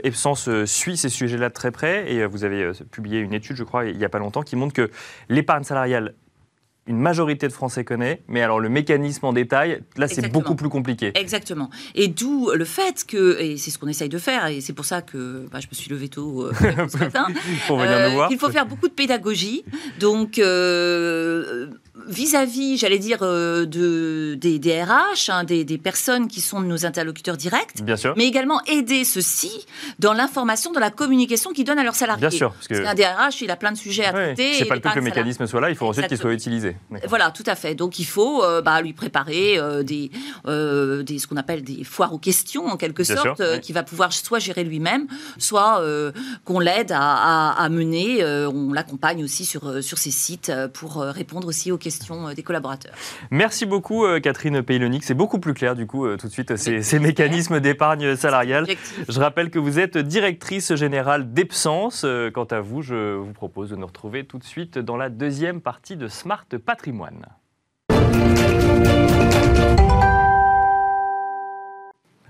Epsens 0.03 0.65
suit 0.65 0.97
ces 0.97 1.09
sujets-là 1.09 1.49
de 1.49 1.53
très 1.53 1.71
près 1.71 2.11
et 2.11 2.25
vous 2.25 2.43
avez 2.43 2.71
publié 2.91 3.19
une 3.19 3.33
étude, 3.33 3.55
je 3.55 3.63
crois, 3.63 3.85
il 3.85 3.97
n'y 3.97 4.05
a 4.05 4.09
pas 4.09 4.19
longtemps, 4.19 4.41
qui 4.41 4.55
montre 4.55 4.73
que 4.73 4.89
l'épargne 5.29 5.63
salariale 5.63 6.13
une 6.85 6.97
majorité 6.97 7.47
de 7.47 7.53
Français 7.53 7.83
connaît, 7.83 8.21
mais 8.27 8.41
alors 8.41 8.59
le 8.59 8.69
mécanisme 8.69 9.25
en 9.25 9.33
détail, 9.33 9.81
là 9.95 10.07
c'est 10.07 10.29
beaucoup 10.29 10.55
plus 10.55 10.69
compliqué. 10.69 11.11
Exactement. 11.15 11.69
Et 11.95 12.09
d'où 12.09 12.51
le 12.53 12.65
fait 12.65 13.05
que, 13.05 13.39
et 13.39 13.57
c'est 13.57 13.71
ce 13.71 13.79
qu'on 13.79 13.87
essaye 13.87 14.09
de 14.09 14.17
faire, 14.17 14.47
et 14.47 14.59
c'est 14.59 14.73
pour 14.73 14.85
ça 14.85 15.01
que 15.01 15.47
bah, 15.51 15.59
je 15.61 15.67
me 15.67 15.73
suis 15.73 15.89
levé 15.89 16.09
tôt 16.09 16.43
euh, 16.43 16.53
ce 16.89 16.97
matin, 16.97 17.27
pour 17.67 17.77
venir 17.77 17.97
nous 17.97 18.05
euh, 18.05 18.09
voir. 18.09 18.31
Il 18.31 18.37
faut 18.37 18.49
faire 18.49 18.65
beaucoup 18.65 18.87
de 18.87 18.93
pédagogie. 18.93 19.63
Donc 19.99 20.39
euh, 20.39 21.67
vis-à-vis, 22.07 22.77
j'allais 22.77 22.97
dire, 22.97 23.19
euh, 23.21 23.65
de, 23.65 24.35
des, 24.35 24.57
DRH, 24.57 25.29
hein, 25.29 25.43
des, 25.43 25.77
personnes 25.77 26.27
qui 26.27 26.41
sont 26.41 26.59
nos 26.59 26.85
interlocuteurs 26.85 27.37
directs, 27.37 27.83
Bien 27.83 27.95
sûr. 27.95 28.13
mais 28.17 28.25
également 28.25 28.61
aider 28.65 29.03
ceux-ci 29.03 29.65
dans 29.99 30.13
l'information, 30.13 30.71
dans 30.71 30.79
la 30.79 30.89
communication 30.89 31.51
qu'ils 31.51 31.65
donnent 31.65 31.79
à 31.79 31.83
leurs 31.83 31.95
salariés. 31.95 32.21
Bien 32.21 32.29
sûr. 32.29 32.53
Parce, 32.53 32.67
qu'un 32.67 32.95
DRH, 32.95 33.41
il 33.41 33.51
a 33.51 33.55
plein 33.55 33.71
de 33.71 33.77
sujets 33.77 34.05
à 34.05 34.11
traiter. 34.11 34.53
C'est 34.53 34.65
pas 34.65 34.75
le 34.75 34.81
tout 34.81 34.89
que 34.89 34.95
le 34.95 35.01
mécanisme 35.01 35.45
soit 35.45 35.61
là, 35.61 35.69
il 35.69 35.75
faut 35.75 35.87
ensuite 35.87 36.07
qu'il 36.07 36.17
soit 36.17 36.33
utilisé. 36.33 36.75
Voilà, 37.07 37.31
tout 37.31 37.43
à 37.45 37.55
fait. 37.55 37.75
Donc 37.75 37.99
il 37.99 38.05
faut 38.05 38.43
euh, 38.43 38.61
bah, 38.61 38.81
lui 38.81 38.93
préparer 38.93 39.57
euh, 39.57 39.83
des, 39.83 40.09
des, 40.45 41.19
ce 41.19 41.27
qu'on 41.27 41.37
appelle 41.37 41.63
des 41.63 41.83
foires 41.83 42.13
aux 42.13 42.19
questions, 42.19 42.65
en 42.65 42.77
quelque 42.77 43.03
sorte, 43.03 43.59
qui 43.61 43.73
va 43.73 43.83
pouvoir 43.83 44.13
soit 44.13 44.39
gérer 44.39 44.63
lui-même, 44.63 45.07
soit 45.37 45.83
qu'on 46.45 46.59
l'aide 46.59 46.91
à, 46.91 47.51
à, 47.51 47.69
mener. 47.69 48.23
on 48.25 48.73
l'accompagne 48.73 49.23
aussi 49.23 49.45
sur, 49.45 49.83
sur 49.83 49.97
ses 49.97 50.11
sites 50.11 50.51
pour 50.73 51.01
répondre 51.01 51.47
aussi 51.47 51.71
aux 51.71 51.77
questions 51.83 52.29
euh, 52.29 52.33
des 52.33 52.41
collaborateurs. 52.41 52.93
Merci 53.29 53.65
beaucoup 53.65 54.05
euh, 54.05 54.19
Catherine 54.19 54.63
Paylonic. 54.63 55.03
C'est 55.03 55.13
beaucoup 55.13 55.39
plus 55.39 55.53
clair 55.53 55.75
du 55.75 55.85
coup 55.85 56.05
euh, 56.05 56.17
tout 56.17 56.27
de 56.27 56.31
suite 56.31 56.55
ces, 56.55 56.99
mécanismes 56.99 57.59
d'épargne 57.59 58.15
salariale. 58.15 58.65
Je 59.07 59.19
rappelle 59.19 59.49
que 59.51 59.59
vous 59.59 59.79
êtes 59.79 59.97
directrice 59.97 60.73
générale 60.73 61.33
d'Epsens. 61.33 62.05
Quant 62.33 62.45
à 62.45 62.61
vous, 62.61 62.81
je 62.81 63.15
vous 63.15 63.33
propose 63.33 63.69
de 63.69 63.75
nous 63.75 63.85
retrouver 63.85 64.25
tout 64.25 64.39
de 64.39 64.43
suite 64.43 64.79
dans 64.79 64.97
la 64.97 65.09
deuxième 65.09 65.61
partie 65.61 65.97
de 65.97 66.07
Smart 66.07 66.45
Patrimoine. 66.65 67.25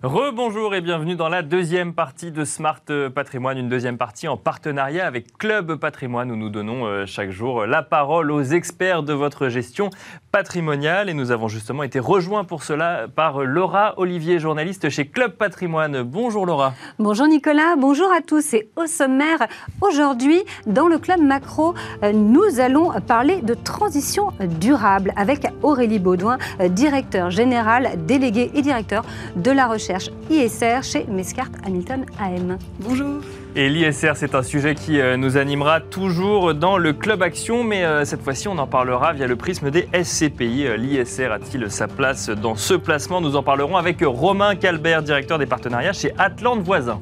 Rebonjour 0.04 0.76
et 0.76 0.82
bienvenue 0.82 1.16
dans 1.16 1.30
la 1.30 1.44
deuxième 1.44 1.94
partie 1.94 2.30
de 2.30 2.44
Smart 2.44 2.82
Patrimoine, 3.16 3.58
une 3.58 3.70
deuxième 3.70 3.98
partie 3.98 4.28
en 4.28 4.36
partenariat 4.36 5.08
avec 5.08 5.38
Club 5.38 5.76
Patrimoine 5.76 6.30
où 6.30 6.36
nous 6.36 6.50
donnons 6.50 6.86
euh, 6.86 7.06
chaque 7.06 7.32
jour 7.32 7.66
la 7.66 7.84
parole 7.84 8.30
aux 8.30 8.42
experts 8.42 9.04
de 9.04 9.14
votre 9.14 9.48
gestion 9.48 9.92
patrimoniale 10.34 11.10
et 11.10 11.14
nous 11.14 11.30
avons 11.30 11.48
justement 11.48 11.84
été 11.84 12.00
rejoints 12.00 12.44
pour 12.44 12.64
cela 12.64 13.06
par 13.08 13.44
Laura 13.44 13.94
Olivier, 13.98 14.40
journaliste 14.40 14.90
chez 14.90 15.06
Club 15.06 15.34
Patrimoine. 15.34 16.02
Bonjour 16.02 16.48
Laura. 16.48 16.74
Bonjour 16.98 17.28
Nicolas, 17.28 17.76
bonjour 17.78 18.12
à 18.12 18.22
tous 18.22 18.56
et 18.56 18.68
au 18.76 18.88
sommaire 18.88 19.48
aujourd'hui 19.80 20.42
dans 20.66 20.88
le 20.88 20.98
Club 20.98 21.22
Macro, 21.22 21.76
euh, 22.02 22.12
nous 22.14 22.60
allons 22.60 22.92
parler 23.02 23.42
de 23.44 23.54
transition 23.54 24.32
durable 24.60 25.14
avec 25.16 25.46
Aurélie 25.62 26.00
Baudouin, 26.00 26.40
euh, 26.62 26.68
directeur 26.68 27.30
général 27.30 28.04
délégué 28.08 28.50
et 28.56 28.64
directeur 28.64 29.06
de 29.36 29.52
la 29.52 29.68
recherche 29.68 30.10
ISR 30.32 30.82
chez 30.82 31.06
Mescart 31.06 31.52
Hamilton 31.64 32.08
AM. 32.20 32.58
Bonjour. 32.80 33.22
Et 33.56 33.70
l'ISR, 33.70 34.14
c'est 34.16 34.34
un 34.34 34.42
sujet 34.42 34.74
qui 34.74 35.00
euh, 35.00 35.16
nous 35.16 35.38
animera 35.38 35.80
toujours 35.80 36.56
dans 36.56 36.80
le 36.80 36.92
Club 36.92 37.22
Action, 37.22 37.64
mais 37.64 37.86
euh, 37.86 38.04
cette 38.04 38.24
fois-ci, 38.24 38.48
on 38.48 38.58
en 38.58 38.66
parlera 38.66 39.14
via 39.14 39.28
le 39.28 39.36
prisme 39.36 39.70
des 39.70 39.88
SCPI. 39.94 40.66
Euh, 40.66 40.76
L'ISR 40.76 41.32
a-t-il 41.32 41.70
sa 41.70 41.88
place 41.88 42.32
dans 42.32 42.56
ce 42.56 42.74
placement? 42.74 43.22
Nous 43.22 43.36
en 43.36 43.44
parlerons 43.44 43.78
avec 43.78 43.98
Romain 44.02 44.56
Calbert, 44.56 45.04
directeur 45.04 45.38
des 45.38 45.46
partenariats 45.46 45.94
chez 45.94 46.14
Atlante 46.18 46.62
Voisin. 46.62 47.00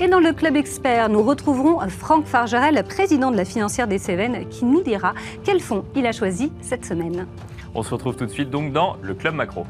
Et 0.00 0.08
dans 0.08 0.20
le 0.20 0.32
Club 0.32 0.56
Expert, 0.56 1.10
nous 1.10 1.22
retrouverons 1.22 1.80
Franck 1.90 2.24
Fargerel, 2.24 2.82
président 2.88 3.30
de 3.30 3.36
la 3.36 3.44
financière 3.44 3.88
des 3.88 3.98
Cévennes, 3.98 4.48
qui 4.48 4.64
nous 4.64 4.80
dira 4.80 5.12
quel 5.44 5.60
fonds 5.60 5.84
il 5.94 6.06
a 6.06 6.12
choisi 6.12 6.50
cette 6.62 6.86
semaine. 6.86 7.26
On 7.74 7.82
se 7.82 7.90
retrouve 7.92 8.16
tout 8.16 8.24
de 8.24 8.30
suite 8.30 8.48
donc 8.48 8.72
dans 8.72 8.96
le 9.02 9.12
Club 9.12 9.34
Macro. 9.34 9.66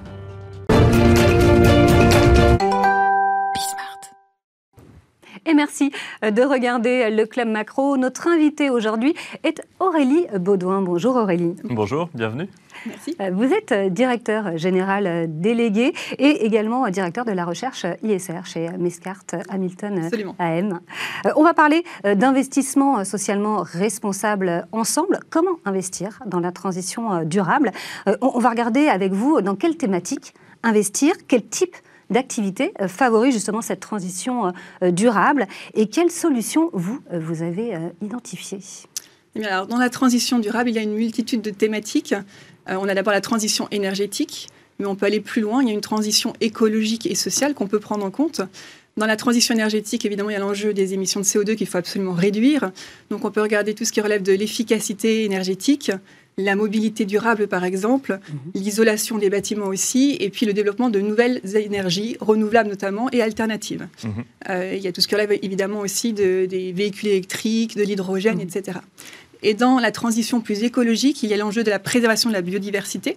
Et 5.48 5.54
merci 5.54 5.90
euh, 6.22 6.30
de 6.30 6.42
regarder 6.42 7.08
le 7.10 7.24
Club 7.24 7.48
Macro. 7.48 7.96
Notre 7.96 8.28
invitée 8.28 8.68
aujourd'hui 8.68 9.14
est 9.44 9.62
Aurélie 9.80 10.26
Baudouin. 10.38 10.82
Bonjour 10.82 11.16
Aurélie. 11.16 11.56
Bonjour, 11.64 12.10
bienvenue. 12.12 12.48
Merci. 12.84 13.16
Euh, 13.18 13.30
vous 13.32 13.50
êtes 13.54 13.72
directeur 13.90 14.58
général 14.58 15.26
délégué 15.40 15.94
et 16.18 16.44
également 16.44 16.86
directeur 16.90 17.24
de 17.24 17.32
la 17.32 17.46
recherche 17.46 17.86
ISR 18.02 18.44
chez 18.44 18.68
Mescart 18.78 19.24
Hamilton 19.48 20.04
Absolument. 20.04 20.36
AM. 20.38 20.80
Euh, 21.24 21.30
On 21.34 21.44
va 21.44 21.54
parler 21.54 21.82
d'investissement 22.04 23.02
socialement 23.04 23.62
responsable 23.62 24.66
ensemble. 24.72 25.18
Comment 25.30 25.58
investir 25.64 26.20
dans 26.26 26.40
la 26.40 26.52
transition 26.52 27.24
durable? 27.24 27.72
On 28.20 28.38
va 28.38 28.50
regarder 28.50 28.88
avec 28.88 29.12
vous 29.12 29.40
dans 29.40 29.56
quelle 29.56 29.78
thématique 29.78 30.34
investir, 30.62 31.14
quel 31.26 31.46
type 31.46 31.76
d'activité 32.10 32.72
favorise 32.86 33.34
justement 33.34 33.62
cette 33.62 33.80
transition 33.80 34.52
durable 34.82 35.46
et 35.74 35.86
quelles 35.86 36.10
solutions 36.10 36.70
vous, 36.72 37.00
vous 37.12 37.42
avez 37.42 37.76
identifiées? 38.02 38.60
Eh 39.34 39.44
alors, 39.44 39.66
Dans 39.66 39.78
la 39.78 39.90
transition 39.90 40.38
durable, 40.38 40.70
il 40.70 40.76
y 40.76 40.78
a 40.78 40.82
une 40.82 40.94
multitude 40.94 41.42
de 41.42 41.50
thématiques. 41.50 42.14
Euh, 42.68 42.76
on 42.80 42.88
a 42.88 42.94
d'abord 42.94 43.12
la 43.12 43.20
transition 43.20 43.68
énergétique, 43.70 44.48
mais 44.78 44.86
on 44.86 44.96
peut 44.96 45.06
aller 45.06 45.20
plus 45.20 45.42
loin. 45.42 45.62
Il 45.62 45.68
y 45.68 45.70
a 45.70 45.74
une 45.74 45.80
transition 45.80 46.32
écologique 46.40 47.06
et 47.06 47.14
sociale 47.14 47.54
qu'on 47.54 47.66
peut 47.66 47.80
prendre 47.80 48.04
en 48.04 48.10
compte. 48.10 48.40
Dans 48.96 49.06
la 49.06 49.16
transition 49.16 49.54
énergétique, 49.54 50.04
évidemment, 50.04 50.30
il 50.30 50.32
y 50.32 50.36
a 50.36 50.40
l'enjeu 50.40 50.74
des 50.74 50.92
émissions 50.92 51.20
de 51.20 51.24
CO2 51.24 51.54
qu'il 51.54 51.68
faut 51.68 51.78
absolument 51.78 52.14
réduire. 52.14 52.72
Donc 53.10 53.24
on 53.24 53.30
peut 53.30 53.42
regarder 53.42 53.74
tout 53.74 53.84
ce 53.84 53.92
qui 53.92 54.00
relève 54.00 54.22
de 54.22 54.32
l'efficacité 54.32 55.24
énergétique, 55.24 55.92
la 56.38 56.54
mobilité 56.56 57.04
durable 57.04 57.48
par 57.48 57.64
exemple, 57.64 58.18
l'isolation 58.54 59.18
des 59.18 59.28
bâtiments 59.28 59.66
aussi, 59.66 60.16
et 60.20 60.30
puis 60.30 60.46
le 60.46 60.52
développement 60.54 60.88
de 60.88 61.00
nouvelles 61.00 61.40
énergies, 61.56 62.16
renouvelables 62.20 62.70
notamment, 62.70 63.10
et 63.10 63.20
alternatives. 63.20 63.86
Mhm. 64.04 64.10
Euh, 64.50 64.72
il 64.76 64.82
y 64.82 64.86
a 64.88 64.92
tout 64.92 65.00
ce 65.00 65.08
qui 65.08 65.14
relève 65.14 65.32
évidemment 65.42 65.80
aussi 65.80 66.12
de- 66.12 66.46
des 66.46 66.72
véhicules 66.72 67.08
électriques, 67.08 67.76
de 67.76 67.82
l'hydrogène, 67.82 68.40
etc. 68.40 68.78
Et 69.42 69.54
dans 69.54 69.78
la 69.78 69.90
transition 69.92 70.40
plus 70.40 70.62
écologique, 70.62 71.22
il 71.22 71.28
y 71.30 71.34
a 71.34 71.36
l'enjeu 71.36 71.62
de 71.64 71.70
la 71.70 71.78
préservation 71.78 72.28
de 72.30 72.34
la 72.34 72.42
biodiversité, 72.42 73.14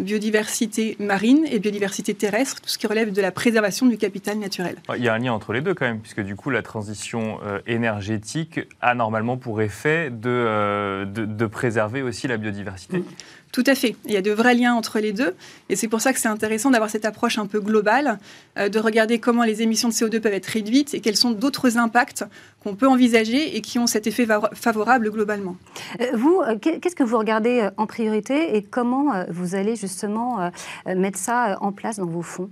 biodiversité 0.00 0.96
marine 1.00 1.44
et 1.50 1.58
biodiversité 1.58 2.14
terrestre, 2.14 2.60
tout 2.60 2.68
ce 2.68 2.78
qui 2.78 2.86
relève 2.86 3.12
de 3.12 3.20
la 3.20 3.32
préservation 3.32 3.86
du 3.86 3.98
capital 3.98 4.38
naturel. 4.38 4.76
Il 4.96 5.02
y 5.02 5.08
a 5.08 5.14
un 5.14 5.18
lien 5.18 5.32
entre 5.32 5.52
les 5.52 5.60
deux 5.60 5.74
quand 5.74 5.86
même, 5.86 5.98
puisque 5.98 6.20
du 6.20 6.36
coup 6.36 6.50
la 6.50 6.62
transition 6.62 7.40
euh, 7.44 7.58
énergétique 7.66 8.60
a 8.80 8.94
normalement 8.94 9.36
pour 9.36 9.60
effet 9.60 10.10
de, 10.10 10.28
euh, 10.28 11.04
de, 11.04 11.24
de 11.24 11.46
préserver 11.46 12.02
aussi 12.02 12.28
la 12.28 12.36
biodiversité. 12.36 13.02
Tout 13.50 13.64
à 13.66 13.74
fait. 13.74 13.96
Il 14.04 14.12
y 14.12 14.16
a 14.16 14.20
de 14.22 14.30
vrais 14.30 14.54
liens 14.54 14.74
entre 14.74 14.98
les 15.00 15.12
deux. 15.12 15.34
Et 15.70 15.76
c'est 15.76 15.88
pour 15.88 16.00
ça 16.02 16.12
que 16.12 16.20
c'est 16.20 16.28
intéressant 16.28 16.70
d'avoir 16.70 16.90
cette 16.90 17.04
approche 17.06 17.38
un 17.38 17.46
peu 17.46 17.60
globale, 17.60 18.18
euh, 18.58 18.68
de 18.68 18.78
regarder 18.78 19.18
comment 19.18 19.42
les 19.42 19.62
émissions 19.62 19.88
de 19.88 19.94
CO2 19.94 20.20
peuvent 20.20 20.34
être 20.34 20.46
réduites 20.46 20.92
et 20.94 21.00
quels 21.00 21.16
sont 21.16 21.30
d'autres 21.30 21.78
impacts 21.78 22.24
qu'on 22.62 22.74
peut 22.76 22.86
envisager 22.86 23.56
et 23.56 23.60
qui 23.62 23.78
ont 23.78 23.86
cet 23.86 24.06
effet 24.06 24.26
favorable 24.54 25.10
globalement. 25.10 25.56
Euh, 26.00 26.04
Vous, 26.14 26.40
euh, 26.46 26.56
qu'est- 26.60 26.78
qu'est-ce 26.78 26.94
que 26.96 27.02
vous 27.04 27.16
regardez 27.18 27.68
en 27.78 27.86
priorité 27.86 28.56
et 28.56 28.62
comment 28.62 29.24
vous 29.30 29.54
allez 29.54 29.76
justement 29.76 30.50
mettre 30.86 31.18
ça 31.18 31.56
en 31.60 31.72
place 31.72 31.96
dans 31.96 32.06
vos 32.06 32.22
fonds? 32.22 32.50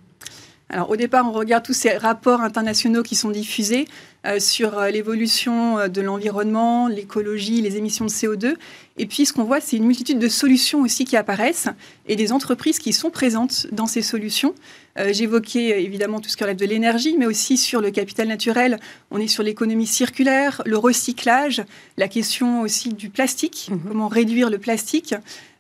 Alors 0.69 0.91
au 0.91 0.97
départ, 0.97 1.25
on 1.29 1.33
regarde 1.33 1.65
tous 1.65 1.73
ces 1.75 1.97
rapports 1.97 2.41
internationaux 2.41 3.05
qui 3.05 3.15
sont 3.15 3.31
diffusés 3.31 3.87
euh, 4.27 4.41
sur 4.41 4.77
euh, 4.79 4.91
l'évolution 4.91 5.79
euh, 5.79 5.87
de 5.89 6.01
l'environnement, 6.01 6.89
l'écologie, 6.89 7.61
les 7.61 7.77
émissions 7.77 8.05
de 8.05 8.11
CO2. 8.11 8.57
Et 8.99 9.07
puis 9.07 9.27
ce 9.27 9.33
qu'on 9.33 9.45
voit, 9.45 9.61
c'est 9.61 9.77
une 9.77 9.85
multitude 9.87 10.19
de 10.19 10.27
solutions 10.29 10.81
aussi 10.81 11.05
qui 11.05 11.17
apparaissent 11.17 11.69
et 12.09 12.17
des 12.17 12.33
entreprises 12.33 12.81
qui 12.81 12.93
sont 12.93 13.11
présentes 13.11 13.69
dans 13.71 13.87
ces 13.87 14.03
solutions. 14.03 14.55
Euh, 14.99 15.13
J'évoquais 15.13 15.85
évidemment 15.85 16.21
tout 16.21 16.29
ce 16.31 16.37
qui 16.37 16.43
relève 16.43 16.57
de 16.57 16.67
l'énergie, 16.67 17.15
mais 17.17 17.27
aussi 17.27 17.57
sur 17.59 17.81
le 17.81 17.93
capital 17.93 18.27
naturel. 18.27 18.81
On 19.13 19.19
est 19.19 19.29
sur 19.29 19.45
l'économie 19.45 19.87
circulaire, 19.87 20.63
le 20.67 20.79
recyclage, 20.79 21.63
la 21.97 22.09
question 22.09 22.63
aussi 22.63 22.89
du 22.89 23.09
plastique, 23.09 23.69
Mhm. 23.71 23.81
comment 23.87 24.09
réduire 24.09 24.51
le 24.51 24.59
plastique. 24.59 25.15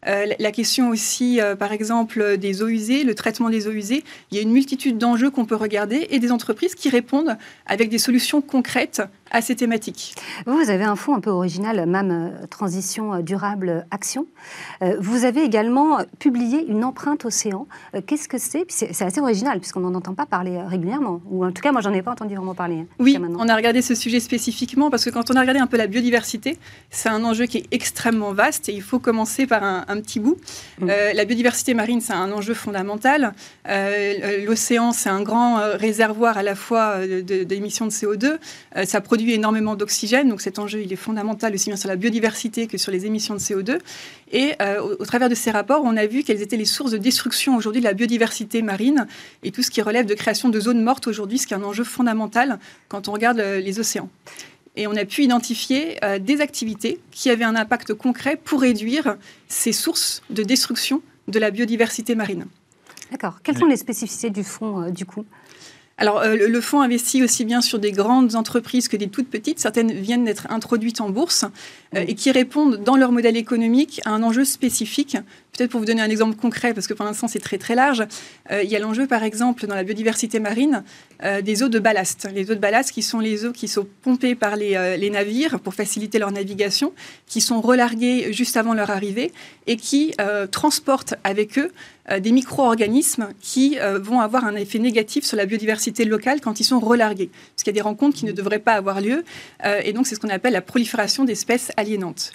Euh, 0.06 0.26
la- 0.38 0.52
question 0.52 0.88
aussi, 0.88 1.40
euh, 1.40 1.56
par 1.56 1.72
exemple, 1.72 2.38
des 2.38 2.62
eaux 2.62 2.68
usées, 2.68 3.04
le 3.04 3.14
traitement 3.14 3.50
des 3.50 3.66
eaux 3.68 3.72
usées. 3.72 4.04
Il 4.30 4.36
y 4.36 4.38
a 4.38 4.42
une 4.42 4.52
multitude 4.52 4.96
d'enjeux 4.98 5.30
qu'on 5.30 5.44
peut 5.44 5.56
regarder 5.56 6.06
et 6.10 6.18
des 6.18 6.32
entreprises 6.32 6.74
qui 6.74 6.88
répondent 6.88 7.36
avec 7.66 7.90
des 7.90 7.98
solutions 7.98 8.40
concrètes 8.40 9.02
à 9.30 9.40
ces 9.42 9.56
thématiques. 9.56 10.14
Vous, 10.46 10.70
avez 10.70 10.84
un 10.84 10.96
fonds 10.96 11.14
un 11.14 11.20
peu 11.20 11.30
original, 11.30 11.84
MAM 11.86 12.10
euh, 12.10 12.46
Transition 12.48 13.14
euh, 13.14 13.22
Durable 13.22 13.86
Action. 13.90 14.26
Euh, 14.82 14.96
Vous 15.00 15.24
avez 15.24 15.42
également 15.42 15.98
publié 16.18 16.64
une 16.68 16.84
empreinte 16.84 17.24
océan. 17.24 17.66
Qu'est-ce 18.06 18.28
que 18.28 18.38
c'est? 18.38 18.64
C'est 18.68 19.02
assez 19.02 19.20
original 19.20 19.58
puisqu'on 19.58 19.80
n'en 19.80 19.94
entend 19.94 20.14
pas 20.14 20.26
parler 20.26 20.60
régulièrement. 20.62 21.20
Ou 21.30 21.44
en 21.44 21.52
tout 21.52 21.62
cas, 21.62 21.72
moi, 21.72 21.80
j'en 21.80 21.92
ai 21.92 22.02
pas 22.02 22.12
entendu 22.12 22.34
vraiment 22.34 22.54
parler. 22.54 22.80
hein, 22.80 22.86
Oui, 22.98 23.18
on 23.38 23.48
a 23.48 23.56
regardé 23.56 23.82
ce 23.82 23.94
sujet 23.94 24.20
spécifiquement 24.20 24.90
parce 24.90 25.04
que 25.04 25.10
quand 25.10 25.30
on 25.30 25.34
a 25.34 25.40
regardé 25.40 25.60
un 25.60 25.66
peu 25.66 25.76
la 25.76 25.86
biodiversité, 25.86 26.58
c'est 26.90 27.08
un 27.08 27.24
enjeu 27.24 27.46
qui 27.46 27.58
est 27.58 27.66
extrêmement 27.72 28.32
vaste 28.32 28.68
et 28.68 28.72
il 28.72 28.82
faut 28.82 28.98
commencer 28.98 29.46
par 29.46 29.62
un, 29.64 29.84
un 29.88 30.00
petit 30.00 30.20
bout. 30.20 30.36
Mm. 30.80 30.88
Euh, 30.90 31.12
la 31.14 31.24
biodiversité 31.24 31.74
marine, 31.74 32.00
c'est 32.00 32.12
un 32.12 32.30
enjeu 32.32 32.54
fondamental. 32.54 33.34
Euh, 33.68 34.44
L'océan, 34.46 34.92
c'est 34.92 35.08
un 35.08 35.22
grand 35.22 35.56
réservoir 35.74 36.36
à 36.38 36.42
la 36.42 36.54
fois 36.54 36.98
de- 37.06 37.44
d'émissions 37.44 37.86
de, 37.86 37.90
CO2. 37.90 38.38
Euh, 38.76 38.84
ça 38.84 39.00
produit 39.00 39.15
énormément 39.24 39.74
d'oxygène, 39.74 40.28
donc 40.28 40.40
cet 40.40 40.58
enjeu, 40.58 40.82
il 40.82 40.92
est 40.92 40.96
fondamental 40.96 41.54
aussi 41.54 41.70
bien 41.70 41.76
sur 41.76 41.88
la 41.88 41.96
biodiversité 41.96 42.66
que 42.66 42.78
sur 42.78 42.92
les 42.92 43.06
émissions 43.06 43.34
de 43.34 43.40
CO2. 43.40 43.78
Et 44.32 44.54
euh, 44.60 44.80
au, 44.80 45.04
travers 45.04 45.28
de 45.28 45.34
ces 45.34 45.50
rapports, 45.50 45.82
on 45.84 45.96
a 45.96 46.06
vu 46.06 46.22
quelles 46.22 46.42
étaient 46.42 46.56
les 46.56 46.64
sources 46.64 46.90
de 46.90 46.98
destruction 46.98 47.56
aujourd'hui 47.56 47.80
de 47.80 47.86
la 47.86 47.92
biodiversité 47.92 48.62
marine 48.62 49.06
et 49.42 49.52
tout 49.52 49.62
ce 49.62 49.70
qui 49.70 49.82
relève 49.82 50.06
de 50.06 50.14
création 50.14 50.48
de 50.48 50.60
zones 50.60 50.82
mortes 50.82 51.06
aujourd'hui, 51.06 51.38
ce 51.38 51.46
qui 51.46 51.54
est 51.54 51.56
un 51.56 51.62
enjeu 51.62 51.84
fondamental 51.84 52.58
quand 52.88 53.08
on 53.08 53.12
regarde 53.12 53.40
euh, 53.40 53.60
les 53.60 53.78
océans. 53.78 54.08
Et 54.76 54.86
on 54.86 54.94
a 54.94 55.04
pu 55.04 55.22
identifier 55.22 56.04
euh, 56.04 56.18
des 56.18 56.40
activités 56.40 57.00
qui 57.10 57.30
avaient 57.30 57.44
un 57.44 57.56
impact 57.56 57.94
concret 57.94 58.36
pour 58.36 58.60
réduire 58.60 59.16
ces 59.48 59.72
sources 59.72 60.22
de 60.30 60.42
destruction 60.42 61.00
de 61.28 61.38
la 61.38 61.50
biodiversité 61.50 62.14
marine. 62.14 62.46
D'accord. 63.10 63.38
Quelles 63.42 63.58
sont 63.58 63.66
les 63.66 63.76
spécificités 63.76 64.30
du 64.30 64.44
fonds, 64.44 64.90
du 64.90 65.06
coup? 65.06 65.24
Alors, 65.98 66.18
euh, 66.18 66.36
le- 66.36 66.60
fonds 66.60 66.82
investit 66.82 67.22
aussi 67.22 67.44
bien 67.46 67.62
sur 67.62 67.78
des 67.78 67.90
grandes 67.90 68.34
entreprises 68.34 68.86
que 68.88 68.96
des 68.98 69.08
toutes 69.08 69.30
petites. 69.30 69.58
Certaines 69.60 69.92
viennent 69.92 70.24
d'être 70.24 70.46
introduites 70.50 71.00
en 71.00 71.08
bourse 71.08 71.46
euh, 71.94 72.04
et 72.06 72.14
qui 72.14 72.30
répondent 72.30 72.82
dans 72.84 72.96
leur 72.96 73.12
modèle 73.12 73.36
économique 73.36 74.02
à 74.04 74.10
un 74.10 74.22
enjeu 74.22 74.44
spécifique. 74.44 75.16
Peut-être 75.56 75.70
pour 75.70 75.80
vous 75.80 75.86
donner 75.86 76.02
un 76.02 76.10
exemple 76.10 76.36
concret, 76.36 76.74
parce 76.74 76.86
que 76.86 76.92
pour 76.92 77.06
l'instant 77.06 77.28
c'est 77.28 77.38
très 77.38 77.56
très 77.56 77.74
large, 77.74 78.04
euh, 78.50 78.62
il 78.62 78.70
y 78.70 78.76
a 78.76 78.78
l'enjeu 78.78 79.06
par 79.06 79.24
exemple 79.24 79.66
dans 79.66 79.74
la 79.74 79.84
biodiversité 79.84 80.38
marine 80.38 80.84
euh, 81.24 81.40
des 81.40 81.62
eaux 81.62 81.68
de 81.68 81.78
ballast. 81.78 82.28
Les 82.34 82.50
eaux 82.50 82.54
de 82.54 82.60
ballast 82.60 82.92
qui 82.92 83.02
sont 83.02 83.20
les 83.20 83.46
eaux 83.46 83.52
qui 83.52 83.68
sont 83.68 83.86
pompées 84.02 84.34
par 84.34 84.56
les, 84.56 84.74
euh, 84.76 85.10
navires 85.10 85.60
pour 85.60 85.72
faciliter 85.72 86.18
leur 86.18 86.30
navigation, 86.30 86.92
qui 87.26 87.40
sont 87.40 87.60
relarguées 87.60 88.32
juste 88.32 88.56
avant 88.56 88.74
leur 88.74 88.90
arrivée 88.90 89.32
et 89.66 89.76
qui 89.76 90.14
transportent 90.50 91.14
avec 91.24 91.58
eux 91.58 91.70
des 92.18 92.32
micro-organismes 92.32 93.28
qui 93.40 93.78
vont 94.00 94.20
avoir 94.20 94.44
un 94.44 94.56
effet 94.56 94.78
négatif 94.78 95.24
sur 95.24 95.36
la 95.36 95.46
biodiversité 95.46 96.04
locale 96.04 96.40
quand 96.40 96.60
ils 96.60 96.64
sont 96.64 96.80
relargués. 96.80 97.30
Parce 97.54 97.62
qu'il 97.62 97.72
y 97.72 97.74
a 97.76 97.80
des 97.80 97.80
rencontres 97.80 98.16
qui 98.16 98.24
ne 98.24 98.32
devraient 98.32 98.58
pas 98.58 98.72
avoir 98.72 99.00
lieu. 99.00 99.24
et 99.84 99.92
donc, 99.92 100.06
c'est 100.06 100.16
ce 100.16 100.20
qu'on 100.20 100.28
appelle 100.28 100.52
la 100.52 100.60
prolifération 100.60 101.24
d'espèces 101.24 101.70
aliénantes. 101.76 102.32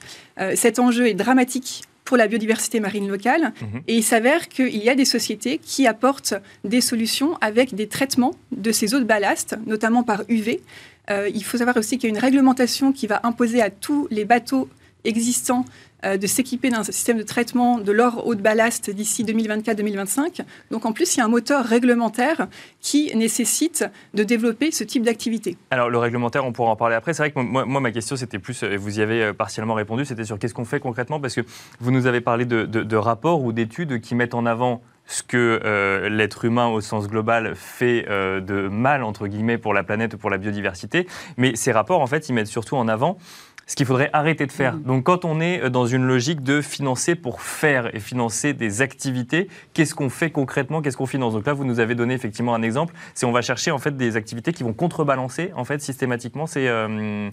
Cet 0.55 0.79
enjeu 0.79 1.07
est 1.07 1.13
dramatique 1.13 1.83
pour 2.11 2.17
la 2.17 2.27
biodiversité 2.27 2.81
marine 2.81 3.07
locale. 3.07 3.53
Mhm. 3.61 3.83
Et 3.87 3.95
il 3.95 4.03
s'avère 4.03 4.49
qu'il 4.49 4.83
y 4.83 4.89
a 4.89 4.95
des 4.95 5.05
sociétés 5.05 5.59
qui 5.59 5.87
apportent 5.87 6.33
des 6.65 6.81
solutions 6.81 7.37
avec 7.39 7.73
des 7.73 7.87
traitements 7.87 8.35
de 8.51 8.73
ces 8.73 8.93
eaux 8.93 8.99
de 8.99 9.05
ballast, 9.05 9.55
notamment 9.65 10.03
par 10.03 10.23
UV. 10.27 10.59
Euh, 11.09 11.29
il 11.33 11.41
faut 11.45 11.57
savoir 11.57 11.77
aussi 11.77 11.97
qu'il 11.97 12.09
y 12.09 12.11
a 12.11 12.13
une 12.13 12.21
réglementation 12.21 12.91
qui 12.91 13.07
va 13.07 13.21
imposer 13.23 13.61
à 13.61 13.69
tous 13.69 14.09
les 14.11 14.25
bateaux 14.25 14.67
existants 15.05 15.63
de 16.03 16.27
s'équiper 16.27 16.69
d'un 16.69 16.83
système 16.83 17.17
de 17.17 17.23
traitement 17.23 17.77
de 17.77 17.91
leur 17.91 18.25
eau 18.25 18.35
de 18.35 18.41
ballast 18.41 18.89
d'ici 18.89 19.23
2024-2025. 19.23 20.41
Donc 20.71 20.85
en 20.85 20.93
plus, 20.93 21.15
il 21.15 21.19
y 21.19 21.21
a 21.21 21.25
un 21.25 21.29
moteur 21.29 21.65
réglementaire 21.65 22.47
qui 22.79 23.15
nécessite 23.15 23.85
de 24.13 24.23
développer 24.23 24.71
ce 24.71 24.83
type 24.83 25.03
d'activité. 25.03 25.57
Alors 25.69 25.89
le 25.89 25.97
réglementaire, 25.97 26.45
on 26.45 26.51
pourra 26.51 26.71
en 26.71 26.75
parler 26.75 26.95
après. 26.95 27.13
C'est 27.13 27.23
vrai 27.23 27.31
que 27.31 27.39
moi, 27.39 27.65
ma 27.65 27.91
question, 27.91 28.15
c'était 28.15 28.39
plus, 28.39 28.63
et 28.63 28.77
vous 28.77 28.99
y 28.99 29.01
avez 29.01 29.23
euh, 29.23 29.33
partiellement 29.33 29.73
répondu, 29.73 30.05
c'était 30.05 30.25
sur 30.25 30.39
qu'est-ce 30.39 30.53
qu'on 30.53 30.65
fait 30.65 30.79
concrètement, 30.79 31.19
parce 31.19 31.35
que 31.35 31.41
vous 31.79 31.91
nous 31.91 32.07
avez 32.07 32.21
parlé 32.21 32.45
de, 32.45 32.95
rapports 32.95 33.43
ou 33.43 33.51
d'études 33.51 33.99
qui 34.01 34.15
mettent 34.15 34.35
en 34.35 34.45
avant 34.45 34.81
ce 35.07 35.23
que 35.23 35.59
euh, 35.63 36.09
l'être 36.09 36.45
humain 36.45 36.67
au 36.67 36.79
sens 36.79 37.07
global 37.07 37.53
fait 37.55 38.05
de 38.07 38.67
mal, 38.67 39.03
entre 39.03 39.27
guillemets, 39.27 39.57
pour 39.57 39.73
la 39.73 39.83
planète, 39.83 40.15
pour 40.15 40.29
la 40.29 40.37
biodiversité. 40.37 41.07
Mais 41.37 41.55
ces 41.55 41.71
rapports, 41.71 42.01
en 42.01 42.07
fait, 42.07 42.29
ils 42.29 42.33
mettent 42.33 42.47
surtout 42.47 42.75
en 42.75 42.87
avant 42.87 43.17
ce 43.71 43.75
qu'il 43.77 43.85
faudrait 43.85 44.09
arrêter 44.11 44.45
de 44.45 44.51
faire. 44.51 44.75
Mm. 44.75 44.83
Donc 44.83 45.05
quand 45.05 45.23
on 45.23 45.39
est 45.39 45.69
dans 45.69 45.85
une 45.85 46.03
logique 46.03 46.43
de 46.43 46.59
financer 46.59 47.15
pour 47.15 47.41
faire 47.41 47.95
et 47.95 48.01
financer 48.01 48.51
des 48.51 48.81
activités, 48.81 49.47
qu'est-ce 49.73 49.95
qu'on 49.95 50.09
fait 50.09 50.29
concrètement 50.29 50.81
Qu'est-ce 50.81 50.97
qu'on 50.97 51.05
finance? 51.05 51.31
Donc 51.31 51.45
là, 51.45 51.53
vous 51.53 51.63
nous 51.63 51.79
avez 51.79 51.95
donné 51.95 52.13
effectivement 52.13 52.53
un 52.53 52.63
exemple. 52.63 52.93
C'est 53.13 53.25
on 53.25 53.31
va 53.31 53.41
chercher 53.41 53.71
en 53.71 53.77
fait 53.77 53.95
des 53.95 54.17
activités 54.17 54.51
qui 54.51 54.63
vont 54.63 54.73
contrebalancer 54.73 55.53
en 55.55 55.63
fait 55.63 55.81
systématiquement 55.81 56.47
ces, 56.47 56.67
euh, 56.67 57.29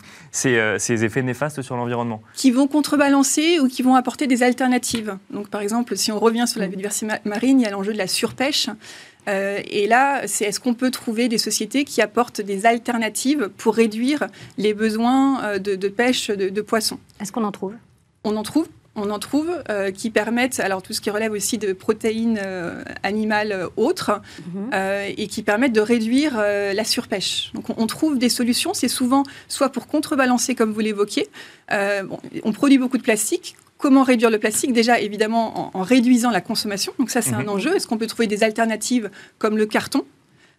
euh, 0.46 0.78
ces, 0.78 1.04
effets 1.04 1.22
néfastes 1.22 1.60
sur 1.60 1.76
l'environnement. 1.76 2.22
Qui 2.34 2.52
vont 2.52 2.68
contrebalancer 2.68 3.58
ou 3.58 3.66
qui 3.66 3.82
vont 3.82 3.96
apporter 3.96 4.28
des 4.28 4.44
alternatives. 4.44 5.18
Donc 5.30 5.48
par 5.48 5.60
exemple, 5.60 5.96
si 5.96 6.12
on 6.12 6.20
revient 6.20 6.46
sur 6.46 6.60
la 6.60 6.68
mm. 6.68 6.70
biodiversité 6.70 7.08
marine, 7.24 7.58
il 7.58 7.64
y 7.64 7.66
a 7.66 7.70
l'enjeu 7.70 7.92
de 7.92 7.98
la 7.98 8.06
surpêche. 8.06 8.68
Euh, 9.28 9.60
et 9.66 9.86
là, 9.86 10.26
c'est 10.26 10.44
est-ce 10.44 10.60
qu'on 10.60 10.74
peut 10.74 10.90
trouver 10.90 11.28
des 11.28 11.38
sociétés 11.38 11.84
qui 11.84 12.00
apportent 12.00 12.40
des 12.40 12.66
alternatives 12.66 13.50
pour 13.56 13.74
réduire 13.74 14.26
les 14.56 14.74
besoins 14.74 15.44
euh, 15.44 15.58
de, 15.58 15.88
pêche 15.88 16.30
de, 16.30 16.60
poissons? 16.60 16.98
Est-ce 17.20 17.32
qu'on 17.32 17.44
en 17.44 17.52
trouve? 17.52 17.74
On 18.24 18.36
en 18.36 18.42
trouve. 18.42 18.68
On 19.00 19.10
en 19.10 19.20
trouve 19.20 19.48
euh, 19.68 19.92
qui 19.92 20.10
permettent, 20.10 20.58
alors 20.58 20.82
tout 20.82 20.92
ce 20.92 21.00
qui 21.00 21.10
relève 21.10 21.30
aussi 21.30 21.56
de 21.56 21.72
protéines 21.72 22.40
animales 23.04 23.68
autres, 23.76 24.20
mhm. 24.52 24.70
et 25.16 25.28
qui 25.28 25.44
permettent 25.44 25.72
de 25.72 25.80
réduire 25.80 26.36
la 26.36 26.84
surpêche. 26.84 27.52
Donc 27.54 27.66
on, 27.78 27.86
trouve 27.86 28.18
des 28.18 28.28
solutions, 28.28 28.74
c'est 28.74 28.88
souvent 28.88 29.22
soit 29.46 29.68
pour 29.68 29.86
contrebalancer, 29.86 30.56
comme 30.56 30.72
vous 30.72 30.80
l'évoquiez, 30.80 31.28
on 31.70 32.52
produit 32.52 32.78
beaucoup 32.78 32.98
de 32.98 33.04
plastique, 33.04 33.54
Comment 33.78 34.02
réduire 34.02 34.30
le 34.30 34.38
plastique 34.38 34.72
Déjà, 34.72 35.00
évidemment, 35.00 35.70
en, 35.76 35.82
réduisant 35.82 36.30
la 36.30 36.40
consommation. 36.40 36.92
Donc 36.98 37.10
ça, 37.10 37.22
c'est 37.22 37.34
un 37.34 37.42
mhm. 37.42 37.48
enjeu. 37.48 37.76
Est-ce 37.76 37.86
qu'on 37.86 37.98
peut 37.98 38.06
trouver 38.06 38.26
des 38.26 38.42
alternatives 38.42 39.10
comme 39.38 39.56
le 39.56 39.66
carton 39.66 40.04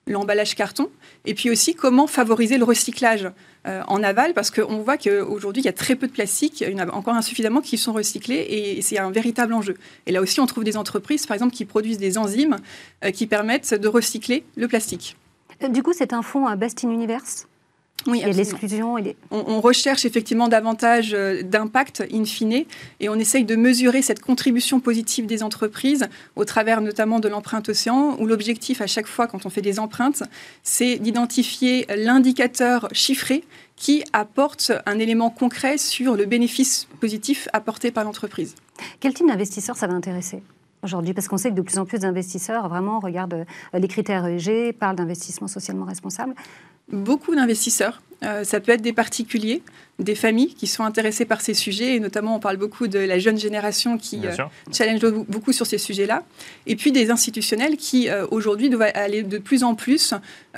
l'emballage 0.09 0.55
carton, 0.55 0.89
et 1.25 1.33
puis 1.33 1.49
aussi 1.49 1.75
comment 1.75 2.07
favoriser 2.07 2.57
le 2.57 2.63
recyclage 2.63 3.29
euh, 3.67 3.81
en 3.87 4.01
aval, 4.03 4.33
parce 4.33 4.51
qu'on 4.51 4.79
voit 4.79 4.97
qu'aujourd'hui, 4.97 5.61
il 5.61 5.65
y 5.65 5.69
a 5.69 5.73
très 5.73 5.95
peu 5.95 6.07
de 6.07 6.11
plastique, 6.11 6.61
il 6.61 6.71
y 6.71 6.81
en 6.81 6.89
a 6.89 6.91
encore 6.93 7.13
insuffisamment 7.13 7.61
qui 7.61 7.77
sont 7.77 7.93
recyclés, 7.93 8.45
et 8.49 8.81
c'est 8.81 8.97
un 8.97 9.11
véritable 9.11 9.53
enjeu. 9.53 9.75
Et 10.07 10.11
là 10.11 10.21
aussi, 10.21 10.39
on 10.39 10.45
trouve 10.45 10.63
des 10.63 10.77
entreprises, 10.77 11.25
par 11.25 11.35
exemple, 11.35 11.53
qui 11.53 11.65
produisent 11.65 11.97
des 11.97 12.17
enzymes 12.17 12.57
euh, 13.05 13.11
qui 13.11 13.27
permettent 13.27 13.73
de 13.73 13.87
recycler 13.87 14.43
le 14.55 14.67
plastique. 14.67 15.15
Euh, 15.63 15.69
du 15.69 15.83
coup, 15.83 15.93
c'est 15.93 16.13
un 16.13 16.21
fonds 16.21 16.49
Best 16.55 16.83
in 16.83 16.89
Universe? 16.89 17.47
Oui, 18.07 18.21
et 18.25 18.31
l'exclusion. 18.31 18.95
On, 19.31 19.59
recherche 19.61 20.05
effectivement 20.05 20.47
davantage 20.47 21.13
euh, 21.13 21.43
d'impact 21.43 22.03
in 22.13 22.23
fine 22.23 22.65
et 22.99 23.09
on 23.09 23.15
essaye 23.15 23.43
de 23.43 23.55
mesurer 23.55 24.01
cette 24.01 24.21
contribution 24.21 24.79
positive 24.79 25.25
des 25.25 25.43
entreprises 25.43 26.07
au 26.35 26.45
travers 26.45 26.81
notamment 26.81 27.19
de 27.19 27.27
l'empreinte 27.27 27.69
océan 27.69 28.15
où 28.19 28.25
l'objectif 28.25 28.81
à 28.81 28.87
chaque 28.87 29.07
fois 29.07 29.27
quand 29.27 29.45
on 29.45 29.49
fait 29.49 29.61
des 29.61 29.79
empreintes, 29.79 30.23
c'est 30.63 30.97
d'identifier 30.97 31.85
l'indicateur 31.95 32.87
chiffré 32.93 33.43
qui 33.75 34.03
apporte 34.13 34.71
un 34.85 34.99
élément 34.99 35.29
concret 35.29 35.77
sur 35.77 36.15
le 36.15 36.25
bénéfice 36.25 36.87
positif 36.99 37.47
apporté 37.53 37.91
par 37.91 38.03
l'entreprise. 38.03 38.55
Quel 38.99 39.13
type 39.13 39.27
d'investisseur 39.27 39.77
ça 39.77 39.87
va 39.87 39.93
intéresser? 39.93 40.41
Aujourd'hui 40.83 41.13
Parce 41.13 41.27
qu'on 41.27 41.37
sait 41.37 41.49
que 41.49 41.55
de 41.55 41.61
plus 41.61 41.77
en 41.77 41.85
plus 41.85 41.99
d'investisseurs 41.99 42.67
vraiment 42.69 42.99
regardent 42.99 43.45
euh, 43.73 43.79
les 43.79 43.87
critères 43.87 44.25
ESG, 44.25 44.73
parlent 44.73 44.95
d'investissement 44.95 45.47
socialement 45.47 45.85
responsable 45.85 46.35
beaucoup 46.91 47.35
d'investisseurs. 47.35 48.01
Euh, 48.23 48.43
ça 48.43 48.59
peut 48.59 48.71
être 48.73 48.81
des 48.81 48.93
particuliers, 48.93 49.61
des 49.99 50.15
familles 50.15 50.53
qui 50.53 50.67
sont 50.67 50.83
intéressées 50.83 51.25
par 51.25 51.41
ces 51.41 51.53
sujets, 51.53 51.95
et 51.95 51.99
notamment 51.99 52.35
on 52.35 52.39
parle 52.39 52.57
beaucoup 52.57 52.87
de 52.87 52.99
la 52.99 53.17
jeune 53.17 53.37
génération 53.37 53.97
qui 53.97 54.21
euh, 54.25 54.35
challenge 54.73 55.05
beaucoup 55.27 55.53
sur 55.53 55.65
ces 55.65 55.77
sujets-là, 55.77 56.23
et 56.67 56.75
puis 56.75 56.91
des 56.91 57.11
institutionnels 57.11 57.77
qui 57.77 58.09
euh, 58.09 58.25
aujourd'hui 58.31 58.69
doivent 58.69 58.91
aller 58.93 59.23
de 59.23 59.37
plus 59.37 59.63
en 59.63 59.75
plus 59.75 60.13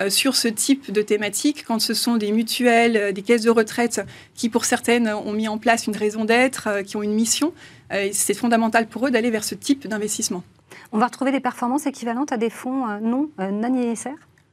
sur 0.09 0.35
ce 0.35 0.47
type 0.47 0.91
de 0.91 1.01
thématique, 1.01 1.63
quand 1.67 1.79
ce 1.79 1.93
sont 1.93 2.17
des 2.17 2.31
mutuelles, 2.31 3.13
des 3.13 3.21
caisses 3.21 3.43
de 3.43 3.49
retraite 3.49 4.01
qui 4.35 4.49
pour 4.49 4.65
certaines 4.65 5.07
ont 5.07 5.33
mis 5.33 5.47
en 5.47 5.57
place 5.57 5.87
une 5.87 5.95
raison 5.95 6.25
d'être, 6.25 6.81
qui 6.85 6.97
ont 6.97 7.03
une 7.03 7.13
mission, 7.13 7.53
c'est 8.11 8.33
fondamental 8.33 8.87
pour 8.87 9.07
eux 9.07 9.11
d'aller 9.11 9.29
vers 9.29 9.43
ce 9.43 9.55
type 9.55 9.87
d'investissement. 9.87 10.43
On 10.91 10.97
va 10.97 11.05
retrouver 11.05 11.31
des 11.31 11.39
performances 11.39 11.85
équivalentes 11.85 12.31
à 12.31 12.37
des 12.37 12.49
fonds 12.49 12.87
non 13.01 13.29
non 13.37 13.75
ISR? 13.75 14.11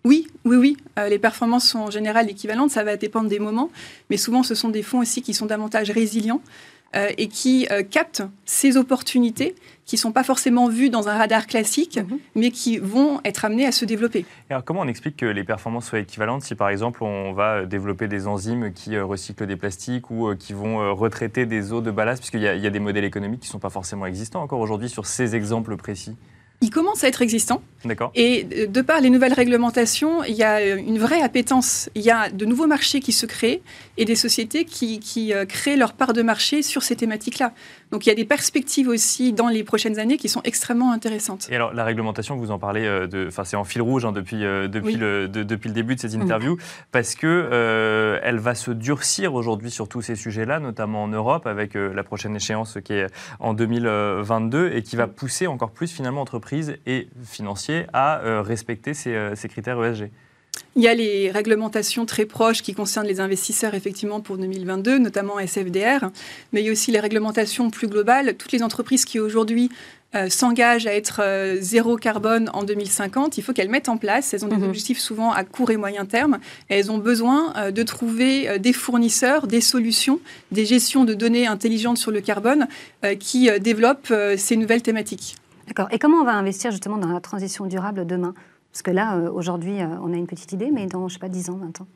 Oui, 0.08 0.26
oui, 0.46 0.56
oui. 0.56 0.76
Euh, 0.98 1.10
les 1.10 1.18
performances 1.18 1.68
sont 1.68 1.80
en 1.80 1.90
général 1.90 2.30
équivalentes. 2.30 2.70
Ça 2.70 2.82
va 2.82 2.96
dépendre 2.96 3.28
des 3.28 3.38
moments. 3.38 3.70
Mais 4.08 4.16
souvent, 4.16 4.42
ce 4.42 4.54
sont 4.54 4.70
des 4.70 4.82
fonds 4.82 5.00
aussi 5.00 5.20
qui 5.20 5.34
sont 5.34 5.44
davantage 5.44 5.90
résilients 5.90 6.40
euh, 6.96 7.10
et 7.18 7.28
qui 7.28 7.68
euh, 7.70 7.82
captent 7.82 8.22
ces 8.46 8.78
opportunités 8.78 9.54
qui 9.84 9.96
ne 9.96 10.00
sont 10.00 10.12
pas 10.12 10.24
forcément 10.24 10.68
vues 10.68 10.88
dans 10.88 11.08
un 11.08 11.18
radar 11.18 11.46
classique, 11.46 11.98
mhm. 11.98 12.18
mais 12.34 12.50
qui 12.50 12.78
vont 12.78 13.20
être 13.24 13.44
amenées 13.44 13.66
à 13.66 13.72
se 13.72 13.84
développer. 13.84 14.24
alors, 14.48 14.64
comment 14.64 14.80
on 14.80 14.88
explique 14.88 15.16
que 15.16 15.26
les 15.26 15.44
performances 15.44 15.88
soient 15.88 16.00
équivalentes 16.00 16.42
si, 16.42 16.54
par 16.54 16.70
exemple, 16.70 17.04
on 17.04 17.32
va 17.32 17.66
développer 17.66 18.08
des 18.08 18.26
enzymes 18.26 18.72
qui 18.72 18.98
recyclent 18.98 19.46
des 19.46 19.56
plastiques 19.56 20.10
ou 20.10 20.34
qui 20.36 20.54
vont 20.54 20.94
retraiter 20.94 21.44
des 21.44 21.72
eaux 21.72 21.80
de 21.82 21.90
ballast, 21.90 22.20
puisqu'il 22.20 22.40
y, 22.40 22.60
y, 22.60 22.66
a 22.66 22.70
des 22.70 22.80
modèles 22.80 23.04
économiques 23.04 23.40
qui 23.40 23.48
ne 23.48 23.52
sont 23.52 23.58
pas 23.58 23.70
forcément 23.70 24.06
existants 24.06 24.42
encore 24.42 24.60
aujourd'hui 24.60 24.88
sur 24.88 25.06
ces 25.06 25.34
exemples 25.36 25.76
précis 25.76 26.16
il 26.60 26.70
commence 26.70 27.04
à 27.04 27.08
être 27.08 27.22
existant. 27.22 27.62
D'accord. 27.84 28.10
Et 28.16 28.66
de 28.66 28.80
par 28.82 29.00
les 29.00 29.10
nouvelles 29.10 29.32
réglementations, 29.32 30.24
il 30.24 30.34
y 30.34 30.42
a 30.42 30.74
une 30.74 30.98
vraie 30.98 31.22
appétence. 31.22 31.88
Il 31.94 32.02
y 32.02 32.10
a 32.10 32.28
de 32.30 32.44
nouveaux 32.44 32.66
marchés 32.66 32.98
qui 32.98 33.12
se 33.12 33.26
créent 33.26 33.62
et 33.96 34.04
des 34.04 34.16
sociétés 34.16 34.64
qui, 34.64 34.98
qui 34.98 35.32
euh, 35.32 35.44
créent 35.44 35.76
leur 35.76 35.92
part 35.92 36.12
de 36.12 36.22
marché 36.22 36.62
sur 36.62 36.82
ces 36.82 36.96
thématiques-là. 36.96 37.52
Donc 37.90 38.04
il 38.04 38.08
y 38.08 38.12
a 38.12 38.14
des 38.14 38.24
perspectives 38.24 38.88
aussi 38.88 39.32
dans 39.32 39.48
les 39.48 39.64
prochaines 39.64 39.98
années 39.98 40.16
qui 40.16 40.28
sont 40.28 40.42
extrêmement 40.44 40.92
intéressantes. 40.92 41.48
Et 41.50 41.54
alors 41.54 41.72
la 41.72 41.84
réglementation, 41.84 42.36
vous 42.36 42.50
en 42.50 42.58
parlez, 42.58 42.84
euh, 42.84 43.06
de, 43.06 43.26
enfin 43.28 43.44
c'est 43.44 43.56
en 43.56 43.64
fil 43.64 43.80
rouge 43.80 44.04
hein, 44.04 44.12
depuis, 44.12 44.44
euh, 44.44 44.68
depuis, 44.68 44.96
le, 44.96 45.28
depuis 45.28 45.68
le 45.68 45.74
début 45.74 45.94
de 45.94 46.00
cette 46.00 46.14
interview, 46.14 46.58
parce 46.92 47.14
que 47.14 47.26
euh, 47.26 48.18
elle 48.22 48.38
va 48.38 48.54
se 48.54 48.72
durcir 48.72 49.34
aujourd'hui 49.34 49.70
sur 49.70 49.88
tous 49.88 50.02
ces 50.02 50.16
sujets-là, 50.16 50.58
notamment 50.58 51.04
en 51.04 51.08
Europe, 51.08 51.46
avec 51.46 51.74
la 51.74 52.02
prochaine 52.02 52.34
échéance 52.34 52.78
qui 52.84 52.94
est 52.94 53.06
en 53.38 53.54
2022 53.54 54.72
et 54.74 54.82
qui 54.82 54.96
va 54.96 55.06
pousser 55.06 55.46
encore 55.46 55.70
plus 55.70 55.90
finalement 55.90 56.20
entreprises 56.20 56.47
et 56.86 57.08
financiers 57.24 57.86
à 57.92 58.42
respecter 58.42 58.94
ces, 58.94 59.32
ces 59.34 59.48
critères 59.48 59.82
ESG. 59.82 60.10
Il 60.76 60.82
y 60.82 60.88
a 60.88 60.94
les 60.94 61.30
réglementations 61.30 62.06
très 62.06 62.24
proches 62.24 62.62
qui 62.62 62.72
concernent 62.72 63.06
les 63.06 63.20
investisseurs, 63.20 63.74
effectivement, 63.74 64.20
pour 64.20 64.38
2022, 64.38 64.98
notamment 64.98 65.38
SFDR, 65.40 66.10
mais 66.52 66.60
il 66.62 66.66
y 66.66 66.68
a 66.68 66.72
aussi 66.72 66.90
les 66.90 67.00
réglementations 67.00 67.70
plus 67.70 67.88
globales. 67.88 68.36
Toutes 68.36 68.52
les 68.52 68.62
entreprises 68.62 69.04
qui 69.04 69.18
aujourd'hui 69.18 69.70
euh, 70.14 70.28
s'engagent 70.30 70.86
à 70.86 70.94
être 70.94 71.20
euh, 71.22 71.56
zéro 71.60 71.96
carbone 71.96 72.48
en 72.54 72.62
2050, 72.62 73.38
il 73.38 73.42
faut 73.42 73.52
qu'elles 73.52 73.68
mettent 73.68 73.88
en 73.88 73.96
place, 73.96 74.32
elles 74.32 74.44
ont 74.44 74.48
des 74.48 74.56
mhm. 74.56 74.68
objectifs 74.68 75.00
souvent 75.00 75.32
à 75.32 75.44
court 75.44 75.70
et 75.70 75.76
moyen 75.76 76.06
terme, 76.06 76.38
et 76.70 76.76
elles 76.76 76.90
ont 76.90 76.98
besoin 76.98 77.52
euh, 77.56 77.70
de 77.70 77.82
trouver 77.82 78.58
des 78.58 78.72
fournisseurs, 78.72 79.48
des 79.48 79.60
solutions, 79.60 80.20
des 80.52 80.64
gestions 80.64 81.04
de 81.04 81.12
données 81.12 81.46
intelligentes 81.46 81.98
sur 81.98 82.10
le 82.10 82.20
carbone 82.20 82.68
qui 83.18 83.50
développent 83.60 84.12
ces 84.36 84.56
nouvelles 84.56 84.82
thématiques. 84.82 85.36
D'accord. 85.68 85.88
Et 85.92 85.98
comment 85.98 86.18
on 86.18 86.24
va 86.24 86.32
investir 86.32 86.70
justement 86.70 86.96
dans 86.96 87.12
la 87.12 87.20
transition 87.20 87.66
durable 87.66 88.06
demain? 88.06 88.34
Parce 88.72 88.82
que 88.82 88.90
là, 88.90 89.16
euh, 89.16 89.30
aujourd'hui, 89.30 89.82
euh, 89.82 89.86
on 90.02 90.12
a 90.14 90.16
une 90.16 90.26
petite 90.26 90.52
idée, 90.52 90.70
mais 90.70 90.86
dans, 90.86 91.08
je 91.08 91.14
sais 91.14 91.20
pas, 91.20 91.28
10 91.28 91.50
ans, 91.50 91.58
20 91.58 91.82
ans. 91.82 91.86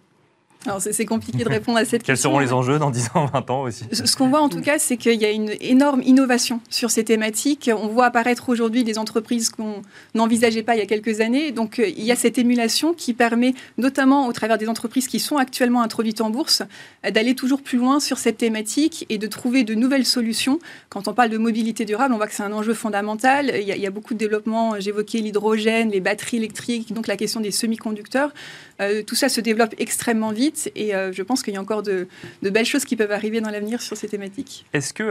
Alors 0.66 0.80
c'est 0.80 1.06
compliqué 1.06 1.42
de 1.42 1.48
répondre 1.48 1.78
à 1.78 1.84
cette 1.84 2.02
question. 2.02 2.06
Quels 2.06 2.18
seront 2.18 2.38
les 2.38 2.52
enjeux 2.52 2.78
dans 2.78 2.90
10 2.90 3.10
ans, 3.14 3.26
20 3.26 3.50
ans 3.50 3.62
aussi? 3.62 3.84
Ce 3.92 4.16
qu'on 4.16 4.28
voit 4.28 4.40
en 4.40 4.48
tout 4.48 4.60
cas, 4.60 4.78
c'est 4.78 4.96
qu'il 4.96 5.20
y 5.20 5.24
a 5.24 5.30
une 5.30 5.52
énorme 5.60 6.02
innovation 6.02 6.60
sur 6.70 6.90
ces 6.90 7.04
thématiques. 7.04 7.70
On 7.74 7.88
voit 7.88 8.06
apparaître 8.06 8.48
aujourd'hui 8.48 8.84
des 8.84 8.98
entreprises 8.98 9.48
qu'on 9.48 9.82
n'envisageait 10.14 10.62
pas 10.62 10.76
il 10.76 10.78
y 10.78 10.82
a 10.82 10.86
quelques 10.86 11.20
années. 11.20 11.50
Donc 11.50 11.78
euh, 11.78 11.88
il 11.88 12.04
y 12.04 12.12
a 12.12 12.16
cette 12.16 12.38
émulation 12.38 12.94
qui 12.94 13.12
permet, 13.12 13.54
notamment 13.76 14.28
au 14.28 14.32
travers 14.32 14.56
des 14.56 14.68
entreprises 14.68 15.08
qui 15.08 15.18
sont 15.18 15.36
actuellement 15.36 15.82
introduites 15.82 16.20
en 16.20 16.30
bourse, 16.30 16.62
d'aller 17.08 17.34
toujours 17.34 17.62
plus 17.62 17.78
loin 17.78 17.98
sur 17.98 18.18
cette 18.18 18.38
thématique 18.38 19.06
et 19.08 19.18
de 19.18 19.26
trouver 19.26 19.64
de 19.64 19.74
nouvelles 19.74 20.06
solutions. 20.06 20.60
Quand 20.90 21.08
on 21.08 21.14
parle 21.14 21.30
de 21.30 21.38
mobilité 21.38 21.84
durable, 21.84 22.14
on 22.14 22.18
voit 22.18 22.28
que 22.28 22.34
c'est 22.34 22.42
un 22.42 22.52
enjeu 22.52 22.74
fondamental. 22.74 23.52
Il 23.60 23.66
y, 23.66 23.72
a, 23.72 23.76
il 23.76 23.82
y 23.82 23.86
a 23.86 23.90
beaucoup 23.90 24.14
de 24.14 24.18
développement. 24.18 24.78
J'évoquais 24.78 25.18
l'hydrogène, 25.18 25.90
les 25.90 26.00
batteries 26.00 26.36
électriques, 26.36 26.92
donc 26.92 27.08
la 27.08 27.16
question 27.16 27.40
des 27.40 27.50
semi-conducteurs. 27.50 28.32
Euh, 28.80 29.02
tout 29.02 29.14
ça 29.14 29.28
se 29.28 29.40
développe 29.40 29.74
extrêmement 29.78 30.32
vite 30.32 30.51
vite 30.52 30.72
et 30.76 30.92
je 30.92 31.22
pense 31.22 31.42
qu'il 31.42 31.54
y 31.54 31.56
a 31.56 31.60
encore 31.60 31.82
de, 31.82 32.06
belles 32.42 32.66
choses 32.66 32.84
qui 32.84 32.96
peuvent 32.96 33.12
arriver 33.12 33.40
dans 33.40 33.50
l'avenir 33.50 33.80
sur 33.80 33.96
ces 33.96 34.08
thématiques. 34.08 34.66
Est-ce 34.72 34.92
que, 34.92 35.02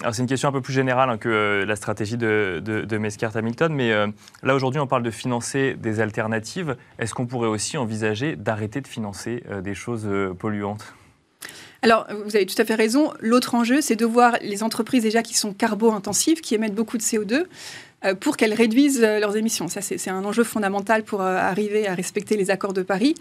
alors 0.00 0.14
c'est 0.14 0.22
une 0.22 0.28
question 0.28 0.48
un 0.48 0.52
peu 0.52 0.60
plus 0.60 0.72
générale 0.72 1.10
hein, 1.10 1.18
que 1.18 1.64
la 1.66 1.76
stratégie 1.76 2.16
de, 2.16 2.60
de, 2.64 2.82
de 2.82 2.98
Mescart 2.98 3.36
Hamilton, 3.36 3.72
mais 3.72 3.90
là 4.42 4.54
aujourd'hui 4.54 4.80
on 4.80 4.86
parle 4.86 5.02
de 5.02 5.10
financer 5.10 5.76
des 5.78 6.00
alternatives. 6.00 6.76
Est-ce 6.98 7.14
qu'on 7.14 7.26
pourrait 7.26 7.48
aussi 7.48 7.76
envisager 7.76 8.36
d'arrêter 8.36 8.80
de 8.80 8.88
financer 8.88 9.42
des 9.62 9.74
choses 9.74 10.08
polluantes? 10.38 10.94
Alors, 11.82 12.06
vous 12.24 12.36
avez 12.36 12.44
tout 12.44 12.60
à 12.60 12.64
fait 12.64 12.74
raison. 12.74 13.12
L'autre 13.20 13.54
enjeu, 13.54 13.80
c'est 13.80 13.96
de 13.96 14.04
voir 14.04 14.36
les 14.42 14.62
entreprises 14.62 15.02
déjà 15.02 15.22
qui 15.22 15.34
sont 15.34 15.54
carbo-intensives, 15.54 16.40
qui 16.40 16.54
émettent 16.54 16.74
beaucoup 16.74 16.98
de 16.98 17.02
CO2, 17.02 17.32
euh, 17.34 17.44
pour 18.20 18.36
qu'elles 18.36 18.54
réduisent 18.54 19.02
euh, 19.02 19.20
leurs 19.20 19.36
émissions. 19.36 19.68
Ça, 19.68 19.80
c'est 19.80 20.10
un 20.10 20.24
enjeu 20.24 20.44
fondamental 20.44 21.02
pour 21.02 21.20
euh, 21.20 21.36
arriver 21.36 21.86
à 21.86 21.94
respecter 21.94 22.36
les 22.36 22.50
accords 22.50 22.72
de 22.72 22.82
Paris. 22.82 23.14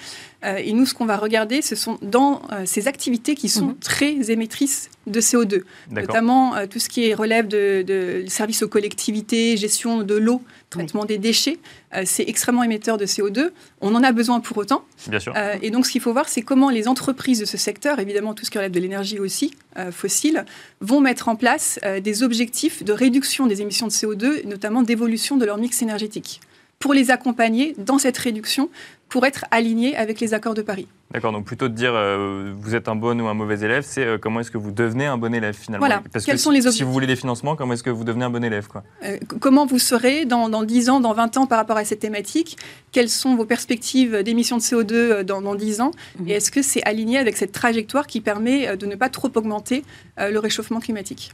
Et 0.44 0.72
nous, 0.74 0.86
ce 0.86 0.94
qu'on 0.94 1.06
va 1.06 1.18
regarder, 1.18 1.62
ce 1.62 1.76
sont 1.76 1.98
dans 2.02 2.42
ces 2.66 2.88
activités 2.88 3.36
qui 3.36 3.50
sont 3.50 3.68
mhm. 3.68 3.80
très 3.80 4.32
émettrices 4.32 4.90
de 5.10 5.22
CO2, 5.22 5.64
notamment 5.92 6.56
tout 6.68 6.80
ce 6.80 6.90
qui 6.90 7.14
relève 7.14 7.48
de, 7.48 7.84
de 7.86 8.24
services 8.28 8.64
aux 8.64 8.68
collectivités, 8.68 9.58
gestion 9.58 10.04
de 10.04 10.16
l'eau, 10.16 10.42
traitement 10.70 11.06
des 11.06 11.18
déchets. 11.18 11.58
c'est 12.06 12.28
extrêmement 12.28 12.64
émetteur 12.64 12.98
de 12.98 13.06
CO2. 13.06 13.50
On 13.82 13.96
en 13.96 14.04
a 14.04 14.12
besoin 14.12 14.40
pour 14.40 14.58
autant. 14.58 14.84
Bien 15.08 15.20
sûr. 15.20 15.34
et 15.62 15.72
donc, 15.72 15.86
ce 15.86 15.92
qu'il 15.92 16.02
faut 16.02 16.14
voir, 16.14 16.30
c'est 16.30 16.42
comment 16.42 16.70
les 16.70 16.88
entreprises 16.88 17.40
de 17.40 17.46
ce 17.46 17.58
secteur, 17.58 18.00
évidemment 18.00 18.34
tout 18.34 18.46
ce 18.46 18.52
qui 18.52 18.58
relève 18.58 18.72
de 18.72 18.80
l'énergie 18.80 19.20
aussi 19.20 19.54
fossile, 19.92 20.46
vont 20.82 21.02
mettre 21.02 21.28
en 21.28 21.36
place 21.36 21.80
des 22.04 22.24
objectifs 22.24 22.84
de 22.84 22.94
réduction 22.94 23.48
des 23.48 23.62
émissions 23.62 23.88
de 23.88 23.92
CO2, 23.92 24.46
notamment 24.46 24.84
d'évolution 24.84 25.38
de 25.38 25.46
leur 25.46 25.58
mix 25.58 25.82
énergétique, 25.82 26.42
pour 26.80 26.94
les 26.94 27.12
accompagner 27.12 27.76
dans 27.78 27.98
cette 27.98 28.18
réduction, 28.18 28.70
pour 29.10 29.26
être 29.26 29.44
alignés 29.52 29.98
avec 29.98 30.22
les 30.22 30.34
accords 30.34 30.54
de 30.54 30.62
Paris. 30.62 30.88
D'accord, 31.12 31.32
donc 31.32 31.44
plutôt 31.44 31.68
de 31.68 31.74
dire 31.74 31.92
euh, 31.94 32.54
vous 32.56 32.76
êtes 32.76 32.88
un 32.88 32.96
bon 32.96 33.20
ou 33.20 33.28
un 33.28 33.34
mauvais 33.34 33.60
élève, 33.60 33.84
c'est 33.86 34.06
euh, 34.06 34.18
comment 34.18 34.40
est-ce 34.40 34.52
que 34.52 34.58
vous 34.58 34.72
devenez 34.72 35.08
un 35.08 35.18
bon 35.18 35.34
élève 35.34 35.56
finalement? 35.56 35.86
Voilà. 35.86 36.04
Parce 36.14 36.24
Quels 36.24 36.36
que 36.36 36.42
sont 36.42 36.52
les 36.52 36.62
si 36.72 36.84
vous 36.84 36.94
voulez 36.94 37.08
des 37.08 37.16
financements, 37.18 37.56
comment 37.56 37.74
est-ce 37.74 37.84
que 37.84 37.90
vous 37.90 38.04
devenez 38.04 38.24
un 38.24 38.30
bon 38.30 38.44
élève 38.44 38.68
quoi? 38.68 38.84
Euh, 39.04 39.18
Comment 39.42 39.66
vous 39.66 39.80
serez 39.80 40.26
dans, 40.26 40.48
dans, 40.48 40.64
10 40.64 40.90
ans, 40.90 41.00
dans 41.00 41.14
20 41.14 41.38
ans 41.38 41.48
par 41.48 41.58
rapport 41.58 41.78
à 41.78 41.84
cette 41.84 42.00
thématique? 42.00 42.58
Quelles 42.92 43.10
sont 43.10 43.36
vos 43.36 43.46
perspectives 43.46 44.24
d'émissions 44.24 44.58
de 44.58 44.62
CO2 44.62 45.24
dans, 45.24 45.42
dans 45.42 45.56
10 45.56 45.82
ans? 45.82 45.92
Mmh. 46.20 46.30
Et 46.30 46.32
est-ce 46.34 46.52
que 46.52 46.62
c'est 46.62 46.84
aligné 46.84 47.18
avec 47.18 47.36
cette 47.36 47.52
trajectoire 47.52 48.08
qui 48.08 48.22
permet 48.22 48.78
de 48.78 48.86
ne 48.86 48.96
pas 48.96 49.10
trop 49.10 49.32
augmenter 49.36 49.84
le 50.18 50.38
réchauffement 50.38 50.80
climatique? 50.80 51.34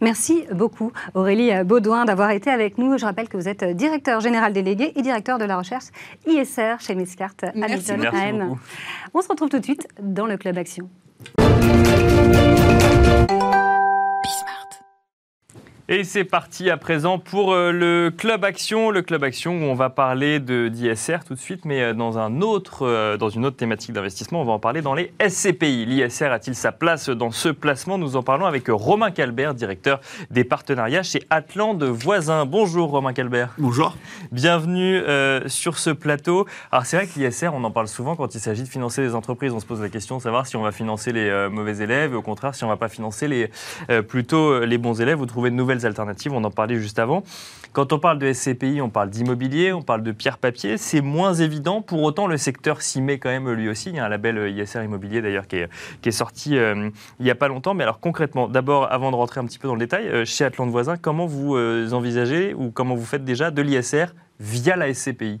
Merci 0.00 0.44
beaucoup 0.52 0.92
Aurélie 1.14 1.50
Baudouin 1.64 2.04
d'avoir 2.04 2.30
été 2.30 2.50
avec 2.50 2.78
nous. 2.78 2.98
Je 2.98 3.04
rappelle 3.04 3.28
que 3.28 3.36
vous 3.36 3.48
êtes 3.48 3.64
directeur 3.64 4.20
général 4.20 4.52
délégué 4.52 4.92
et 4.96 5.02
directeur 5.02 5.38
de 5.38 5.44
la 5.44 5.58
recherche 5.58 5.86
ISR 6.26 6.76
chez 6.80 6.94
Mescart 6.94 7.34
Merci. 7.54 7.92
On 9.14 9.22
se 9.22 9.28
retrouve 9.28 9.48
tout 9.48 9.58
de 9.58 9.64
suite 9.64 9.88
dans 10.00 10.26
le 10.26 10.36
Club 10.36 10.58
Action. 10.58 10.88
Et 15.88 16.02
c'est 16.02 16.24
parti 16.24 16.68
à 16.68 16.76
présent 16.76 17.20
pour 17.20 17.52
euh, 17.52 17.70
le 17.70 18.10
Club 18.10 18.44
Action. 18.44 18.90
Le 18.90 19.02
Club 19.02 19.22
Action 19.22 19.52
où 19.52 19.62
on 19.66 19.74
va 19.74 19.88
parler 19.88 20.40
d'ISR 20.40 21.18
tout 21.24 21.34
de 21.34 21.38
suite, 21.38 21.64
mais 21.64 21.80
euh, 21.80 21.94
dans, 21.94 22.18
un 22.18 22.40
autre, 22.40 22.84
euh, 22.84 23.16
dans 23.16 23.28
une 23.28 23.46
autre 23.46 23.56
thématique 23.56 23.92
d'investissement, 23.92 24.42
on 24.42 24.44
va 24.44 24.50
en 24.50 24.58
parler 24.58 24.82
dans 24.82 24.94
les 24.94 25.12
SCPI. 25.24 25.86
L'ISR 25.86 26.32
a-t-il 26.32 26.56
sa 26.56 26.72
place 26.72 27.08
dans 27.08 27.30
ce 27.30 27.50
placement? 27.50 27.98
Nous 27.98 28.16
en 28.16 28.24
parlons 28.24 28.46
avec 28.46 28.64
Romain 28.68 29.12
Calbert, 29.12 29.54
directeur 29.54 30.00
des 30.32 30.42
partenariats 30.42 31.04
chez 31.04 31.22
Atlante 31.30 31.84
Voisins. 31.84 32.46
Bonjour 32.46 32.90
Romain 32.90 33.12
Calbert. 33.12 33.54
Bonjour. 33.56 33.96
Bienvenue 34.32 35.00
sur 35.46 35.78
ce 35.78 35.90
plateau. 35.90 36.46
Alors 36.72 36.84
c'est 36.84 36.96
vrai 36.96 37.06
que 37.06 37.16
l'ISR, 37.16 37.50
on 37.54 37.62
en 37.62 37.70
parle 37.70 37.86
souvent 37.86 38.16
quand 38.16 38.34
il 38.34 38.40
s'agit 38.40 38.64
de 38.64 38.68
financer 38.68 39.02
des 39.02 39.14
entreprises. 39.14 39.52
On 39.52 39.60
se 39.60 39.66
pose 39.66 39.82
la 39.82 39.88
question 39.88 40.16
de 40.16 40.22
savoir 40.22 40.48
si 40.48 40.56
on 40.56 40.62
va 40.62 40.72
financer 40.72 41.12
les 41.12 41.48
mauvais 41.48 41.78
élèves 41.78 42.12
et 42.12 42.16
au 42.16 42.22
contraire 42.22 42.56
si 42.56 42.64
on 42.64 42.66
ne 42.66 42.72
va 42.72 42.76
pas 42.76 42.88
financer 42.88 43.28
les, 43.28 43.50
plutôt 44.02 44.58
les 44.64 44.78
bons 44.78 45.00
élèves 45.00 45.20
ou 45.20 45.26
trouver 45.26 45.50
de 45.50 45.54
nouvelles 45.54 45.75
alternatives, 45.84 46.32
on 46.32 46.42
en 46.44 46.50
parlait 46.50 46.76
juste 46.76 46.98
avant. 46.98 47.22
Quand 47.72 47.92
on 47.92 47.98
parle 47.98 48.18
de 48.18 48.32
SCPI, 48.32 48.80
on 48.80 48.88
parle 48.88 49.10
d'immobilier, 49.10 49.72
on 49.72 49.82
parle 49.82 50.02
de 50.02 50.12
pierre-papier, 50.12 50.78
c'est 50.78 51.02
moins 51.02 51.34
évident. 51.34 51.82
Pour 51.82 52.02
autant, 52.02 52.26
le 52.26 52.38
secteur 52.38 52.80
s'y 52.80 53.02
met 53.02 53.18
quand 53.18 53.28
même 53.28 53.50
lui 53.50 53.68
aussi. 53.68 53.90
Il 53.90 53.96
y 53.96 53.98
a 53.98 54.06
un 54.06 54.08
label 54.08 54.38
euh, 54.38 54.48
ISR 54.48 54.82
Immobilier 54.82 55.20
d'ailleurs 55.20 55.46
qui 55.46 55.56
est, 55.56 56.10
sorti 56.10 56.56
euh, 56.56 56.88
il 57.18 57.24
n'y 57.24 57.30
a 57.30 57.34
pas 57.34 57.48
longtemps. 57.48 57.74
Mais 57.74 57.82
alors 57.82 58.00
concrètement, 58.00 58.48
d'abord, 58.48 58.90
avant 58.90 59.10
de 59.10 59.16
rentrer 59.16 59.40
un 59.40 59.44
petit 59.44 59.58
peu 59.58 59.68
dans 59.68 59.74
le 59.74 59.80
détail, 59.80 60.08
euh, 60.08 60.24
chez 60.24 60.44
Atlante 60.44 60.70
Voisin, 60.70 60.96
comment 60.96 61.26
vous 61.26 61.56
envisagez 61.92 62.54
ou 62.54 62.70
comment 62.70 62.94
vous 62.94 63.04
faites 63.04 63.24
déjà 63.24 63.50
de 63.50 63.60
l'ISR 63.60 64.06
via 64.40 64.76
la 64.76 64.92
SCPI 64.92 65.40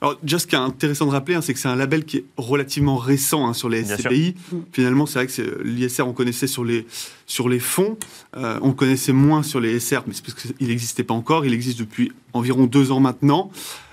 alors, 0.00 0.16
déjà, 0.22 0.38
ce 0.38 0.46
qui 0.46 0.54
est 0.54 0.58
intéressant 0.58 1.06
de 1.06 1.10
rappeler, 1.10 1.34
hein, 1.34 1.40
c'est 1.40 1.54
que 1.54 1.60
c'est 1.60 1.68
un 1.68 1.76
label 1.76 2.04
qui 2.04 2.18
est 2.18 2.24
relativement 2.36 2.96
récent 2.96 3.46
hein, 3.46 3.54
sur 3.54 3.68
les 3.68 3.84
SCPI. 3.84 4.34
Finalement, 4.72 5.06
c'est 5.06 5.24
vrai 5.24 5.26
que 5.26 5.62
l'ISR, 5.62 6.02
on 6.02 6.12
connaissait 6.12 6.46
sur 6.46 6.64
les, 6.64 6.86
sur 7.26 7.48
les 7.48 7.60
fonds, 7.60 7.98
euh, 8.36 8.58
on 8.62 8.72
connaissait 8.72 9.12
moins 9.12 9.42
sur 9.42 9.60
les 9.60 9.78
SR, 9.78 10.02
mais 10.06 10.14
c'est 10.14 10.24
parce 10.24 10.34
qu'il 10.34 10.68
n'existait 10.68 11.04
pas 11.04 11.14
encore. 11.14 11.44
Il 11.46 11.54
existe 11.54 11.78
depuis 11.78 12.12
environ 12.32 12.64
deux 12.64 12.92
ans 12.92 13.00
maintenant. 13.00 13.50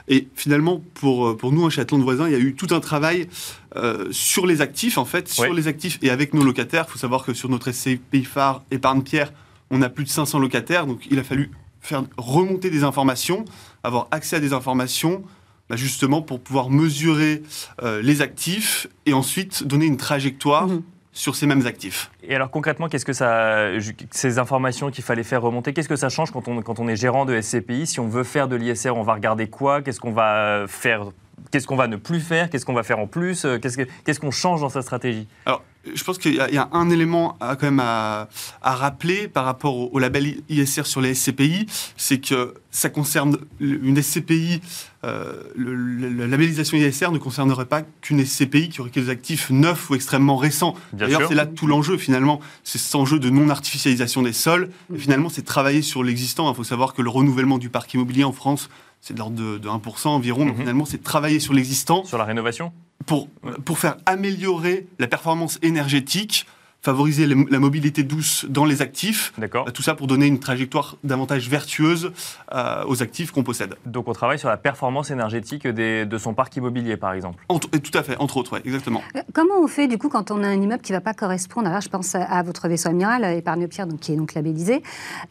Et 0.10 0.28
finalement, 0.36 0.82
pour, 0.94 1.36
pour 1.36 1.52
nous, 1.52 1.66
un 1.66 1.70
château 1.70 1.98
de 1.98 2.04
voisins, 2.04 2.28
il 2.28 2.32
y 2.32 2.36
a 2.36 2.40
eu 2.40 2.56
tout 2.56 2.74
un 2.74 2.80
travail 2.80 3.28
euh, 3.76 4.08
sur 4.12 4.48
les 4.48 4.62
actifs, 4.62 4.98
en 4.98 5.06
fait, 5.06 5.28
sur 5.28 5.54
les 5.54 5.68
actifs 5.68 6.00
et 6.02 6.10
avec 6.10 6.34
nos 6.34 6.44
locataires. 6.44 6.86
Il 6.88 6.92
faut 6.94 7.00
savoir 7.00 7.26
que 7.26 7.34
sur 7.34 7.50
notre 7.50 7.72
SCPI 7.72 8.24
phare 8.24 8.64
épargne 8.72 9.02
pierre, 9.02 9.34
on 9.70 9.82
a 9.82 9.90
plus 9.90 10.06
de 10.06 10.10
500 10.10 10.40
locataires, 10.40 10.88
donc 10.88 11.06
il 11.12 11.20
a 11.20 11.24
fallu 11.24 11.52
faire 11.82 12.04
remonter 12.18 12.70
des 12.70 12.84
informations, 12.84 13.46
avoir 13.84 14.08
accès 14.12 14.38
à 14.38 14.40
des 14.40 14.54
informations, 14.54 15.24
bah, 15.70 15.76
justement 15.76 16.22
pour 16.22 16.40
pouvoir 16.40 16.70
mesurer 16.70 17.44
euh, 17.82 18.02
les 18.02 18.22
actifs 18.22 18.88
et 19.06 19.14
ensuite 19.14 19.66
donner 19.66 19.86
une 19.86 19.98
trajectoire. 19.98 20.68
Mhm. 20.68 20.84
sur 21.14 21.36
ces 21.36 21.48
mêmes 21.48 21.66
actifs. 21.66 22.12
Et 22.22 22.36
alors 22.36 22.52
concrètement, 22.52 22.90
qu'est-ce 22.90 23.04
que 23.04 23.12
ça, 23.12 23.70
ces 24.12 24.38
informations 24.38 24.92
qu'il 24.92 25.04
fallait 25.04 25.24
faire 25.24 25.42
remonter, 25.42 25.74
qu'est-ce 25.74 25.90
que 25.90 25.96
ça 25.96 26.10
change 26.10 26.30
quand 26.30 26.48
on, 26.48 26.62
quand 26.62 26.78
on 26.78 26.88
est 26.88 26.96
gérant 26.96 27.26
de 27.26 27.42
SCPI 27.42 27.88
Si 27.88 28.00
on 28.00 28.08
veut 28.08 28.24
faire 28.24 28.48
de 28.48 28.56
l'ISR, 28.56 28.92
on 28.92 29.02
va 29.02 29.16
regarder 29.16 29.48
quoi? 29.48 29.82
Qu'est-ce 29.82 30.00
qu'on 30.00 30.12
va 30.12 30.66
faire 30.68 31.10
Qu'est-ce 31.52 31.68
qu'on 31.68 31.76
va 31.76 31.88
ne 31.88 31.98
plus 31.98 32.20
faire 32.20 32.50
Qu'est-ce 32.50 32.66
qu'on 32.66 32.74
va 32.74 32.84
faire 32.84 33.00
en 33.00 33.08
plus 33.08 33.46
Qu'est-ce 33.62 34.20
qu'on 34.20 34.32
change 34.32 34.62
dans 34.62 34.70
sa 34.70 34.82
stratégie 34.82 35.28
Alors, 35.46 35.64
je 35.94 36.04
pense 36.04 36.18
qu'il 36.18 36.36
y, 36.36 36.58
a 36.58 36.70
un 36.72 36.90
élément 36.90 37.38
à, 37.40 37.56
quand 37.56 37.68
même 37.68 37.80
à, 37.80 38.28
rappeler 38.62 39.28
par 39.28 39.46
rapport 39.46 39.94
au, 39.94 40.00
label 40.00 40.38
ISR 40.50 40.84
sur 40.86 41.02
les 41.02 41.14
SCPI, 41.14 41.68
c'est 41.96 42.20
que 42.20 42.54
ça 42.72 42.90
concerne 42.90 43.38
une 43.60 44.02
SCPI, 44.02 44.62
euh, 45.04 45.34
la 45.58 46.28
labellisation 46.28 46.78
ISR 46.78 47.12
ne 47.12 47.18
concernerait 47.18 47.66
pas 47.66 47.82
qu'une 48.02 48.24
SCPI 48.24 48.70
qui 48.70 48.82
aurait 48.82 48.90
des 48.90 49.10
actifs 49.10 49.50
neufs 49.50 49.90
ou 49.90 49.96
extrêmement 49.96 50.38
récents. 50.38 50.76
D'ailleurs, 50.94 51.28
c'est 51.28 51.36
là 51.36 51.46
tout 51.46 51.68
l'enjeu 51.68 51.98
finalement, 51.98 52.40
c'est 52.64 52.78
cet 52.78 52.96
enjeu 52.96 53.20
de 53.20 53.30
non-artificialisation 53.30 54.22
des 54.22 54.34
sols. 54.34 54.70
Et 54.94 54.98
finalement, 54.98 55.30
c'est 55.30 55.44
travailler 55.44 55.82
sur 55.82 56.04
l'existant. 56.04 56.52
Il 56.52 56.56
faut 56.56 56.64
savoir 56.64 56.94
que 56.94 57.02
le 57.02 57.10
renouvellement 57.10 57.58
du 57.58 57.70
parc 57.70 57.94
immobilier 57.94 58.24
en 58.24 58.34
France, 58.34 58.70
c'est 59.02 59.14
de 59.14 59.20
l'ordre 59.20 59.36
de, 59.36 59.68
1% 59.68 60.08
environ. 60.08 60.46
Donc 60.46 60.56
mhm. 60.56 60.62
finalement, 60.62 60.86
c'est 60.86 61.04
travailler 61.04 61.40
sur 61.40 61.54
l'existant. 61.54 62.04
Sur 62.06 62.18
la 62.18 62.26
rénovation 62.26 62.72
pour, 63.06 63.30
pour 63.66 63.80
faire 63.80 63.98
améliorer 64.06 64.88
la 65.00 65.08
performance 65.08 65.58
énergétique 65.64 66.46
favoriser 66.88 67.28
la 67.28 67.60
mobilité 67.60 68.04
douce 68.04 68.46
dans 68.48 68.64
les 68.64 68.82
actifs. 68.82 69.34
D'accord. 69.38 69.66
Tout 69.74 69.82
ça 69.82 69.94
pour 69.94 70.08
donner 70.08 70.26
une 70.26 70.40
trajectoire 70.40 70.96
davantage 71.04 71.50
vertueuse 71.50 72.14
euh, 72.54 72.86
aux 72.88 73.04
actifs 73.04 73.32
qu'on 73.32 73.44
possède. 73.44 73.76
Donc 73.86 74.08
on 74.08 74.14
travaille 74.14 74.40
sur 74.40 74.48
la 74.48 74.56
performance 74.56 75.12
énergétique 75.12 75.68
de 75.68 76.18
son 76.18 76.34
parc 76.34 76.56
immobilier, 76.56 76.96
par 76.96 77.12
exemple. 77.12 77.46
tout 77.50 77.98
à 77.98 78.04
fait, 78.04 78.16
entre 78.20 78.38
autres, 78.38 78.62
exactement. 78.64 79.02
Euh, 79.18 79.22
comment 79.34 79.56
on 79.62 79.68
fait 79.68 79.88
du 79.88 79.98
coup 79.98 80.08
quand 80.08 80.32
on 80.32 80.42
a 80.44 80.48
un 80.48 80.62
immeuble 80.62 80.82
qui 80.82 80.94
ne 80.94 80.98
va 80.98 81.02
pas 81.02 81.14
correspondre 81.14 81.68
Alors 81.68 81.82
je 81.82 81.90
pense 81.90 82.16
à 82.16 82.42
votre 82.42 82.70
vaisseau 82.70 82.88
amiral, 82.88 83.26
euh, 83.26 83.32
épargne 83.36 83.68
pierre, 83.68 83.88
donc 83.88 84.00
qui 84.00 84.14
est 84.14 84.16
donc 84.16 84.34
labellisé, 84.34 84.82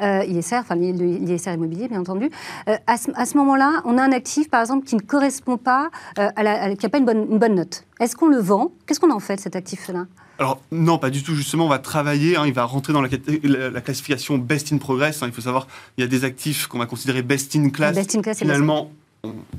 ISR, 0.03 0.57
enfin 0.57 0.75
l'ISR 0.75 1.55
immobilier, 1.55 1.89
bien 1.89 2.01
entendu. 2.01 2.29
à 2.67 2.97
ce, 2.99 3.37
moment-là, 3.39 3.81
on 3.87 3.97
a 3.97 4.03
un 4.03 4.13
actif, 4.13 4.51
par 4.51 4.61
exemple, 4.61 4.85
qui 4.85 4.95
ne 4.95 5.01
correspond 5.01 5.57
pas, 5.57 5.89
à 6.17 6.43
la, 6.43 6.77
qui 6.77 6.85
n'a 6.85 6.91
pas 6.91 6.99
une 6.99 7.07
bonne, 7.07 7.27
une 7.31 7.39
bonne 7.39 7.55
note. 7.55 7.85
Est-ce 7.99 8.15
qu'on 8.15 8.29
le 8.29 8.41
vend? 8.41 8.73
Qu'est-ce 8.87 9.01
qu'on 9.01 9.11
en 9.11 9.21
fait 9.21 9.37
de 9.37 9.41
cet 9.41 9.57
actif-là? 9.57 10.05
Alors 10.39 10.61
non, 10.71 10.99
pas 10.99 11.11
du 11.11 11.23
tout. 11.23 11.35
Justement, 11.35 11.67
on 11.67 11.69
va 11.69 11.79
travailler. 11.79 12.37
Hein, 12.37 12.45
il 12.47 12.53
va 12.53 12.65
rentrer 12.65 12.93
dans 12.93 13.03
la, 13.03 13.81
classification 13.81 14.39
best 14.39 14.73
in 14.73 14.79
progress. 14.79 15.23
Hein. 15.23 15.27
il 15.29 15.33
faut 15.33 15.41
savoir, 15.41 15.67
il 15.97 16.03
y 16.03 16.05
a 16.05 16.07
des 16.07 16.25
actifs 16.25 16.67
qu'on 16.67 16.79
va 16.79 16.87
considérer 16.87 17.23
best 17.23 17.57
in 17.57 17.71
class. 17.71 17.95
Best 17.95 18.15
in 18.15 18.23
class 18.23 18.39
Finalement, 18.39 18.91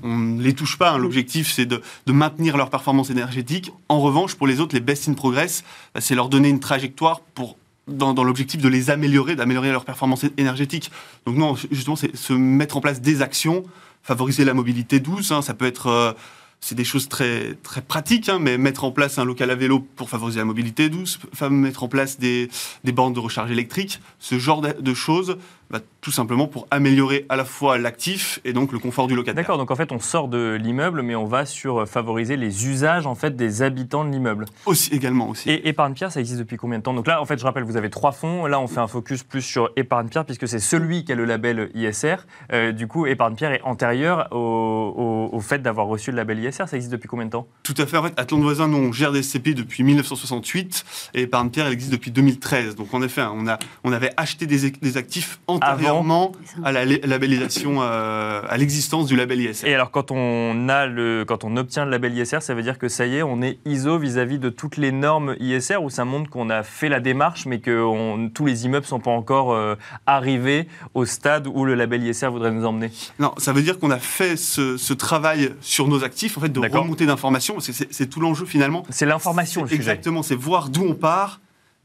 on 0.03 0.17
ne 0.17 0.41
les 0.41 0.53
touche 0.53 0.77
pas. 0.77 0.91
Hein. 0.91 0.97
L'objectif, 0.97 1.51
c'est 1.51 1.65
de, 1.65 1.81
maintenir 2.07 2.57
leur 2.57 2.69
performance 2.69 3.09
énergétique. 3.09 3.71
En 3.89 3.99
revanche, 3.99 4.35
pour 4.35 4.47
les 4.47 4.59
autres, 4.59 4.75
les 4.75 4.81
best 4.81 5.09
in 5.09 5.13
progress, 5.13 5.63
bah, 5.93 6.01
c'est 6.01 6.15
leur 6.15 6.29
donner 6.29 6.49
une 6.49 6.59
trajectoire 6.59 7.21
pour 7.21 7.57
dans, 7.87 8.13
l'objectif 8.23 8.61
de 8.61 8.67
les 8.67 8.89
améliorer, 8.89 9.37
d'améliorer 9.37 9.71
leur 9.71 9.85
performance 9.85 10.25
énergétique. 10.37 10.91
Donc 11.25 11.37
non, 11.37 11.55
justement, 11.71 11.95
c'est 11.95 12.15
se 12.15 12.33
mettre 12.33 12.75
en 12.75 12.81
place 12.81 12.99
des 12.99 13.21
actions, 13.21 13.63
favoriser 14.03 14.43
la 14.43 14.53
mobilité 14.53 14.99
douce. 14.99 15.33
ça 15.41 15.53
peut 15.53 15.65
être 15.65 15.87
euh, 15.87 16.11
c'est 16.59 16.75
des 16.75 16.83
choses 16.83 17.07
très, 17.07 17.53
très 17.63 17.81
pratiques, 17.81 18.29
hein, 18.29 18.39
mais 18.41 18.57
mettre 18.57 18.83
en 18.83 18.91
place 18.91 19.19
un 19.19 19.25
local 19.25 19.49
à 19.51 19.55
vélo 19.55 19.79
pour 19.79 20.09
favoriser 20.09 20.39
la 20.39 20.45
mobilité 20.45 20.89
douce, 20.89 21.19
mettre 21.49 21.83
en 21.83 21.87
place 21.87 22.19
des, 22.19 22.49
des 22.83 22.91
bornes 22.91 23.13
de 23.13 23.19
recharge 23.19 23.51
électrique, 23.51 24.01
ce 24.19 24.37
genre 24.39 24.61
de, 24.61 24.93
choses 24.93 25.37
va 25.69 25.79
tout 26.01 26.11
simplement 26.11 26.47
pour 26.47 26.65
améliorer 26.71 27.25
à 27.29 27.35
la 27.35 27.43
fois 27.45 27.77
l'actif 27.77 28.39
et 28.45 28.53
donc 28.53 28.71
le 28.71 28.79
confort 28.79 29.07
du 29.07 29.15
locataire. 29.15 29.35
D'accord, 29.35 29.57
donc 29.57 29.69
en 29.69 29.75
fait 29.75 29.91
on 29.91 29.99
sort 29.99 30.29
de 30.29 30.57
l'immeuble, 30.59 31.01
mais 31.01 31.15
on 31.15 31.25
va 31.25 31.45
sur 31.45 31.87
favoriser 31.87 32.37
les 32.37 32.67
usages 32.67 33.05
en 33.05 33.15
fait 33.15 33.35
des 33.35 33.61
habitants 33.61 34.05
de 34.05 34.09
l'immeuble. 34.09 34.45
Aussi 34.65 34.93
également 34.93 35.29
aussi. 35.29 35.49
Et 35.49 35.67
épargne 35.67 35.93
pierre, 35.93 36.11
ça 36.11 36.19
existe 36.19 36.39
depuis 36.39 36.57
combien 36.57 36.79
de 36.79 36.83
temps? 36.83 36.93
Donc 36.93 37.07
là, 37.07 37.21
en 37.21 37.25
fait, 37.25 37.37
je 37.37 37.43
rappelle, 37.43 37.63
vous 37.63 37.77
avez 37.77 37.89
trois 37.89 38.11
fonds. 38.13 38.45
Là, 38.45 38.59
on 38.59 38.67
fait 38.67 38.79
un 38.79 38.87
focus 38.87 39.23
plus 39.23 39.41
sur 39.41 39.69
épargne 39.75 40.07
pierre 40.07 40.25
puisque 40.25 40.47
c'est 40.47 40.59
celui 40.59 41.03
qui 41.03 41.11
a 41.11 41.15
le 41.15 41.25
label 41.25 41.69
ISR. 41.73 42.15
Euh, 42.53 42.71
du 42.71 42.87
coup, 42.87 43.05
épargne 43.05 43.35
pierre 43.35 43.51
est 43.51 43.61
antérieur 43.63 44.29
au, 44.31 45.29
au, 45.31 45.39
fait 45.41 45.59
d'avoir 45.59 45.87
reçu 45.87 46.11
le 46.11 46.17
label 46.17 46.39
ISR. 46.39 46.46
Ça 46.51 46.65
existe 46.73 46.91
depuis 46.91 47.07
combien 47.07 47.25
de 47.25 47.31
temps? 47.31 47.47
Tout 47.63 47.75
à 47.77 47.85
fait. 47.85 47.97
En 47.97 48.03
fait, 48.03 48.13
Atlant 48.17 48.39
Voisin, 48.39 48.67
nous 48.67 48.77
on 48.77 48.91
gère 48.91 49.11
des 49.11 49.23
SCPI 49.23 49.55
depuis 49.55 49.83
1968 49.83 50.85
et 51.13 51.21
épargne 51.23 51.49
pierre, 51.49 51.67
elle 51.67 51.73
existe 51.73 51.91
depuis 51.91 52.11
2013. 52.11 52.75
Donc 52.75 52.93
en 52.93 53.01
effet, 53.01 53.21
on 53.21 53.47
a 53.47 53.57
on 53.83 53.91
avait 53.91 54.11
acheté 54.17 54.45
des, 54.45 54.71
des 54.71 54.97
actifs 54.97 55.39
antérieurement 55.47 56.31
à 56.63 56.71
la 56.71 56.85
labellisation, 56.85 57.77
euh, 57.81 58.41
à 58.47 58.57
l'existence 58.57 59.07
du 59.07 59.15
label 59.15 59.41
ISR. 59.41 59.67
Et 59.67 59.73
alors, 59.73 59.91
quand 59.91 60.11
on, 60.11 60.69
a 60.69 60.85
le, 60.85 61.25
quand 61.27 61.43
on 61.43 61.57
obtient 61.57 61.85
le 61.85 61.91
label 61.91 62.17
ISR, 62.17 62.41
ça 62.41 62.53
veut 62.53 62.63
dire 62.63 62.77
que 62.77 62.87
ça 62.87 63.05
y 63.05 63.17
est, 63.17 63.23
on 63.23 63.41
est 63.41 63.59
ISO 63.65 63.97
vis-à-vis 63.97 64.39
de 64.39 64.49
toutes 64.49 64.77
les 64.77 64.91
normes 64.91 65.35
ISR 65.39 65.77
ou 65.77 65.89
ça 65.89 66.05
montre 66.05 66.29
qu'on 66.29 66.49
a 66.49 66.63
fait 66.63 66.89
la 66.89 66.99
démarche 66.99 67.45
mais 67.45 67.59
que 67.59 68.27
tous 68.29 68.45
les 68.45 68.65
immeubles 68.65 68.85
ne 68.85 68.89
sont 68.89 68.99
pas 68.99 69.11
encore 69.11 69.53
euh, 69.53 69.75
arrivés 70.05 70.67
au 70.93 71.05
stade 71.05 71.47
où 71.47 71.65
le 71.65 71.75
label 71.75 72.03
ISR 72.03 72.27
voudrait 72.27 72.51
nous 72.51 72.65
emmener? 72.65 72.91
Non, 73.19 73.33
ça 73.37 73.53
veut 73.53 73.61
dire 73.61 73.79
qu'on 73.79 73.91
a 73.91 73.99
fait 73.99 74.35
ce, 74.35 74.93
travail 74.93 75.53
sur 75.61 75.87
nos 75.87 76.03
actifs, 76.03 76.36
en 76.37 76.41
fait, 76.41 76.49
de 76.49 76.59
remonter 76.59 77.05
d'informations, 77.05 77.55
parce 77.55 77.67
que 77.67 77.73
c'est 77.89 78.07
tout 78.07 78.19
l'enjeu 78.19 78.45
finalement. 78.45 78.83
C'est 78.89 79.05
l'information, 79.05 79.63
le 79.63 79.67
sujet. 79.67 79.77
Exactement, 79.77 80.23
c'est 80.23 80.35
voir 80.35 80.69
d'où 80.69 80.83
on 80.83 80.93
part 80.93 81.41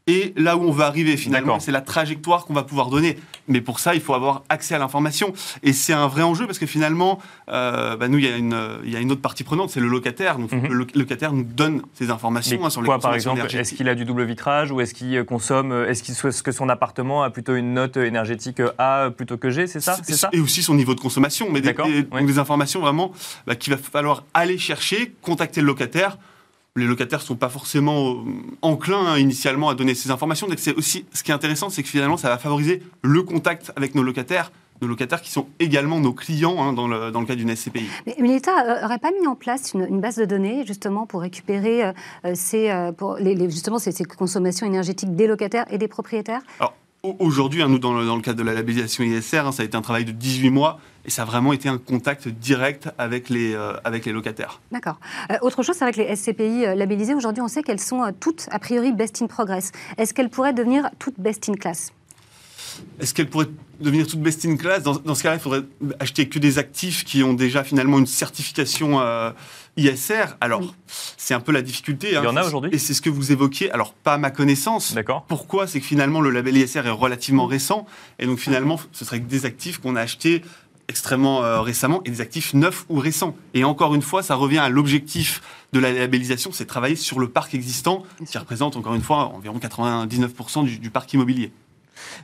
et 0.06 0.32
là 0.36 0.56
où 0.56 0.62
on 0.62 0.72
va 0.72 0.86
arriver 0.86 1.16
finalement. 1.16 1.60
C'est 1.60 1.72
la 1.72 1.80
trajectoire 1.80 2.44
qu'on 2.44 2.54
va 2.54 2.62
pouvoir 2.62 2.88
donner. 2.88 3.18
Mais 3.48 3.60
pour 3.60 3.80
ça, 3.80 3.94
il 3.94 4.00
faut 4.00 4.14
avoir 4.14 4.42
accès 4.48 4.74
à 4.74 4.78
l'information. 4.78 5.32
Et 5.62 5.72
c'est 5.72 5.92
un 5.92 6.06
vrai 6.06 6.22
enjeu 6.22 6.46
parce 6.46 6.58
que 6.58 6.66
finalement, 6.66 7.20
euh, 7.48 7.96
bah, 7.96 8.08
nous, 8.08 8.18
il 8.18 8.24
y, 8.24 8.28
a 8.28 8.36
une, 8.36 8.80
il 8.84 8.90
y, 8.90 8.96
a 8.96 9.00
une 9.00 9.12
autre 9.12 9.20
partie 9.20 9.44
prenante, 9.44 9.70
c'est 9.70 9.80
le 9.80 9.88
locataire. 9.88 10.38
Donc, 10.38 10.52
mhm. 10.52 10.66
Le 10.66 10.86
locataire 10.94 11.32
nous 11.32 11.44
donne 11.44 11.82
ces 11.94 12.10
informations 12.10 12.64
hein, 12.64 12.70
sur 12.70 12.82
quoi, 12.82 12.98
par 12.98 13.14
exemple 13.14 13.40
Est-ce 13.54 13.74
qu'il 13.74 13.88
a 13.88 13.94
du 13.94 14.04
double 14.04 14.24
vitrage 14.24 14.70
ou 14.70 14.80
est-ce 14.80 14.94
qu'il 14.94 15.24
consomme, 15.24 15.72
est-ce 15.88 16.02
qu'il 16.02 16.14
souhaite 16.14 16.40
que 16.42 16.52
son 16.52 16.68
appartement 16.68 17.22
a 17.22 17.30
plutôt 17.30 17.54
une 17.54 17.74
note 17.74 17.96
énergétique 17.96 18.60
A 18.78 19.10
plutôt 19.10 19.36
que 19.36 19.50
G 19.50 19.66
C'est 19.66 19.80
ça, 19.80 19.96
ça? 20.02 20.30
Et 20.32 20.40
aussi 20.40 20.62
son 20.62 20.74
niveau 20.74 20.94
de 20.94 21.00
consommation. 21.00 21.48
Mais 21.50 21.60
des, 21.60 21.72
des, 21.72 22.38
informations 22.38 22.80
vraiment 22.80 23.12
bah, 23.46 23.54
qu'il 23.54 23.72
va 23.72 23.78
falloir 23.78 24.24
aller 24.34 24.58
chercher, 24.58 25.14
contacter 25.20 25.60
le 25.60 25.66
locataire 25.66 26.16
les 26.76 26.86
locataires 26.86 27.18
ne 27.18 27.24
sont 27.24 27.36
pas 27.36 27.48
forcément 27.48 28.12
euh, 28.12 28.16
enclins 28.62 29.06
hein, 29.06 29.18
initialement 29.18 29.68
à 29.68 29.74
donner 29.74 29.94
ces 29.94 30.10
informations. 30.10 30.46
Donc 30.46 30.58
c'est 30.58 30.74
aussi 30.74 31.04
ce 31.12 31.22
qui 31.22 31.30
est 31.30 31.34
intéressant, 31.34 31.68
c'est 31.68 31.82
que 31.82 31.88
finalement 31.88 32.16
ça 32.16 32.28
va 32.28 32.38
favoriser 32.38 32.82
le 33.02 33.22
contact 33.22 33.72
avec 33.76 33.94
nos 33.94 34.02
locataires, 34.02 34.52
nos 34.80 34.88
locataires 34.88 35.20
qui 35.20 35.30
sont 35.30 35.48
également 35.58 36.00
nos 36.00 36.14
clients 36.14 36.62
hein, 36.62 36.72
dans, 36.72 36.88
le, 36.88 37.10
dans, 37.10 37.20
le, 37.20 37.26
cas 37.26 37.34
d'une 37.34 37.54
SCPI. 37.54 37.84
Mais, 38.06 38.16
l'État 38.18 38.80
n'aurait 38.80 38.98
pas 38.98 39.10
mis 39.10 39.26
en 39.26 39.34
place 39.34 39.74
une, 39.74 40.00
base 40.00 40.16
de 40.16 40.24
données 40.24 40.64
justement 40.66 41.06
pour 41.06 41.20
récupérer 41.20 41.84
euh, 41.84 42.32
ces, 42.34 42.90
pour 42.96 43.16
les, 43.16 43.36
justement 43.50 43.78
ces, 43.78 43.92
consommations 44.04 44.66
énergétiques 44.66 45.14
des 45.14 45.26
locataires 45.26 45.66
et 45.70 45.78
des 45.78 45.88
propriétaires? 45.88 46.40
Aujourd'hui, 47.18 47.62
hein, 47.62 47.68
nous, 47.68 47.80
dans 47.80 47.94
le, 47.94 48.20
cadre 48.20 48.38
de 48.38 48.44
la 48.44 48.54
labellisation 48.54 49.02
ISR, 49.02 49.38
hein, 49.38 49.50
ça 49.50 49.64
a 49.64 49.66
été 49.66 49.76
un 49.76 49.82
travail 49.82 50.04
de 50.04 50.12
18 50.12 50.50
mois 50.50 50.78
et 51.04 51.10
ça 51.10 51.22
a 51.22 51.24
vraiment 51.24 51.52
été 51.52 51.68
un 51.68 51.76
contact 51.76 52.28
direct 52.28 52.90
avec 52.96 53.28
les, 53.28 53.54
euh, 53.56 53.72
locataires. 54.06 54.60
D'accord. 54.70 55.00
Euh, 55.32 55.34
autre 55.42 55.64
chose, 55.64 55.74
c'est 55.74 55.82
avec 55.82 55.96
les 55.96 56.14
SCPI 56.14 56.64
euh, 56.64 56.74
labellisées, 56.76 57.14
aujourd'hui, 57.14 57.42
on 57.42 57.48
sait 57.48 57.64
qu'elles 57.64 57.80
sont 57.80 58.12
toutes, 58.20 58.46
a 58.52 58.60
priori, 58.60 58.92
best 58.92 59.20
in 59.20 59.26
progress. 59.26 59.72
Est-ce 59.98 60.14
qu'elles 60.14 60.30
pourraient 60.30 60.52
devenir 60.52 60.90
toutes 61.00 61.18
best 61.18 61.48
in 61.48 61.54
class? 61.54 61.92
Est-ce 63.00 63.14
qu'elles 63.14 63.28
pourraient 63.28 63.48
devenir 63.80 64.06
toutes 64.06 64.20
best 64.20 64.44
in 64.44 64.56
class 64.56 64.82
dans, 64.82 65.14
ce 65.14 65.22
cas-là, 65.22 65.36
il 65.36 65.40
faudrait 65.40 65.62
acheter 65.98 66.28
que 66.28 66.38
des 66.38 66.58
actifs 66.58 67.04
qui 67.04 67.22
ont 67.22 67.34
déjà 67.34 67.64
finalement 67.64 67.98
une 67.98 68.06
certification 68.06 69.00
ISR, 69.76 70.36
alors 70.40 70.74
c'est 71.16 71.34
un 71.34 71.40
peu 71.40 71.52
la 71.52 71.62
difficulté. 71.62 72.08
Il 72.08 72.14
y 72.14 72.18
en 72.18 72.36
a 72.36 72.42
hein. 72.42 72.46
aujourd'hui 72.46 72.70
Et 72.72 72.78
c'est 72.78 72.94
ce 72.94 73.00
que 73.00 73.10
vous 73.10 73.32
évoquiez. 73.32 73.70
Alors, 73.70 73.94
pas 73.94 74.14
à 74.14 74.18
ma 74.18 74.30
connaissance. 74.30 74.94
D'accord. 74.94 75.24
Pourquoi? 75.26 75.66
C'est 75.66 75.80
que 75.80 75.86
finalement, 75.86 76.20
le 76.20 76.30
label 76.30 76.56
ISR 76.56 76.86
est 76.86 76.90
relativement 76.90 77.46
récent. 77.46 77.86
Et 78.18 78.26
donc, 78.26 78.38
finalement, 78.38 78.78
ce 78.92 79.04
serait 79.04 79.20
des 79.20 79.46
actifs 79.46 79.78
qu'on 79.78 79.96
a 79.96 80.00
achetés 80.00 80.42
extrêmement 80.88 81.42
euh, 81.42 81.62
récemment 81.62 82.02
et 82.04 82.10
des 82.10 82.20
actifs 82.20 82.52
neufs 82.54 82.84
ou 82.90 82.98
récents. 82.98 83.34
Et 83.54 83.64
encore 83.64 83.94
une 83.94 84.02
fois, 84.02 84.22
ça 84.22 84.34
revient 84.34 84.58
à 84.58 84.68
l'objectif 84.68 85.40
de 85.72 85.80
la 85.80 85.90
labellisation, 85.90 86.50
c'est 86.52 86.66
travailler 86.66 86.96
sur 86.96 87.18
le 87.18 87.28
parc 87.28 87.54
existant, 87.54 88.02
qui 88.28 88.36
représente 88.36 88.76
encore 88.76 88.94
une 88.94 89.00
fois 89.00 89.32
environ 89.34 89.58
99% 89.58 90.78
du 90.78 90.90
parc 90.90 91.14
immobilier. 91.14 91.50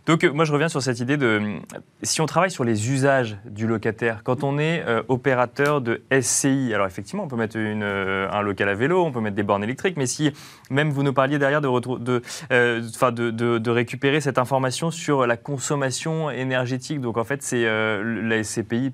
Donc 0.06 0.24
moi 0.24 0.44
je 0.44 0.52
reviens 0.52 0.68
sur 0.68 0.82
cette 0.82 1.00
idée 1.00 1.16
de 1.16 1.58
si 2.02 2.20
on 2.20 2.26
travaille 2.26 2.50
sur 2.50 2.64
les 2.64 2.90
usages 2.90 3.36
du 3.44 3.66
locataire, 3.66 4.22
quand 4.24 4.44
on 4.44 4.58
est 4.58 4.84
euh, 4.86 5.02
opérateur 5.08 5.80
de 5.80 6.02
SCI, 6.20 6.72
alors 6.74 6.86
effectivement 6.86 7.24
on 7.24 7.28
peut 7.28 7.36
mettre 7.36 7.56
euh, 7.58 8.28
un 8.30 8.42
local 8.42 8.68
à 8.68 8.74
vélo, 8.74 9.04
on 9.04 9.12
peut 9.12 9.20
mettre 9.20 9.36
des 9.36 9.42
bornes 9.42 9.64
électriques, 9.64 9.96
mais 9.96 10.06
si 10.06 10.32
même 10.70 10.90
vous 10.90 11.02
nous 11.02 11.12
parliez 11.12 11.38
derrière 11.38 11.60
de, 11.60 11.98
de, 11.98 12.22
euh, 12.52 12.80
de, 12.80 13.58
de, 13.58 13.70
récupérer 13.70 14.20
cette 14.20 14.38
information 14.38 14.90
sur 14.90 15.26
la 15.26 15.36
consommation 15.36 16.30
énergétique, 16.30 17.00
donc 17.00 17.16
en 17.16 17.24
fait 17.24 17.42
c'est 17.42 17.64
la 17.64 18.42
SCPI 18.42 18.92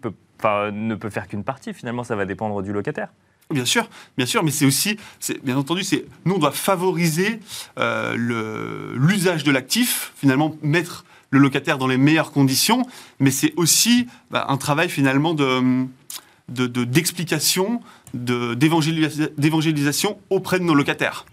ne 0.72 0.94
peut 0.94 1.10
faire 1.10 1.28
qu'une 1.28 1.44
partie, 1.44 1.72
finalement 1.72 2.04
ça 2.04 2.16
va 2.16 2.24
dépendre 2.26 2.62
du 2.62 2.72
locataire. 2.72 3.08
Bien 3.54 3.64
sûr, 3.64 3.88
bien 4.16 4.26
sûr, 4.26 4.42
mais 4.42 4.50
c'est 4.50 4.66
aussi, 4.66 4.98
bien 5.44 5.56
entendu, 5.56 5.84
c'est 5.84 6.04
nous 6.24 6.34
on 6.34 6.38
doit 6.38 6.50
favoriser 6.50 7.38
euh, 7.78 8.92
l'usage 8.96 9.44
de 9.44 9.52
l'actif, 9.52 10.12
finalement 10.16 10.56
mettre 10.60 11.04
le 11.30 11.38
locataire 11.38 11.78
dans 11.78 11.86
les 11.86 11.96
meilleures 11.96 12.32
conditions, 12.32 12.84
mais 13.20 13.30
c'est 13.30 13.52
aussi 13.56 14.08
bah, 14.32 14.46
un 14.48 14.56
travail 14.56 14.88
finalement 14.88 15.34
de 15.34 15.86
d'explication, 16.48 17.80
de, 18.12 18.54
d'évangélisation 18.54 20.18
auprès 20.28 20.58
de 20.58 20.64
nos 20.64 20.74
locataires. 20.74 21.24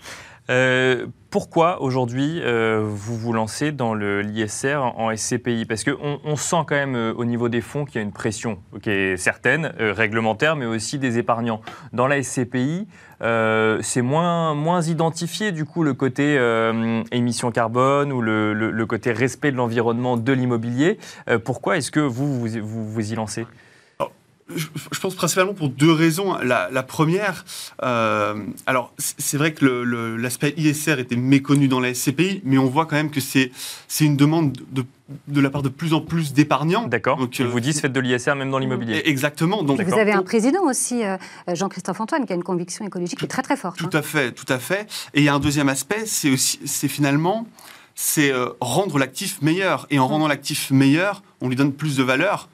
Euh, 0.51 1.07
pourquoi 1.29 1.81
aujourd'hui 1.81 2.41
euh, 2.41 2.81
vous 2.83 3.15
vous 3.15 3.31
lancez 3.31 3.71
dans 3.71 3.93
l'ISR 3.93 4.81
en, 4.83 5.15
SCPI 5.15 5.63
Parce 5.63 5.85
qu'on 5.85 6.19
on 6.25 6.35
sent 6.35 6.63
quand 6.67 6.75
même 6.75 6.95
euh, 6.95 7.13
au 7.15 7.23
niveau 7.23 7.47
des 7.47 7.61
fonds 7.61 7.85
qu'il 7.85 7.95
y 7.95 7.99
a 7.99 8.01
une 8.01 8.11
pression 8.11 8.59
qui 8.81 8.89
est 8.89 9.15
certaine, 9.15 9.71
réglementaire, 9.79 10.57
mais 10.57 10.65
aussi 10.65 10.99
des 10.99 11.17
épargnants. 11.17 11.61
Dans 11.93 12.07
la 12.07 12.21
SCPI, 12.21 12.87
c'est 13.21 14.01
moins, 14.01 14.53
moins 14.55 14.81
identifié 14.81 15.53
du 15.53 15.63
coup 15.63 15.83
le 15.83 15.93
côté 15.93 16.37
émission 17.11 17.51
carbone 17.51 18.11
ou 18.11 18.21
le, 18.21 18.85
côté 18.85 19.11
respect 19.13 19.51
de 19.51 19.57
l'environnement 19.57 20.17
de 20.17 20.33
l'immobilier. 20.33 20.97
pourquoi 21.45 21.77
est-ce 21.77 21.91
que 21.91 21.99
vous, 21.99 22.39
vous 22.39 22.91
vous 22.91 23.11
y 23.11 23.15
lancez? 23.15 23.45
Je 24.55 24.99
pense 24.99 25.15
principalement 25.15 25.53
pour 25.53 25.69
deux 25.69 25.91
raisons. 25.91 26.37
La, 26.43 26.83
première, 26.83 27.45
euh, 27.83 28.35
alors 28.65 28.93
c'est 28.97 29.37
vrai 29.37 29.53
que 29.53 29.65
l'aspect 29.65 30.53
ISR 30.57 30.99
était 30.99 31.15
méconnu 31.15 31.67
dans 31.67 31.79
la 31.79 31.93
SCPI, 31.93 32.41
mais 32.43 32.57
on 32.57 32.65
voit 32.65 32.85
quand 32.85 32.95
même 32.95 33.11
que 33.11 33.19
c'est 33.19 33.51
une 33.99 34.17
demande 34.17 34.57
de, 34.71 34.83
de, 35.27 35.41
la 35.41 35.49
part 35.49 35.61
de 35.61 35.69
plus 35.69 35.93
en 35.93 36.01
plus 36.01 36.33
d'épargnants. 36.33 36.87
D'accord. 36.87 37.17
Donc, 37.17 37.37
ils 37.39 37.45
vous 37.45 37.59
disent 37.59 37.81
faites 37.81 37.93
de 37.93 37.99
l'ISR 37.99 38.35
même 38.35 38.51
dans 38.51 38.59
l'immobilier. 38.59 39.01
Exactement. 39.05 39.63
Donc, 39.63 39.81
vous 39.81 39.93
avez 39.93 40.13
un 40.13 40.23
président 40.23 40.63
aussi, 40.63 41.03
euh, 41.03 41.17
Jean-Christophe 41.53 42.01
Antoine, 42.01 42.25
qui 42.25 42.33
a 42.33 42.35
une 42.35 42.43
conviction 42.43 42.85
écologique 42.85 43.19
qui 43.19 43.25
est 43.25 43.29
très 43.29 43.43
très 43.43 43.57
forte. 43.57 43.77
Tout 43.77 43.85
hein. 43.85 43.99
à 43.99 44.01
fait, 44.01 44.31
tout 44.31 44.51
à 44.51 44.59
fait. 44.59 44.87
Et 45.13 45.19
il 45.21 45.23
y 45.23 45.29
a 45.29 45.33
un 45.33 45.39
deuxième 45.39 45.69
aspect, 45.69 46.05
c'est 46.05 46.29
aussi, 46.29 46.59
c'est 46.65 46.87
finalement, 46.87 47.47
c'est 47.95 48.31
euh, 48.31 48.49
rendre 48.59 48.97
l'actif 48.97 49.41
meilleur. 49.41 49.87
Et 49.89 49.99
en 49.99 50.07
rendant 50.07 50.27
l'actif 50.27 50.71
meilleur, 50.71 51.23
on 51.41 51.49
lui 51.49 51.55
donne 51.55 51.73
plus 51.73 51.97
de 51.97 52.03
valeur 52.03 52.49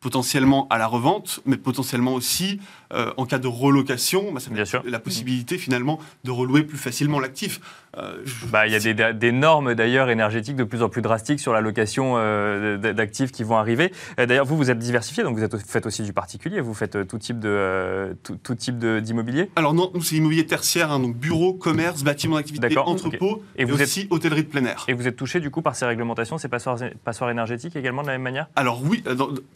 potentiellement 0.00 0.66
à 0.70 0.78
la 0.78 0.86
revente, 0.86 1.40
mais 1.44 1.56
potentiellement 1.56 2.14
aussi 2.14 2.60
euh, 2.92 3.12
en 3.16 3.26
cas 3.26 3.38
de 3.38 3.48
relocation, 3.48 4.32
bah, 4.32 4.40
ça 4.40 4.50
Bien 4.50 4.64
sûr. 4.64 4.82
la 4.86 4.98
possibilité 4.98 5.58
finalement 5.58 5.98
de 6.24 6.30
relouer 6.30 6.62
plus 6.62 6.78
facilement 6.78 7.20
l'actif. 7.20 7.60
Euh, 7.96 8.22
bah, 8.50 8.66
il 8.66 8.72
y 8.72 9.02
a 9.02 9.12
des, 9.12 9.32
normes 9.32 9.74
d'ailleurs 9.74 10.10
énergétiques 10.10 10.56
de 10.56 10.64
plus 10.64 10.82
en 10.82 10.88
plus 10.88 11.00
drastiques 11.00 11.40
sur 11.40 11.52
la 11.52 11.60
location 11.60 12.14
euh, 12.16 12.76
d'actifs 12.76 13.32
qui 13.32 13.44
vont 13.44 13.56
arriver. 13.56 13.92
D'ailleurs, 14.16 14.44
vous, 14.44 14.56
vous 14.56 14.70
êtes 14.70 14.78
diversifié, 14.78 15.22
donc 15.22 15.36
vous 15.36 15.44
êtes, 15.44 15.56
faites 15.56 15.86
aussi 15.86 16.02
du 16.02 16.12
particulier, 16.12 16.60
vous 16.60 16.74
faites 16.74 17.06
tout 17.06 17.18
type 17.18 17.38
de 17.38 18.16
tout, 18.22 18.54
type 18.54 18.78
d'immobilier. 18.78 19.50
Alors 19.56 19.74
non, 19.74 19.90
nous 19.94 20.02
c'est 20.02 20.16
immobilier 20.16 20.46
tertiaire, 20.46 20.92
hein, 20.92 21.00
donc 21.00 21.16
bureau, 21.16 21.54
commerce, 21.54 22.02
bâtiment 22.02 22.36
d'activité, 22.36 22.76
entrepôt, 22.78 23.42
et, 23.56 23.64
vous 23.64 23.80
aussi 23.80 24.06
hôtellerie 24.10 24.44
de 24.44 24.48
plein 24.48 24.64
air. 24.64 24.84
Et 24.88 24.92
vous 24.92 25.06
êtes 25.06 25.16
touché 25.16 25.40
du 25.40 25.50
coup 25.50 25.62
par 25.62 25.76
ces 25.76 25.86
réglementations, 25.86 26.38
ces 26.38 26.48
passoires, 26.48 26.78
passoires 27.04 27.30
énergétiques 27.30 27.76
également 27.76 28.02
de 28.02 28.08
la 28.08 28.14
même 28.14 28.22
manière? 28.22 28.48
Alors 28.56 28.82
oui, 28.84 29.02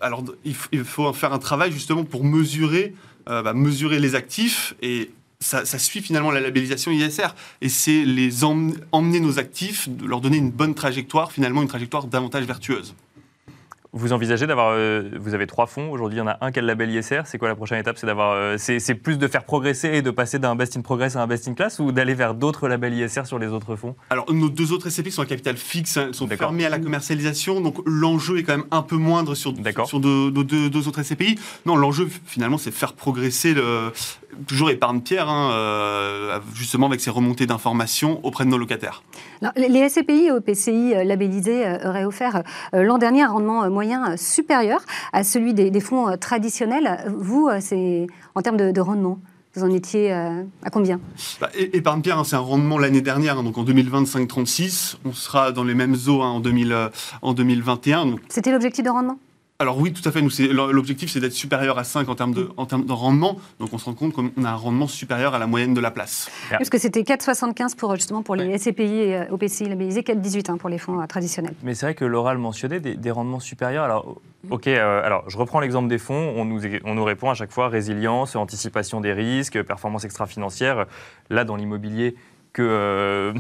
alors 0.01 0.24
il 0.45 0.55
faut 0.55 1.12
faire 1.12 1.33
un 1.33 1.39
travail 1.39 1.72
justement 1.72 2.05
pour 2.05 2.24
mesurer, 2.24 2.95
euh, 3.28 3.43
bah, 3.43 3.53
mesurer 3.53 3.99
les 3.99 4.14
actifs 4.14 4.74
et 4.83 5.11
ça, 5.43 5.78
suit 5.78 6.01
finalement 6.01 6.30
la 6.30 6.40
labellisation 6.40 6.90
ISR 6.93 7.28
et 7.61 7.68
c'est 7.68 8.05
les 8.05 8.45
emmener 8.45 9.20
nos 9.20 9.38
actifs, 9.38 9.88
leur 10.05 10.20
donner 10.20 10.36
une 10.36 10.51
bonne 10.51 10.74
trajectoire, 10.74 11.32
finalement 11.32 11.62
une 11.62 11.68
trajectoire 11.68 12.07
davantage 12.07 12.45
vertueuse. 12.45 12.95
vous 13.93 14.12
envisagez 14.12 14.47
d'avoir, 14.47 14.76
vous 15.18 15.34
avez 15.34 15.47
trois 15.47 15.66
fonds. 15.66 15.90
Aujourd'hui, 15.90 16.18
il 16.18 16.20
y 16.20 16.22
en 16.22 16.28
a 16.28 16.38
un 16.40 16.51
qui 16.51 16.61
a 16.61 16.62
le 16.62 16.68
label 16.68 16.90
ISR. 16.90 17.22
C'est 17.26 17.36
quoi 17.38 17.49
la 17.49 17.55
prochaine 17.55 17.78
étape? 17.78 17.99
C'est 17.99 18.07
d'avoir, 18.07 18.59
c'est 18.59 18.95
plus 18.95 19.18
de 19.18 19.28
faire 19.28 19.45
progresser 19.45 19.88
et 19.88 20.03
de 20.03 20.11
passer 20.11 20.38
d'un 20.38 20.55
best 20.55 20.76
in 20.76 20.80
progress 20.80 21.16
à 21.16 21.22
un 21.22 21.26
best 21.26 21.47
in 21.49 21.55
class 21.55 21.78
ou 21.78 21.93
d'aller 21.93 22.14
vers 22.14 22.34
d'autres 22.34 22.68
labels 22.68 22.95
ISR 22.95 23.26
sur 23.26 23.38
les 23.38 23.49
autres 23.49 23.76
fonds? 23.76 23.95
Alors 24.11 24.32
nos 24.32 24.49
deux 24.49 24.72
autres 24.72 24.88
SCPI 24.88 25.11
sont 25.11 25.22
à 25.22 25.26
capital 25.26 25.57
fixe, 25.57 25.97
hein, 25.97 26.11
sont 26.12 26.26
fermés 26.28 26.64
à 26.64 26.70
la 26.70 26.78
commercialisation, 26.78 27.61
donc 27.61 27.76
l'enjeu 27.84 28.38
est 28.38 28.43
quand 28.45 28.57
même 28.57 28.66
un 28.70 28.82
peu 28.82 28.97
moindre 28.97 29.34
sur, 29.34 29.53
sur 29.86 30.01
nos 30.01 30.30
deux, 30.30 30.70
deux, 30.70 30.88
autres 30.88 31.03
SCPI. 31.03 31.38
Non, 31.66 31.76
l'enjeu 31.76 32.09
finalement 32.26 32.59
c'est 32.59 32.70
faire 32.70 32.95
progresser 32.95 33.55
le, 33.55 33.93
toujours 34.47 34.70
épargne 34.70 35.01
Pierre, 35.01 35.28
hein, 35.28 35.53
euh, 35.53 36.41
justement 36.55 36.87
avec 36.87 37.01
ces 37.01 37.11
remontées 37.11 37.47
d'informations 37.47 38.20
auprès 38.24 38.45
de 38.45 38.51
nos 38.51 38.59
locataires. 38.59 39.03
les 39.57 39.89
SCPI 39.89 40.26
et 40.26 40.30
OPCI 40.30 40.95
euh, 40.95 41.05
labellisés 41.05 41.66
euh, 41.66 41.89
auraient 41.89 42.05
offert 42.05 42.43
l'an 42.72 42.99
dernier 42.99 43.22
un 43.22 43.28
rendement 43.28 43.68
moyen 43.70 44.16
supérieur 44.16 44.83
à 45.12 45.24
celui 45.24 45.55
des, 45.55 45.80
fonds 45.80 46.16
traditionnels. 46.16 47.05
Vous, 47.16 47.49
c'est 47.61 48.07
en 48.35 48.43
termes 48.43 48.57
de, 48.57 48.80
rendement 48.80 49.18
vous 49.55 49.64
en 49.64 49.70
étiez 49.70 50.11
à 50.12 50.70
combien? 50.72 50.99
Bah, 51.39 51.51
Épargne 51.55 52.01
Pierre, 52.01 52.18
hein, 52.18 52.24
c'est 52.24 52.37
un 52.37 52.41
rendement 52.41 52.78
l'année 52.78 53.03
dernière, 53.03 53.39
hein, 53.39 53.43
donc 53.43 53.59
en 53.59 53.64
2025-36. 53.64 54.97
On 55.05 55.12
sera 55.12 55.53
dans 55.53 55.64
les 55.64 55.74
mêmes 55.74 55.97
eaux 56.07 56.22
en, 56.22 56.41
2000, 56.41 56.91
en 57.20 57.35
2021. 57.35 58.16
C'était 58.30 58.51
l'objectif 58.51 58.83
de 58.83 58.89
rendement? 58.89 59.18
Alors 59.62 59.78
oui, 59.78 59.92
tout 59.92 60.06
à 60.06 60.12
fait. 60.12 60.20
L'objectif, 60.20 61.10
c'est 61.10 61.20
d'être 61.20 61.32
supérieur 61.32 61.78
à 61.78 61.84
5 61.84 62.08
en 62.08 62.14
termes, 62.14 62.34
de, 62.34 62.50
en 62.56 62.66
termes 62.66 62.84
de 62.84 62.92
rendement. 62.92 63.38
Donc 63.60 63.72
on 63.72 63.78
se 63.78 63.84
rend 63.86 63.94
compte 63.94 64.12
qu'on 64.12 64.30
a 64.44 64.50
un 64.50 64.54
rendement 64.54 64.88
supérieur 64.88 65.34
à 65.34 65.38
la 65.38 65.46
moyenne 65.46 65.72
de 65.72 65.80
la 65.80 65.90
place. 65.90 66.30
Parce 66.50 66.68
que 66.68 66.78
c'était 66.78 67.02
4,75 67.02 67.76
pour, 67.76 67.94
justement 67.94 68.22
pour 68.22 68.36
les 68.36 68.58
SCPI 68.58 68.82
et 68.82 69.22
OPCI 69.30 69.68
labellisés, 69.68 70.02
4,18 70.02 70.50
hein, 70.50 70.56
pour 70.56 70.68
les 70.68 70.78
fonds 70.78 71.00
euh, 71.00 71.06
traditionnels? 71.06 71.54
Mais 71.62 71.74
c'est 71.74 71.86
vrai 71.86 71.94
que 71.94 72.04
l'oral 72.04 72.38
mentionnait 72.38 72.80
des, 72.80 72.96
des, 72.96 73.10
rendements 73.10 73.40
supérieurs. 73.40 73.84
Alors, 73.84 74.20
ok, 74.50 74.66
euh, 74.66 75.04
alors 75.04 75.28
je 75.28 75.38
reprends 75.38 75.60
l'exemple 75.60 75.88
des 75.88 75.98
fonds. 75.98 76.34
On 76.36 76.44
nous, 76.44 76.60
on 76.84 76.94
nous 76.94 77.04
répond 77.04 77.30
à 77.30 77.34
chaque 77.34 77.52
fois 77.52 77.68
résilience, 77.68 78.36
anticipation 78.36 79.00
des 79.00 79.12
risques, 79.12 79.62
performance 79.62 80.04
extra-financière. 80.04 80.86
Là, 81.30 81.44
dans 81.44 81.56
l'immobilier, 81.56 82.16
que, 82.53 82.62
euh, 82.62 83.32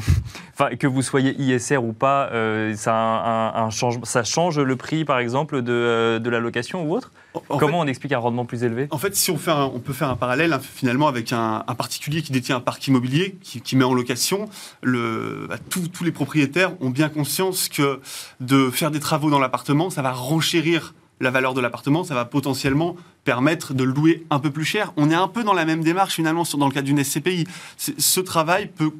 que 0.78 0.86
vous 0.86 1.02
soyez 1.02 1.34
ISR 1.40 1.78
ou 1.78 1.92
pas, 1.92 2.28
euh, 2.32 2.74
ça, 2.74 2.94
un, 2.94 3.70
ça 3.70 4.24
change 4.24 4.58
le 4.58 4.76
prix, 4.76 5.04
par 5.04 5.18
exemple, 5.18 5.62
de, 5.62 5.72
euh, 5.72 6.18
de 6.18 6.30
la 6.30 6.40
location 6.40 6.84
ou 6.84 6.94
autre? 6.94 7.12
Comment 7.48 7.80
on 7.80 7.86
explique 7.86 8.12
un 8.12 8.18
rendement 8.18 8.44
plus 8.44 8.62
élevé? 8.62 8.88
En 8.90 8.98
fait, 8.98 9.16
si 9.16 9.30
on, 9.30 9.38
fait 9.38 9.52
on 9.52 9.78
peut 9.78 9.94
faire 9.94 10.10
un 10.10 10.16
parallèle 10.16 10.52
hein, 10.52 10.60
finalement 10.60 11.08
avec 11.08 11.32
un, 11.32 11.64
particulier 11.78 12.20
qui 12.20 12.30
détient 12.30 12.56
un 12.56 12.60
parc 12.60 12.86
immobilier, 12.86 13.36
qui, 13.42 13.76
met 13.76 13.84
en 13.84 13.94
location, 13.94 14.50
le, 14.82 15.46
bah, 15.48 15.56
tous 15.70 16.04
les 16.04 16.12
propriétaires 16.12 16.72
ont 16.82 16.90
bien 16.90 17.08
conscience 17.08 17.70
que 17.70 18.00
de 18.40 18.70
faire 18.70 18.90
des 18.90 19.00
travaux 19.00 19.30
dans 19.30 19.38
l'appartement, 19.38 19.88
ça 19.88 20.02
va 20.02 20.12
renchérir 20.12 20.94
la 21.20 21.30
valeur 21.30 21.54
de 21.54 21.60
l'appartement, 21.60 22.04
ça 22.04 22.14
va 22.14 22.24
potentiellement 22.24 22.96
permettre 23.24 23.74
de 23.74 23.84
louer 23.84 24.24
un 24.30 24.38
peu 24.38 24.50
plus 24.50 24.64
cher. 24.64 24.92
On 24.96 25.10
est 25.10 25.14
un 25.14 25.28
peu 25.28 25.44
dans 25.44 25.52
la 25.52 25.64
même 25.64 25.82
démarche 25.82 26.14
finalement 26.14 26.44
dans 26.56 26.66
le 26.66 26.72
cadre 26.72 26.86
d'une 26.86 27.02
SCPI. 27.02 27.46
Ce 27.76 28.20
travail 28.20 28.68
peut, 28.68 28.90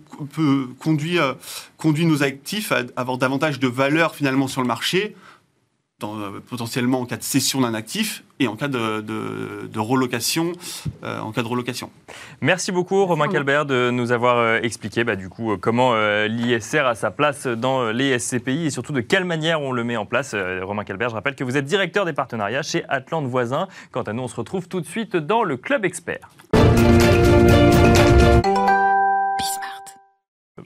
conduire 0.78 1.36
nos 1.84 2.22
actifs 2.22 2.72
à 2.72 2.82
avoir 2.96 3.18
davantage 3.18 3.58
de 3.58 3.68
valeur 3.68 4.14
finalement 4.14 4.48
sur 4.48 4.60
le 4.60 4.68
marché 4.68 5.16
euh, 6.04 6.40
potentiellement 6.48 7.00
en 7.00 7.06
cas 7.06 7.16
de 7.16 7.22
cession 7.22 7.60
d'un 7.60 7.74
actif 7.74 8.24
et 8.42 8.48
en 8.48 8.56
cas 8.56 8.68
de, 8.68 9.78
relocation. 9.78 10.52
Euh, 11.04 11.20
en 11.20 11.32
cas 11.32 11.42
de 11.42 11.48
relocation. 11.48 11.90
Merci 12.40 12.72
beaucoup 12.72 13.04
Romain 13.04 13.28
Calbert 13.28 13.66
de 13.66 13.90
nous 13.90 14.12
avoir 14.12 14.38
euh, 14.38 14.58
expliqué 14.62 15.04
bah, 15.04 15.16
du 15.16 15.28
coup 15.28 15.56
comment 15.60 15.94
l'ISR 16.26 16.86
a 16.86 16.94
sa 16.94 17.10
place 17.10 17.46
dans 17.46 17.90
les 17.90 18.18
SCPI 18.18 18.66
et 18.66 18.70
surtout 18.70 18.92
de 18.92 19.00
quelle 19.00 19.24
manière 19.24 19.60
on 19.60 19.72
le 19.72 19.84
met 19.84 19.96
en 19.96 20.06
place. 20.06 20.34
Romain 20.62 20.84
Calbert, 20.84 21.10
je 21.10 21.14
rappelle 21.14 21.34
que 21.34 21.44
vous 21.44 21.56
êtes 21.56 21.64
directeur 21.64 22.04
des 22.04 22.12
partenariats 22.12 22.62
chez 22.62 22.84
Atlante 22.88 23.26
Voisin. 23.26 23.68
Quant 23.90 24.02
à 24.02 24.12
nous, 24.12 24.22
on 24.22 24.28
se 24.28 24.36
retrouve 24.36 24.68
tout 24.68 24.80
de 24.80 24.86
suite 24.86 25.16
dans 25.16 25.42
le 25.44 25.56
Club 25.56 25.84
Expert. 25.84 26.28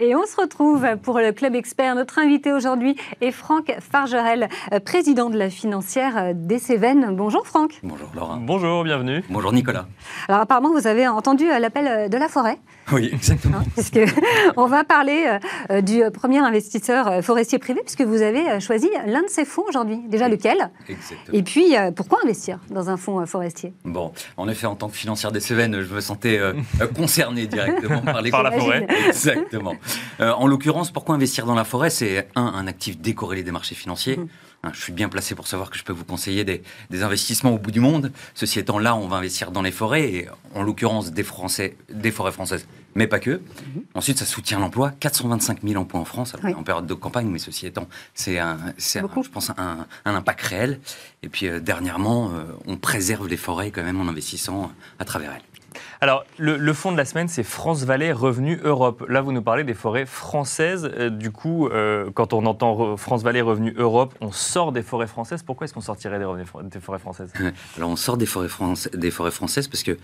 Et 0.01 0.17
on 0.17 0.27
se 0.27 0.35
retrouve 0.41 0.85
pour 1.01 1.21
le 1.21 1.31
Club 1.31 1.55
Expert. 1.55 1.95
Notre 1.95 2.19
invité 2.19 2.53
aujourd'hui 2.53 2.97
est 3.21 3.31
Franck 3.31 3.73
Fargerel, 3.79 4.49
euh, 4.73 4.81
président 4.81 5.31
de 5.31 5.39
la 5.39 5.49
financière 5.49 6.19
euh, 6.19 6.33
des 6.35 6.59
Cévennes. 6.59 7.15
Bonjour 7.15 7.47
Franck. 7.47 7.79
Bonjour 7.85 8.11
Laura. 8.13 8.37
Bonjour, 8.43 8.83
bienvenue. 8.83 9.23
Bonjour 9.31 9.53
Nicolas. 9.53 9.87
Alors 10.27 10.41
apparemment, 10.41 10.73
vous 10.73 10.89
avez 10.89 11.07
entendu 11.07 11.49
euh, 11.49 11.61
l'appel 11.61 12.11
de 12.11 12.19
la 12.19 12.27
forêt. 12.27 12.59
Oui, 12.93 13.11
exactement. 13.13 13.59
Hein, 13.59 14.05
on 14.57 14.67
va 14.67 14.85
parler 14.85 15.39
du 15.83 16.03
premier 16.13 16.39
investisseur 16.39 17.23
forestier 17.25 17.59
privé, 17.59 17.81
puisque 17.85 18.03
vous 18.03 18.23
avez 18.23 18.61
choisi 18.61 18.89
l'un 19.07 19.23
de 19.23 19.29
ces 19.29 19.45
fonds 19.45 19.65
aujourd'hui. 19.69 20.01
Déjà 20.09 20.29
lequel? 20.29 20.71
Exactement. 20.89 21.37
Et 21.39 21.43
puis, 21.43 21.75
pourquoi 21.95 22.19
investir 22.23 22.59
dans 22.71 22.91
un 22.91 22.97
fonds 22.97 23.25
forestier? 23.27 23.73
Bon, 23.85 24.13
en 24.37 24.49
effet, 24.49 24.67
en 24.67 24.77
tant 24.77 24.89
que 24.89 24.97
financière 24.97 25.33
des 25.33 25.41
Cévennes, 25.41 25.83
je 25.83 25.93
me 25.93 26.01
sentais 26.01 26.41
concerné 26.97 27.47
directement 27.47 28.03
par 28.03 28.23
les... 28.23 28.31
par 28.31 28.43
la 28.43 28.53
forêt. 28.53 28.87
Exactement. 29.09 29.75
Euh, 30.21 30.33
en 30.33 30.47
l'occurrence, 30.47 30.91
pourquoi 30.91 31.15
investir 31.15 31.47
dans 31.47 31.55
la 31.55 31.65
forêt? 31.65 31.91
C'est 31.91 32.29
un, 32.35 32.45
un 32.45 32.67
actif 32.67 32.99
décorrélé 32.99 33.43
des 33.43 33.53
marchés 33.53 33.75
financiers. 33.75 34.17
Mmh. 34.17 34.29
Hein, 34.67 34.73
je 34.75 34.81
suis 34.81 34.93
bien 34.93 35.09
placé 35.09 35.35
pour 35.35 35.47
savoir 35.47 35.71
que 35.71 35.79
je 35.79 35.85
peux 35.85 35.93
vous 35.93 36.05
conseiller 36.05 36.45
des, 36.45 36.63
investissements 37.03 37.53
au 37.53 37.59
bout 37.59 37.71
du 37.71 37.81
monde. 37.81 38.13
Ceci 38.35 38.59
étant, 38.59 38.79
là, 38.79 38.97
on 38.97 39.07
va 39.07 39.17
investir 39.17 39.53
dans 39.53 39.63
les 39.63 39.71
forêts, 39.71 40.13
et 40.13 40.29
en 40.55 40.63
l'occurrence 40.63 41.13
des, 41.13 41.23
Français, 41.23 41.77
des 41.93 42.11
forêts 42.11 42.33
françaises, 42.33 42.67
mais 42.95 43.07
pas 43.07 43.21
que. 43.21 43.31
Mmh. 43.31 43.81
Ensuite, 43.95 44.19
ça 44.19 44.25
soutient 44.25 44.59
l'emploi. 44.59 44.93
425 44.99 45.63
000 45.63 45.81
emplois 45.81 46.01
en 46.01 46.05
France, 46.05 46.35
en 46.43 46.63
période 46.63 46.87
de 46.87 46.95
campagne, 46.95 47.29
mais 47.29 47.39
ceci 47.39 47.67
étant, 47.67 47.89
c'est, 48.15 48.39
un, 48.39 48.59
je 48.79 49.29
pense, 49.31 49.51
un, 49.51 49.87
impact 50.05 50.41
réel. 50.43 50.81
Et 51.23 51.29
puis, 51.29 51.47
euh, 51.47 51.61
dernièrement, 51.61 52.33
euh, 52.35 52.45
on 52.67 52.77
préserve 52.77 53.29
les 53.29 53.37
forêts 53.37 53.71
quand 53.71 53.85
même 53.85 54.01
en 54.01 54.09
investissant 54.09 54.73
à 54.99 55.05
travers 55.05 55.33
elles. 55.33 55.56
Alors, 56.01 56.25
le, 56.39 56.73
fond 56.73 56.93
de 56.93 56.97
la 56.97 57.05
semaine, 57.05 57.29
c'est 57.29 57.43
France 57.43 57.85
Valais 57.85 58.13
Revenu 58.13 58.61
Europe. 58.63 59.05
Là, 59.09 59.23
vous 59.23 59.33
nous 59.33 59.43
parlez 59.43 59.65
des 59.65 59.75
forêts 59.75 60.07
françaises. 60.07 60.91
Euh, 60.99 61.11
du 61.11 61.31
coup, 61.31 61.69
euh, 61.69 62.11
quand 62.15 62.33
on 62.33 62.47
entend 62.47 62.97
France 62.97 63.23
Valais 63.23 63.41
Revenu 63.41 63.75
Europe, 63.77 64.15
on 64.21 64.33
sort 64.33 64.73
des 64.73 64.83
forêts 64.83 65.07
françaises. 65.07 65.43
Pourquoi 65.43 65.65
est-ce 65.65 65.75
qu'on 65.75 65.81
sortirait 65.81 66.19
des, 66.19 66.81
forêts 66.81 66.99
françaises? 66.99 67.33
Alors, 67.77 67.91
on 67.91 67.97
sort 67.97 68.17
des 68.17 68.27
forêts, 68.27 68.49
des 68.95 69.11
forêts 69.11 69.31
françaises 69.31 69.69
parce 69.69 69.83
que 69.83 69.97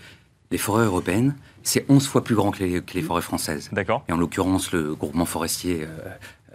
les 0.51 0.57
forêts 0.57 0.85
européennes, 0.85 1.35
c'est 1.63 1.85
11 1.89 2.07
fois 2.07 2.23
plus 2.23 2.35
grand 2.35 2.51
que 2.51 2.63
les, 2.63 2.81
que 2.81 2.93
les 2.93 3.01
forêts 3.01 3.21
françaises. 3.21 3.69
D'accord. 3.71 4.03
Et 4.07 4.13
en 4.13 4.17
l'occurrence, 4.17 4.71
le 4.71 4.93
groupement 4.93 5.25
forestier 5.25 5.87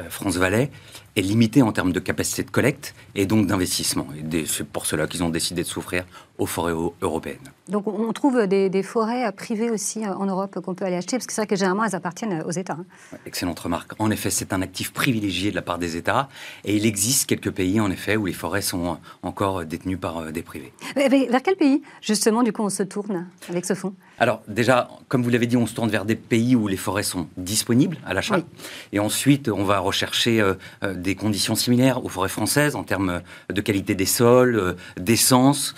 euh, 0.00 0.08
France 0.10 0.36
Valais 0.36 0.70
est 1.16 1.22
limité 1.22 1.62
en 1.62 1.72
termes 1.72 1.92
de 1.92 2.00
capacité 2.00 2.44
de 2.44 2.50
collecte 2.50 2.94
et 3.14 3.26
donc 3.26 3.46
d'investissement. 3.46 4.06
Et 4.32 4.46
c'est 4.46 4.66
pour 4.66 4.86
cela 4.86 5.06
qu'ils 5.06 5.24
ont 5.24 5.28
décidé 5.28 5.62
de 5.62 5.66
s'offrir 5.66 6.04
aux 6.38 6.46
forêts 6.46 6.74
européennes. 7.02 7.52
Donc 7.68 7.86
on 7.86 8.12
trouve 8.12 8.46
des, 8.46 8.82
forêts 8.82 9.30
privées 9.32 9.70
aussi 9.70 10.04
euh, 10.04 10.14
en 10.14 10.24
Europe 10.24 10.60
qu'on 10.60 10.74
peut 10.74 10.84
aller 10.84 10.96
acheter, 10.96 11.16
parce 11.16 11.26
que 11.26 11.32
c'est 11.32 11.42
vrai 11.42 11.46
que 11.46 11.56
généralement 11.56 11.84
elles 11.84 11.94
appartiennent 11.94 12.42
aux 12.46 12.50
États. 12.50 12.78
Hein. 12.80 13.18
Excellente 13.26 13.58
remarque. 13.58 13.92
En 13.98 14.10
effet, 14.10 14.30
c'est 14.30 14.52
un 14.52 14.62
actif 14.62 14.92
privilégié 14.92 15.50
de 15.50 15.56
la 15.56 15.62
part 15.62 15.78
des 15.78 15.96
États, 15.96 16.28
et 16.64 16.76
il 16.76 16.86
existe 16.86 17.26
quelques 17.28 17.50
pays 17.50 17.80
en 17.80 17.90
effet 17.90 18.16
où 18.16 18.24
les 18.26 18.32
forêts 18.32 18.62
sont 18.62 18.98
encore 19.22 19.64
détenues 19.64 19.98
par 19.98 20.18
euh, 20.18 20.30
des 20.30 20.42
privés. 20.42 20.72
vers 20.96 21.42
quel 21.42 21.56
pays 21.56 21.82
justement 22.00 22.42
du 22.42 22.52
coup 22.52 22.62
on 22.62 22.70
se 22.70 22.82
tourne 22.82 23.26
avec 23.50 23.66
ce 23.66 23.74
fonds? 23.74 23.94
Alors 24.18 24.40
déjà, 24.48 24.88
comme 25.08 25.22
vous 25.22 25.30
l'avez 25.30 25.46
dit, 25.46 25.56
on 25.56 25.66
se 25.66 25.74
tourne 25.74 25.90
vers 25.90 26.04
des 26.04 26.16
pays 26.16 26.56
où 26.56 26.68
les 26.68 26.76
forêts 26.76 27.02
sont 27.02 27.28
disponibles 27.36 27.98
à 28.06 28.14
l'achat, 28.14 28.38
et 28.92 28.98
ensuite 28.98 29.48
on 29.48 29.64
va 29.64 29.80
rechercher 29.80 30.40
euh, 30.40 30.54
des 30.94 31.16
conditions 31.16 31.54
similaires 31.54 32.04
aux 32.04 32.08
forêts 32.08 32.28
françaises 32.28 32.76
en 32.76 32.84
termes 32.84 33.20
de 33.50 33.60
qualité 33.60 33.94
des 33.94 34.06
sols, 34.06 34.76
d'essence 34.96 35.74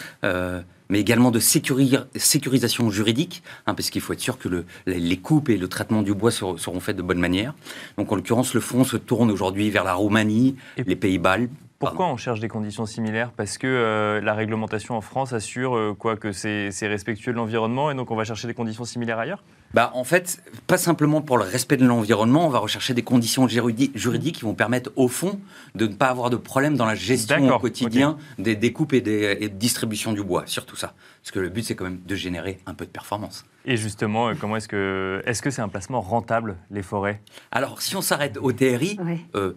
mais 0.89 1.01
également 1.01 1.31
de 1.31 1.39
sécurisation 1.39 2.91
juridique, 2.91 3.43
hein, 3.67 3.75
parce 3.75 3.91
qu'il 3.91 4.01
faut 4.01 4.13
être 4.13 4.21
sûr 4.21 4.39
que 4.39 4.65
les 4.87 5.17
coupes 5.17 5.49
et 5.49 5.57
le 5.57 5.69
traitement 5.69 6.03
du 6.03 6.15
bois 6.15 6.31
seront, 6.31 6.57
seront 6.57 6.81
faits 6.81 6.97
de 6.97 7.03
bonne 7.03 7.21
manière. 7.21 7.55
Donc 7.97 8.11
en 8.13 8.17
l'occurrence, 8.17 8.55
le 8.55 8.61
fonds 8.61 8.85
se 8.85 8.97
tourne 8.97 9.31
aujourd'hui 9.31 9.71
vers 9.71 9.85
la 9.85 9.95
Roumanie, 9.95 10.57
les 10.77 10.97
Pays-Bas, 10.97 11.39
pourquoi 11.81 12.09
on 12.09 12.19
cherche 12.19 12.41
des 12.41 12.49
conditions 12.49 12.85
similaires? 12.85 13.33
Parce 13.35 13.57
que 13.57 13.67
euh, 13.67 14.21
la 14.21 14.35
réglementation 14.35 14.99
en 14.99 15.01
France 15.01 15.33
assure 15.33 15.75
euh, 15.75 15.95
quoi 15.99 16.19
que 16.19 16.31
c'est 16.31 16.71
respectueux 16.83 17.33
de 17.33 17.39
l'environnement 17.39 17.91
et 17.91 17.95
donc 17.95 18.11
on 18.11 18.17
va 18.17 18.25
chercher 18.25 18.47
des 18.47 18.53
conditions 18.53 18.85
similaires 18.85 19.19
ailleurs? 19.19 19.43
Bah, 19.75 19.91
En 19.95 20.05
fait, 20.05 20.43
pas 20.67 20.79
simplement 20.79 21.21
pour 21.21 21.39
le 21.39 21.45
respect 21.45 21.77
de 21.77 21.87
l'environnement, 21.87 22.47
on 22.47 22.51
va 22.51 22.59
rechercher 22.59 22.95
des 22.95 23.03
conditions 23.03 23.49
juridiques 23.49 24.37
qui 24.37 24.43
vont 24.43 24.55
permettre 24.55 24.93
au 24.97 25.09
fond 25.09 25.41
de 25.75 25.87
ne 25.87 25.95
pas 25.95 26.09
avoir 26.09 26.31
de 26.31 26.37
problème 26.37 26.77
dans 26.77 26.87
la 26.87 26.95
gestion 26.95 27.55
au 27.55 27.59
quotidien 27.59 28.17
des 28.39 28.57
découpes 28.57 28.93
et 28.93 29.01
des 29.01 29.39
et 29.41 29.49
de 29.49 29.55
distribution 29.55 30.13
du 30.13 30.23
bois, 30.23 30.45
surtout 30.47 30.77
ça. 30.77 30.95
Parce 31.23 31.33
que 31.33 31.41
le 31.41 31.49
but, 31.49 31.65
c'est 31.65 31.75
quand 31.75 31.85
même 31.85 32.01
de 32.05 32.15
générer 32.15 32.59
un 32.67 32.75
peu 32.75 32.87
de 32.87 32.91
performance. 32.91 33.45
Et 33.67 33.77
justement, 33.77 34.29
euh, 34.29 34.35
comment 34.41 34.57
est-ce 34.57 34.69
que 34.69 35.23
est-ce 35.27 35.43
que 35.43 35.51
c'est 35.51 35.63
un 35.63 35.69
placement 35.69 36.01
rentable 36.01 36.57
les 36.71 36.83
forêts? 36.83 37.21
Alors, 37.51 37.83
si 37.83 37.95
on 37.97 38.03
s'arrête 38.03 38.39
au 38.41 38.53
TRI, 38.53 38.99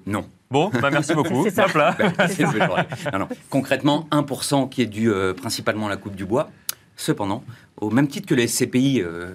non. 0.06 0.26
Bon, 0.54 0.70
bah 0.70 0.92
merci 0.92 1.16
beaucoup. 1.16 1.46
c'est. 1.50 1.74
Là. 1.74 1.98
non, 3.12 3.20
non. 3.20 3.28
Concrètement, 3.50 4.08
1% 4.12 4.70
qui 4.70 4.84
est 4.84 4.86
dû 4.86 5.10
euh, 5.10 5.34
principalement 5.34 5.88
à 5.88 5.90
la 5.90 5.98
coupe 5.98 6.16
du 6.16 6.26
bois. 6.26 6.52
Cependant, 6.96 7.44
au 7.82 7.90
même 7.90 8.08
titre 8.08 8.28
que 8.28 8.36
les 8.36 8.48
SCPI, 8.48 9.02
euh, 9.02 9.30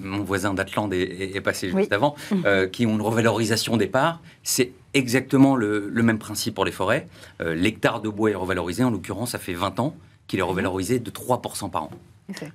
mon 0.00 0.22
voisin 0.22 0.54
d'Atlante 0.54 0.92
est, 0.92 1.40
passé 1.40 1.70
juste 1.70 1.92
avant, 1.92 2.14
euh, 2.44 2.66
qui 2.66 2.86
ont 2.86 2.94
une 2.94 3.02
revalorisation 3.02 3.76
des 3.76 3.86
parts, 3.86 4.20
c'est 4.42 4.72
exactement 4.94 5.56
le, 5.56 5.90
même 5.90 6.18
principe 6.18 6.54
pour 6.54 6.64
les 6.64 6.72
forêts. 6.72 7.06
Euh, 7.40 7.54
l'hectare 7.54 8.00
de 8.00 8.08
bois 8.08 8.30
est 8.30 8.34
revalorisé, 8.34 8.84
en 8.84 8.90
l'occurrence, 8.90 9.32
ça 9.32 9.38
fait 9.38 9.54
20 9.54 9.80
ans 9.80 9.94
qu'il 10.26 10.38
est 10.38 10.42
revalorisé 10.42 10.98
de 10.98 11.10
3% 11.10 11.70
par 11.70 11.84
an. 11.84 11.90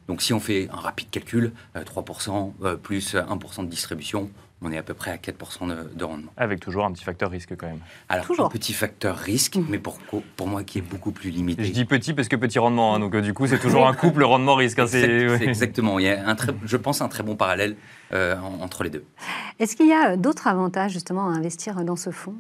Donc 0.08 0.22
si 0.22 0.32
on 0.32 0.40
fait 0.40 0.70
un 0.72 0.78
rapide 0.78 1.10
calcul, 1.12 1.52
3% 1.76 2.78
plus 2.78 3.14
1% 3.14 3.66
de 3.66 3.70
distribution, 3.70 4.30
on 4.66 4.72
est 4.72 4.78
à 4.78 4.84
peu 4.84 4.94
près 4.94 5.12
à 5.12 5.18
4% 5.18 5.96
de, 5.96 6.04
rendement. 6.04 6.32
Avec 6.38 6.60
toujours 6.60 6.86
un 6.86 6.92
petit 6.92 7.04
facteur 7.04 7.30
risque 7.30 7.56
quand 7.56 7.68
même. 7.68 7.80
Alors, 8.10 8.26
un 8.40 8.50
petit 8.50 8.74
facteur 8.74 9.16
risque, 9.16 9.58
mais 9.70 9.78
pour, 9.78 10.00
pour 10.36 10.48
moi 10.48 10.64
qui 10.64 10.80
est 10.80 10.82
beaucoup 10.82 11.12
plus 11.12 11.30
limité. 11.30 11.64
Je 11.64 11.72
dis 11.72 11.86
petit 11.86 12.14
parce 12.14 12.28
que 12.28 12.36
petit 12.36 12.60
rendement, 12.60 12.96
hein, 12.96 13.00
donc 13.00 13.14
euh, 13.16 13.22
du 13.22 13.34
coup 13.34 13.48
c'est 13.48 13.60
toujours 13.60 13.88
un 13.88 13.94
couple 13.94 14.24
rendement-risque. 14.24 14.80
Hein, 14.80 14.88
c'est 14.88 15.28
exactement, 15.42 16.00
il 16.00 16.06
y 16.06 16.10
a 16.10 16.28
un 16.28 16.36
très, 16.36 16.54
je 16.66 16.78
pense 16.78 17.02
un 17.02 17.08
très 17.08 17.24
bon 17.24 17.36
parallèle 17.36 17.76
euh, 18.14 18.36
entre 18.62 18.84
les 18.84 18.90
deux. 18.90 19.06
Est-ce 19.60 19.76
qu'il 19.76 19.88
y 19.88 19.94
a 19.94 20.18
d'autres 20.18 20.48
avantages 20.48 20.92
justement 20.92 21.28
à 21.30 21.32
investir 21.32 21.76
dans 21.84 21.96
ce 21.96 22.10
fonds? 22.10 22.36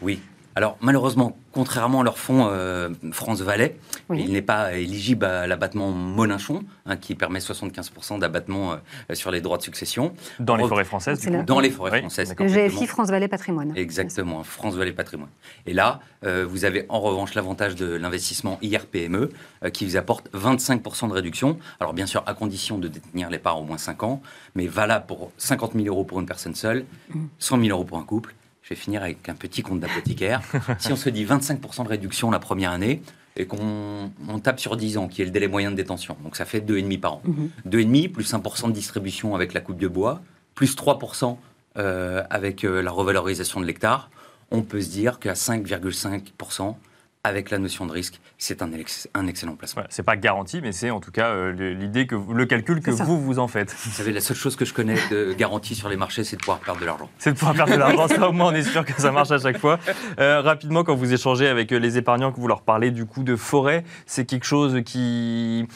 Oui, 0.00 0.20
alors 0.56 0.76
malheureusement, 0.80 1.36
contrairement 1.52 2.02
à 2.02 2.04
leur 2.04 2.16
fonds 2.16 2.46
euh, 2.48 2.90
France 3.10 3.40
Valais, 3.40 3.76
il 4.14 4.32
n'est 4.32 4.42
pas 4.42 4.74
éligible 4.74 5.24
à 5.24 5.48
l'abattement 5.48 5.90
Molinchon, 5.90 6.62
hein, 6.86 6.96
qui 6.96 7.16
permet 7.16 7.40
75% 7.40 8.20
d'abattement 8.20 8.72
euh, 8.72 9.14
sur 9.14 9.32
les 9.32 9.40
droits 9.40 9.58
de 9.58 9.62
succession. 9.62 10.14
Dans 10.38 10.56
les 10.56 10.66
forêts 10.68 10.84
françaises, 10.84 11.20
du 11.20 11.30
coup. 11.30 11.42
Dans 11.42 11.58
les 11.58 11.70
forêts 11.70 12.00
françaises. 12.00 12.34
Le 12.38 12.46
GFI 12.46 12.86
France 12.86 13.08
Valais 13.10 13.26
Patrimoine. 13.26 13.72
Exactement, 13.76 14.44
France 14.44 14.74
Valais 14.74 14.92
Patrimoine. 14.92 15.30
Et 15.66 15.72
là, 15.72 16.00
euh, 16.24 16.46
vous 16.48 16.64
avez 16.64 16.86
en 16.88 17.00
revanche 17.00 17.34
l'avantage 17.34 17.74
de 17.74 17.86
l'investissement 17.86 18.58
IRPME, 18.62 19.30
qui 19.72 19.86
vous 19.86 19.96
apporte 19.96 20.30
25% 20.34 21.08
de 21.08 21.14
réduction. 21.14 21.58
Alors 21.80 21.94
bien 21.94 22.06
sûr, 22.06 22.22
à 22.26 22.34
condition 22.34 22.78
de 22.78 22.86
détenir 22.86 23.28
les 23.28 23.38
parts 23.38 23.60
au 23.60 23.64
moins 23.64 23.78
5 23.78 24.02
ans, 24.04 24.22
mais 24.54 24.66
valable 24.66 25.06
pour 25.06 25.32
50 25.38 25.72
000 25.72 25.86
euros 25.86 26.04
pour 26.04 26.20
une 26.20 26.26
personne 26.26 26.54
seule, 26.54 26.84
100 27.38 27.60
000 27.60 27.70
euros 27.70 27.84
pour 27.84 27.98
un 27.98 28.04
couple 28.04 28.34
je 28.64 28.70
vais 28.70 28.76
finir 28.76 29.02
avec 29.02 29.28
un 29.28 29.34
petit 29.34 29.62
compte 29.62 29.80
d'apothicaire. 29.80 30.42
si 30.78 30.90
on 30.90 30.96
se 30.96 31.10
dit 31.10 31.24
25% 31.24 31.84
de 31.84 31.88
réduction 31.88 32.30
la 32.30 32.38
première 32.38 32.72
année, 32.72 33.02
et 33.36 33.46
qu'on 33.46 34.10
tape 34.42 34.60
sur 34.60 34.76
10 34.76 34.96
ans, 34.96 35.08
qui 35.08 35.22
est 35.22 35.24
le 35.24 35.30
délai 35.30 35.48
moyen 35.48 35.70
de 35.70 35.76
détention. 35.76 36.16
Donc 36.22 36.36
ça 36.36 36.44
fait 36.44 36.60
2,5 36.60 37.00
par 37.00 37.14
an. 37.14 37.22
2,5 37.68 38.06
mhm. 38.06 38.12
plus 38.12 38.32
1% 38.32 38.68
de 38.68 38.72
distribution 38.72 39.34
avec 39.34 39.54
la 39.54 39.60
coupe 39.60 39.78
de 39.78 39.88
bois, 39.88 40.22
plus 40.54 40.76
3% 40.76 41.36
euh, 41.76 42.22
avec 42.30 42.64
euh, 42.64 42.80
la 42.80 42.90
revalorisation 42.90 43.60
de 43.60 43.66
l'hectare. 43.66 44.10
On 44.50 44.62
peut 44.62 44.80
se 44.80 44.90
dire 44.90 45.18
qu'à 45.18 45.32
5,5%, 45.32 46.76
avec 47.24 47.50
la 47.50 47.58
notion 47.58 47.86
de 47.86 47.92
risque, 47.92 48.20
c'est 48.36 48.60
un, 48.60 48.70
un, 49.14 49.26
excellent 49.26 49.56
placement. 49.56 49.82
c'est 49.88 50.02
pas 50.02 50.16
garanti, 50.16 50.60
mais 50.62 50.72
c'est 50.72 50.90
en 50.90 51.00
tout 51.00 51.10
cas 51.10 51.28
euh, 51.28 51.74
l'idée 51.74 52.06
que 52.06 52.14
le 52.14 52.44
calcul 52.44 52.82
que 52.82 52.90
vous 52.90 53.18
vous 53.18 53.38
en 53.38 53.48
faites. 53.48 53.74
Vous 53.84 53.90
savez, 53.92 54.12
la 54.12 54.20
seule 54.20 54.36
chose 54.36 54.56
que 54.56 54.66
je 54.66 54.74
connais 54.74 54.96
de 55.10 55.32
garantie 55.32 55.74
sur 55.74 55.88
les 55.88 55.96
marchés, 55.96 56.22
c'est 56.22 56.36
de 56.36 56.42
pouvoir 56.42 56.58
perdre 56.58 56.80
de 56.80 56.84
l'argent. 56.84 57.08
C'est 57.18 57.32
de 57.32 57.38
pouvoir 57.38 57.54
perdre 57.56 57.72
de 57.72 57.78
l'argent. 57.78 58.08
ça, 58.08 58.28
au 58.28 58.32
moins, 58.32 58.52
on 58.52 58.54
est 58.54 58.62
sûr 58.62 58.84
que 58.84 58.92
ça 59.00 59.10
marche 59.10 59.30
à 59.30 59.38
chaque 59.38 59.56
fois. 59.56 59.78
Euh, 60.20 60.42
rapidement, 60.42 60.84
quand 60.84 60.94
vous 60.94 61.14
échangez 61.14 61.48
avec 61.48 61.72
euh, 61.72 61.78
les 61.78 61.96
épargnants, 61.96 62.30
que 62.30 62.38
vous 62.38 62.48
leur 62.48 62.60
parlez 62.60 62.90
du 62.90 63.06
coup 63.06 63.24
de 63.24 63.36
forêt, 63.36 63.84
c'est 64.06 64.26
quelque 64.26 64.46
chose 64.46 64.82
qui 64.84 65.66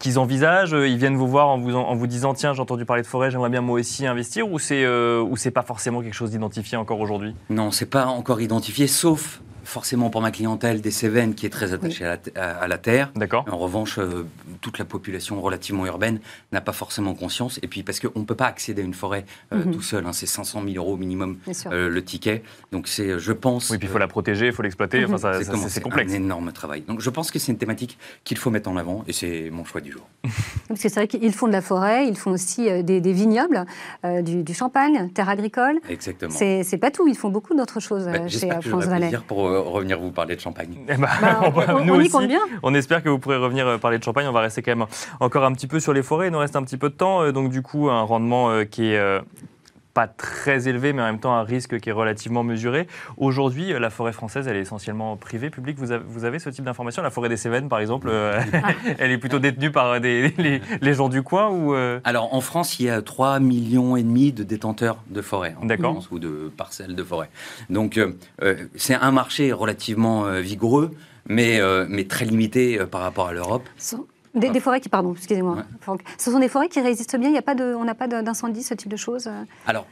qu'ils 0.00 0.20
envisagent 0.20 0.76
Ils 0.78 0.96
viennent 0.96 1.16
vous 1.16 1.26
voir 1.26 1.48
en 1.48 1.58
vous, 1.58 1.74
en 1.74 1.96
vous 1.96 2.06
disant 2.06 2.32
tiens 2.32 2.54
j'ai 2.54 2.60
entendu 2.60 2.84
parler 2.84 3.02
de 3.02 3.06
forêt, 3.08 3.32
j'aimerais 3.32 3.50
bien 3.50 3.62
moi 3.62 3.80
aussi 3.80 4.06
investir 4.06 4.48
ou 4.48 4.60
c'est 4.60 4.86
ou 4.86 5.36
c'est 5.36 5.50
pas 5.50 5.62
forcément 5.62 6.02
quelque 6.02 6.14
chose 6.14 6.30
d'identifié 6.30 6.76
encore 6.76 7.00
aujourd'hui? 7.00 7.34
Non, 7.50 7.72
c'est 7.72 7.90
pas 7.90 8.06
encore 8.06 8.40
identifié, 8.40 8.86
sauf 8.86 9.40
forcément 9.68 10.08
pour 10.08 10.22
ma 10.22 10.30
clientèle 10.30 10.80
des 10.80 10.90
Cévennes 10.90 11.34
qui 11.34 11.44
est 11.44 11.50
très 11.50 11.74
attachée 11.74 12.04
à, 12.04 12.66
la, 12.66 12.78
terre. 12.78 13.12
D'accord. 13.14 13.44
En 13.50 13.58
revanche, 13.58 13.98
euh, 13.98 14.26
toute 14.60 14.78
la 14.78 14.84
population 14.84 15.40
relativement 15.40 15.84
urbaine 15.84 16.20
n'a 16.52 16.60
pas 16.60 16.72
forcément 16.72 17.14
conscience. 17.14 17.60
Et 17.62 17.68
puis 17.68 17.82
parce 17.82 18.00
qu'on 18.00 18.20
ne 18.20 18.24
peut 18.24 18.34
pas 18.34 18.46
accéder 18.46 18.82
à 18.82 18.84
une 18.84 18.94
forêt 18.94 19.26
euh, 19.52 19.64
mhm. 19.64 19.74
tout 19.74 19.82
seul. 19.82 20.06
Hein. 20.06 20.12
c'est 20.12 20.26
500 20.26 20.62
000 20.64 20.76
euros 20.76 20.96
minimum 20.96 21.36
euh, 21.66 21.88
le 21.90 22.04
ticket. 22.04 22.42
Donc 22.72 22.88
c'est, 22.88 23.18
je 23.18 23.32
pense. 23.32 23.70
Oui, 23.70 23.78
puis 23.78 23.88
il 23.88 23.90
faut 23.90 23.98
la 23.98 24.08
protéger, 24.08 24.46
il 24.46 24.52
faut 24.52 24.62
l'exploiter. 24.62 25.04
Enfin, 25.04 25.32
c'est, 25.68 25.82
complexe. 25.82 26.12
un 26.12 26.16
énorme 26.16 26.50
travail. 26.52 26.80
Donc 26.82 27.00
je 27.00 27.10
pense 27.10 27.30
que 27.30 27.38
c'est 27.38 27.52
une 27.52 27.58
thématique 27.58 27.98
qu'il 28.24 28.38
faut 28.38 28.50
mettre 28.50 28.70
en 28.70 28.76
avant 28.76 29.04
et 29.06 29.12
c'est 29.12 29.50
mon 29.50 29.64
choix 29.64 29.82
du 29.82 29.92
jour. 29.92 30.08
parce 30.68 30.80
que 30.80 30.88
c'est 30.88 30.94
vrai 30.94 31.08
qu'ils 31.08 31.34
font 31.34 31.46
de 31.46 31.52
la 31.52 31.62
forêt, 31.62 32.08
ils 32.08 32.16
font 32.16 32.30
aussi 32.30 32.68
des, 32.82 33.12
vignobles, 33.12 33.66
du, 34.22 34.54
champagne, 34.54 35.10
terre 35.10 35.28
agricole. 35.28 35.78
Exactement. 35.88 36.32
C'est, 36.34 36.78
pas 36.78 36.90
tout. 36.90 37.06
Ils 37.06 37.16
font 37.16 37.28
beaucoup 37.28 37.54
d'autres 37.54 37.80
choses 37.80 38.06
bah, 38.06 38.28
chez 38.28 38.48
France 38.62 38.84
Valais. 38.84 39.10
pour 39.26 39.57
revenir 39.58 39.98
vous 39.98 40.10
parler 40.10 40.36
de 40.36 40.40
champagne. 40.40 40.76
Eh 40.88 40.94
ben, 40.94 41.08
bah, 41.20 41.52
on, 41.74 41.84
nous 41.84 41.94
aussi, 41.94 42.12
on 42.62 42.74
espère 42.74 43.02
que 43.02 43.08
vous 43.08 43.18
pourrez 43.18 43.36
revenir 43.36 43.66
euh, 43.66 43.78
parler 43.78 43.98
de 43.98 44.04
champagne. 44.04 44.26
On 44.26 44.32
va 44.32 44.40
rester 44.40 44.62
quand 44.62 44.74
même 44.74 44.86
encore 45.20 45.44
un 45.44 45.52
petit 45.52 45.66
peu 45.66 45.80
sur 45.80 45.92
les 45.92 46.02
forêts. 46.02 46.28
Il 46.28 46.32
nous 46.32 46.38
reste 46.38 46.56
un 46.56 46.62
petit 46.62 46.76
peu 46.76 46.88
de 46.88 46.94
temps. 46.94 47.22
Euh, 47.22 47.32
donc, 47.32 47.50
du 47.50 47.62
coup, 47.62 47.88
un 47.90 48.02
rendement 48.02 48.50
euh, 48.50 48.64
qui 48.64 48.92
est 48.92 49.20
pas 49.94 50.06
très 50.06 50.68
élevé, 50.68 50.92
mais 50.92 51.02
en 51.02 51.06
même 51.06 51.20
temps 51.20 51.34
un 51.34 51.42
risque 51.42 51.80
qui 51.80 51.88
est 51.88 51.92
relativement 51.92 52.44
mesuré. 52.44 52.86
Aujourd'hui, 53.16 53.72
la 53.72 53.90
forêt 53.90 54.12
française, 54.12 54.46
elle 54.46 54.56
est 54.56 54.60
essentiellement 54.60 55.16
privée, 55.16 55.50
publique. 55.50 55.78
Vous 55.78 55.92
avez, 55.92 56.04
vous 56.06 56.24
avez 56.24 56.38
ce 56.38 56.50
type 56.50 56.64
d'information? 56.64 57.02
La 57.02 57.10
forêt 57.10 57.28
des 57.28 57.36
Cévennes, 57.36 57.68
par 57.68 57.80
exemple, 57.80 58.10
elle 58.98 59.10
est 59.10 59.18
plutôt 59.18 59.38
détenue 59.38 59.70
par 59.70 60.00
des, 60.00 60.34
les, 60.80 60.94
gens 60.94 61.08
du 61.08 61.22
coin 61.22 61.48
ou 61.48 61.74
Alors, 62.04 62.34
en 62.34 62.40
France, 62.40 62.78
il 62.78 62.86
y 62.86 62.90
a 62.90 63.00
3,5 63.00 63.40
millions 63.40 63.96
et 63.96 64.02
demi 64.02 64.32
de 64.32 64.42
détenteurs 64.42 64.98
de 65.08 65.22
forêt, 65.22 65.56
D'accord. 65.62 66.06
ou 66.10 66.18
de 66.18 66.50
parcelles 66.56 66.94
de 66.94 67.04
forêt. 67.04 67.30
Donc, 67.70 68.00
c'est 68.76 68.94
un 68.94 69.10
marché 69.10 69.52
relativement 69.52 70.24
vigoureux, 70.40 70.94
mais, 71.28 71.60
mais 71.88 72.04
très 72.04 72.24
limité 72.24 72.78
par 72.90 73.00
rapport 73.00 73.28
à 73.28 73.32
l'Europe. 73.32 73.68
Des, 74.38 74.60
forêts 74.60 74.80
qui, 74.80 74.88
pardon, 74.88 75.12
excusez-moi, 75.12 75.58
Ce 76.16 76.30
sont 76.30 76.38
des 76.38 76.48
forêts 76.48 76.68
qui 76.68 76.80
résistent 76.80 77.18
bien. 77.18 77.28
Il 77.28 77.34
y 77.34 77.38
a 77.38 77.42
pas 77.42 77.54
de, 77.54 77.74
on 77.74 77.84
n'a 77.84 77.94
pas 77.94 78.08
d'incendie, 78.08 78.62
ce 78.62 78.74
type 78.74 78.90
de 78.90 78.96
choses. 78.96 79.26
Euh 79.26 79.44
Alors, 79.66 79.86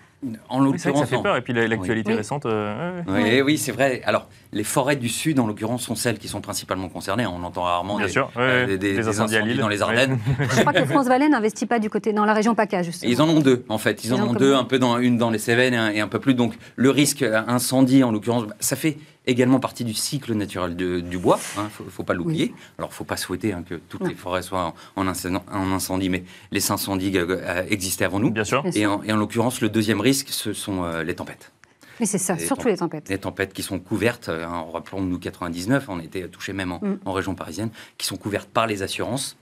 en 0.48 0.60
l'occurrence, 0.60 1.00
ça 1.00 1.06
fait 1.06 1.22
peur. 1.22 1.36
Et 1.36 1.42
puis 1.42 1.52
l'actualité 1.52 2.14
récente. 2.14 2.46
Euh, 2.46 3.02
oui, 3.06 3.42
oui, 3.42 3.58
c'est 3.58 3.72
vrai. 3.72 4.02
Alors, 4.06 4.28
les 4.52 4.64
forêts 4.64 4.96
du 4.96 5.08
sud, 5.08 5.38
en 5.38 5.46
l'occurrence, 5.46 5.82
sont 5.82 5.94
celles 5.94 6.18
qui 6.18 6.28
sont 6.28 6.40
principalement 6.40 6.88
concernées. 6.88 7.26
On 7.26 7.42
entend 7.44 7.62
rarement 7.62 7.98
des, 7.98 8.16
euh, 8.36 8.76
des, 8.76 9.08
incendies, 9.08 9.56
dans 9.56 9.68
les 9.68 9.82
Ardennes. 9.82 10.18
Je 10.40 10.60
crois 10.60 10.72
que 10.72 10.84
France 10.86 11.06
Valais 11.06 11.28
n'investit 11.28 11.66
pas 11.66 11.78
du 11.78 11.90
côté 11.90 12.12
dans 12.12 12.24
la 12.24 12.32
région 12.32 12.54
PACA, 12.54 12.82
justement. 12.82 13.12
Ils 13.12 13.20
en 13.20 13.28
ont 13.28 13.40
deux, 13.40 13.64
en 13.68 13.78
fait. 13.78 14.04
Ils, 14.04 14.14
en 14.14 14.26
ont 14.26 14.32
deux, 14.32 14.54
un 14.54 14.64
peu 14.64 14.78
dans 14.78 14.98
une 14.98 15.18
dans 15.18 15.30
les 15.30 15.38
Cévennes 15.38 15.74
et 15.74 16.00
un, 16.00 16.08
peu 16.08 16.18
plus. 16.18 16.34
Donc, 16.34 16.54
le 16.76 16.90
risque 16.90 17.22
incendie, 17.22 18.02
en 18.02 18.10
l'occurrence, 18.10 18.44
ça 18.58 18.76
fait 18.76 18.96
également 19.26 19.60
partie 19.60 19.84
du 19.84 19.94
cycle 19.94 20.34
naturel 20.34 20.76
du 20.76 21.18
bois. 21.18 21.38
Il 21.56 21.60
hein, 21.60 21.70
ne 21.84 21.90
faut, 21.90 22.04
pas 22.04 22.14
l'oublier. 22.14 22.54
Alors, 22.78 22.90
il 22.90 22.92
ne 22.92 22.96
faut 22.96 23.04
pas 23.04 23.16
souhaiter 23.16 23.52
hein, 23.52 23.64
que 23.68 23.74
toutes 23.74 24.06
les 24.06 24.14
forêts 24.14 24.42
soient 24.42 24.74
en, 24.94 25.06
incendie, 25.06 26.08
mais 26.08 26.24
les 26.52 26.70
incendies 26.70 27.12
euh, 27.16 27.64
existaient 27.68 28.04
avant 28.04 28.20
nous. 28.20 28.30
Bien 28.30 28.44
sûr. 28.44 28.64
Et 28.74 28.86
en, 28.86 29.16
l'occurrence, 29.16 29.60
le 29.60 29.68
deuxième 29.68 30.00
risque, 30.00 30.28
ce 30.30 30.52
sont 30.52 30.84
euh, 30.84 31.02
les 31.02 31.14
tempêtes. 31.14 31.52
Oui, 31.98 32.06
c'est 32.06 32.18
ça, 32.18 32.38
surtout 32.38 32.68
les 32.68 32.76
tempêtes. 32.76 33.08
Les 33.08 33.18
tempêtes 33.18 33.54
qui 33.54 33.62
sont 33.62 33.78
couvertes, 33.78 34.28
euh, 34.28 34.44
hein, 34.44 34.66
rappelons-nous 34.70 35.18
99, 35.18 35.86
on 35.88 35.98
était 35.98 36.28
touchés 36.28 36.52
même 36.52 36.78
mm. 36.80 36.98
en, 37.04 37.12
région 37.12 37.34
parisienne, 37.34 37.70
qui 37.96 38.06
sont 38.06 38.16
couvertes 38.16 38.48
par 38.48 38.66
les 38.66 38.82
assurances. 38.82 39.36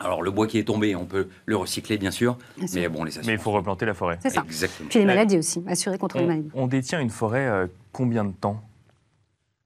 Alors 0.00 0.22
le 0.22 0.30
bois 0.30 0.46
qui 0.46 0.58
est 0.58 0.64
tombé, 0.64 0.94
on 0.94 1.06
peut 1.06 1.26
le 1.44 1.56
recycler 1.56 1.98
bien 1.98 2.12
sûr, 2.12 2.38
mais 2.72 2.88
bon 2.88 3.02
les 3.02 3.10
assurances. 3.10 3.26
Mais 3.26 3.32
il 3.32 3.38
faut 3.40 3.50
replanter 3.50 3.84
la 3.84 3.94
forêt. 3.94 4.16
C'est 4.22 4.30
ça. 4.30 4.44
Exactement. 4.46 4.88
Puis 4.88 5.00
les 5.00 5.04
maladies 5.04 5.38
aussi, 5.38 5.64
assurer 5.66 5.98
contre 5.98 6.18
les 6.18 6.24
maladies. 6.24 6.50
On 6.54 6.68
détient 6.68 7.00
une 7.00 7.10
forêt 7.10 7.68
combien 7.90 8.24
de 8.24 8.30
temps? 8.30 8.62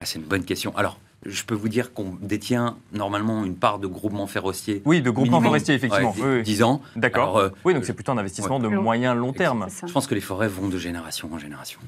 Ah, 0.02 0.06
c'est 0.06 0.18
une 0.18 0.24
bonne 0.24 0.44
question. 0.44 0.76
Alors, 0.76 0.98
je 1.24 1.44
peux 1.44 1.54
vous 1.54 1.68
dire 1.68 1.94
qu'on 1.94 2.16
détient 2.20 2.76
normalement 2.92 3.44
une 3.44 3.54
part 3.54 3.78
de 3.78 3.86
groupement 3.86 4.26
forestier. 4.26 4.82
Oui, 4.84 5.00
de 5.00 5.10
groupement 5.10 5.40
forestier, 5.40 5.76
effectivement. 5.76 6.12
10 6.42 6.62
ans. 6.64 6.82
D'accord. 6.96 7.38
Euh, 7.38 7.50
oui, 7.64 7.72
donc 7.72 7.84
c'est 7.84 7.92
plutôt 7.92 8.10
un 8.10 8.18
investissement 8.18 8.58
de 8.58 8.66
moyen 8.66 9.14
long 9.14 9.32
terme. 9.32 9.68
Je 9.86 9.92
pense 9.92 10.08
que 10.08 10.16
les 10.16 10.20
forêts 10.20 10.48
vont 10.48 10.68
de 10.68 10.78
génération 10.78 11.30
en 11.32 11.38
génération. 11.38 11.78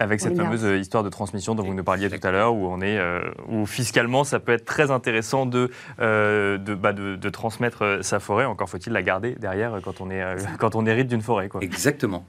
Avec 0.00 0.20
cette 0.20 0.36
fameuse 0.36 0.64
histoire 0.80 1.02
de 1.02 1.08
transmission 1.08 1.54
dont 1.54 1.64
vous 1.64 1.74
nous 1.74 1.84
parliez 1.84 2.08
tout 2.10 2.26
à 2.26 2.30
l'heure, 2.30 2.54
où 2.54 2.66
on 2.66 2.80
est, 2.80 2.98
euh, 2.98 3.20
où 3.48 3.66
fiscalement, 3.66 4.22
ça 4.22 4.38
peut 4.40 4.52
être 4.52 4.64
très 4.64 4.90
intéressant 4.90 5.46
de, 5.46 5.70
euh, 6.00 6.58
de, 6.58 6.74
bah, 6.74 6.92
de, 6.92 7.16
de, 7.16 7.28
transmettre 7.28 8.00
sa 8.02 8.20
forêt. 8.20 8.44
Encore 8.44 8.68
faut-il 8.68 8.92
la 8.92 9.02
garder 9.02 9.32
derrière 9.32 9.80
quand 9.84 10.00
on, 10.00 10.10
est, 10.10 10.22
quand 10.58 10.76
on 10.76 10.86
hérite 10.86 11.08
d'une 11.08 11.22
forêt. 11.22 11.48
Quoi. 11.48 11.60
Exactement. 11.62 12.24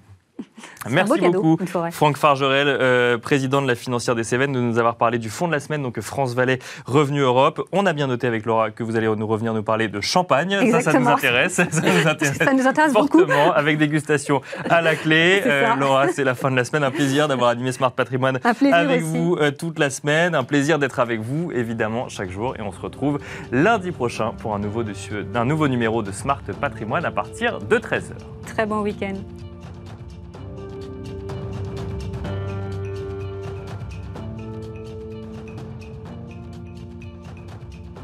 Merci 0.90 1.20
beaucoup, 1.20 1.58
Franck 1.92 2.18
Fargerel, 2.18 2.68
euh, 2.68 3.18
président 3.18 3.62
de 3.62 3.68
la 3.68 3.76
financière 3.76 4.16
des 4.16 4.24
Cévennes, 4.24 4.54
de 4.54 4.60
nous 4.60 4.78
avoir 4.78 4.96
parlé 4.96 5.18
du 5.18 5.30
fonds 5.30 5.48
de 5.48 5.52
la 5.52 5.60
semaine, 5.60 5.82
donc 5.82 6.00
France 6.02 6.34
Valais 6.36 6.60
Revenu 6.86 7.22
Europe. 7.22 7.68
On 7.72 7.86
a 7.86 7.94
bien 7.94 8.08
noté 8.08 8.28
avec 8.28 8.46
Laura 8.46 8.72
que 8.72 8.84
vous 8.84 8.96
allez 8.96 9.08
nous 9.08 9.28
revenir 9.28 9.54
nous 9.54 9.64
parler 9.64 9.88
de 9.88 10.00
champagne. 10.02 10.72
Ça, 10.72 10.82
ça 10.82 11.00
nous 11.00 11.08
intéresse. 11.08 11.56
Ça 11.56 11.82
nous 11.82 12.08
intéresse, 12.08 12.38
ça 12.38 12.54
nous 12.54 12.68
intéresse 12.68 12.94
fortement, 12.94 13.52
avec 13.54 13.78
dégustation 13.78 14.42
à 14.70 14.82
la 14.82 14.96
clé. 14.96 15.44
Euh, 15.56 15.76
Laura, 15.76 16.08
c'est 16.10 16.24
la 16.24 16.34
fin 16.34 16.50
de 16.50 16.56
la 16.56 16.66
semaine. 16.66 16.84
Un 16.84 16.92
plaisir 16.92 17.28
d'avoir 17.28 17.50
animé 17.50 17.72
Smart 17.72 17.92
Patrimoine 17.92 18.40
avec 18.72 19.02
vous 19.02 19.38
euh, 19.40 19.52
toute 19.52 19.80
la 19.80 19.90
semaine. 19.90 20.34
Un 20.34 20.44
plaisir 20.44 20.80
d'être 20.80 21.00
avec 21.00 21.22
vous, 21.22 21.52
évidemment, 21.52 22.10
chaque 22.10 22.32
jour. 22.32 22.56
Et 22.58 22.62
on 22.62 22.72
se 22.72 22.80
retrouve 22.80 23.20
lundi 23.52 23.92
prochain 23.92 24.34
pour 24.40 24.56
un 24.56 24.60
nouveau, 24.60 24.84
un 25.36 25.46
nouveau 25.46 25.68
numéro 25.68 26.02
de 26.02 26.12
Smart 26.12 26.42
Patrimoine 26.60 27.06
à 27.06 27.12
partir 27.12 27.60
de 27.60 27.78
13h. 27.78 28.14
Très 28.46 28.66
bon 28.66 28.82
week-end. 28.82 29.14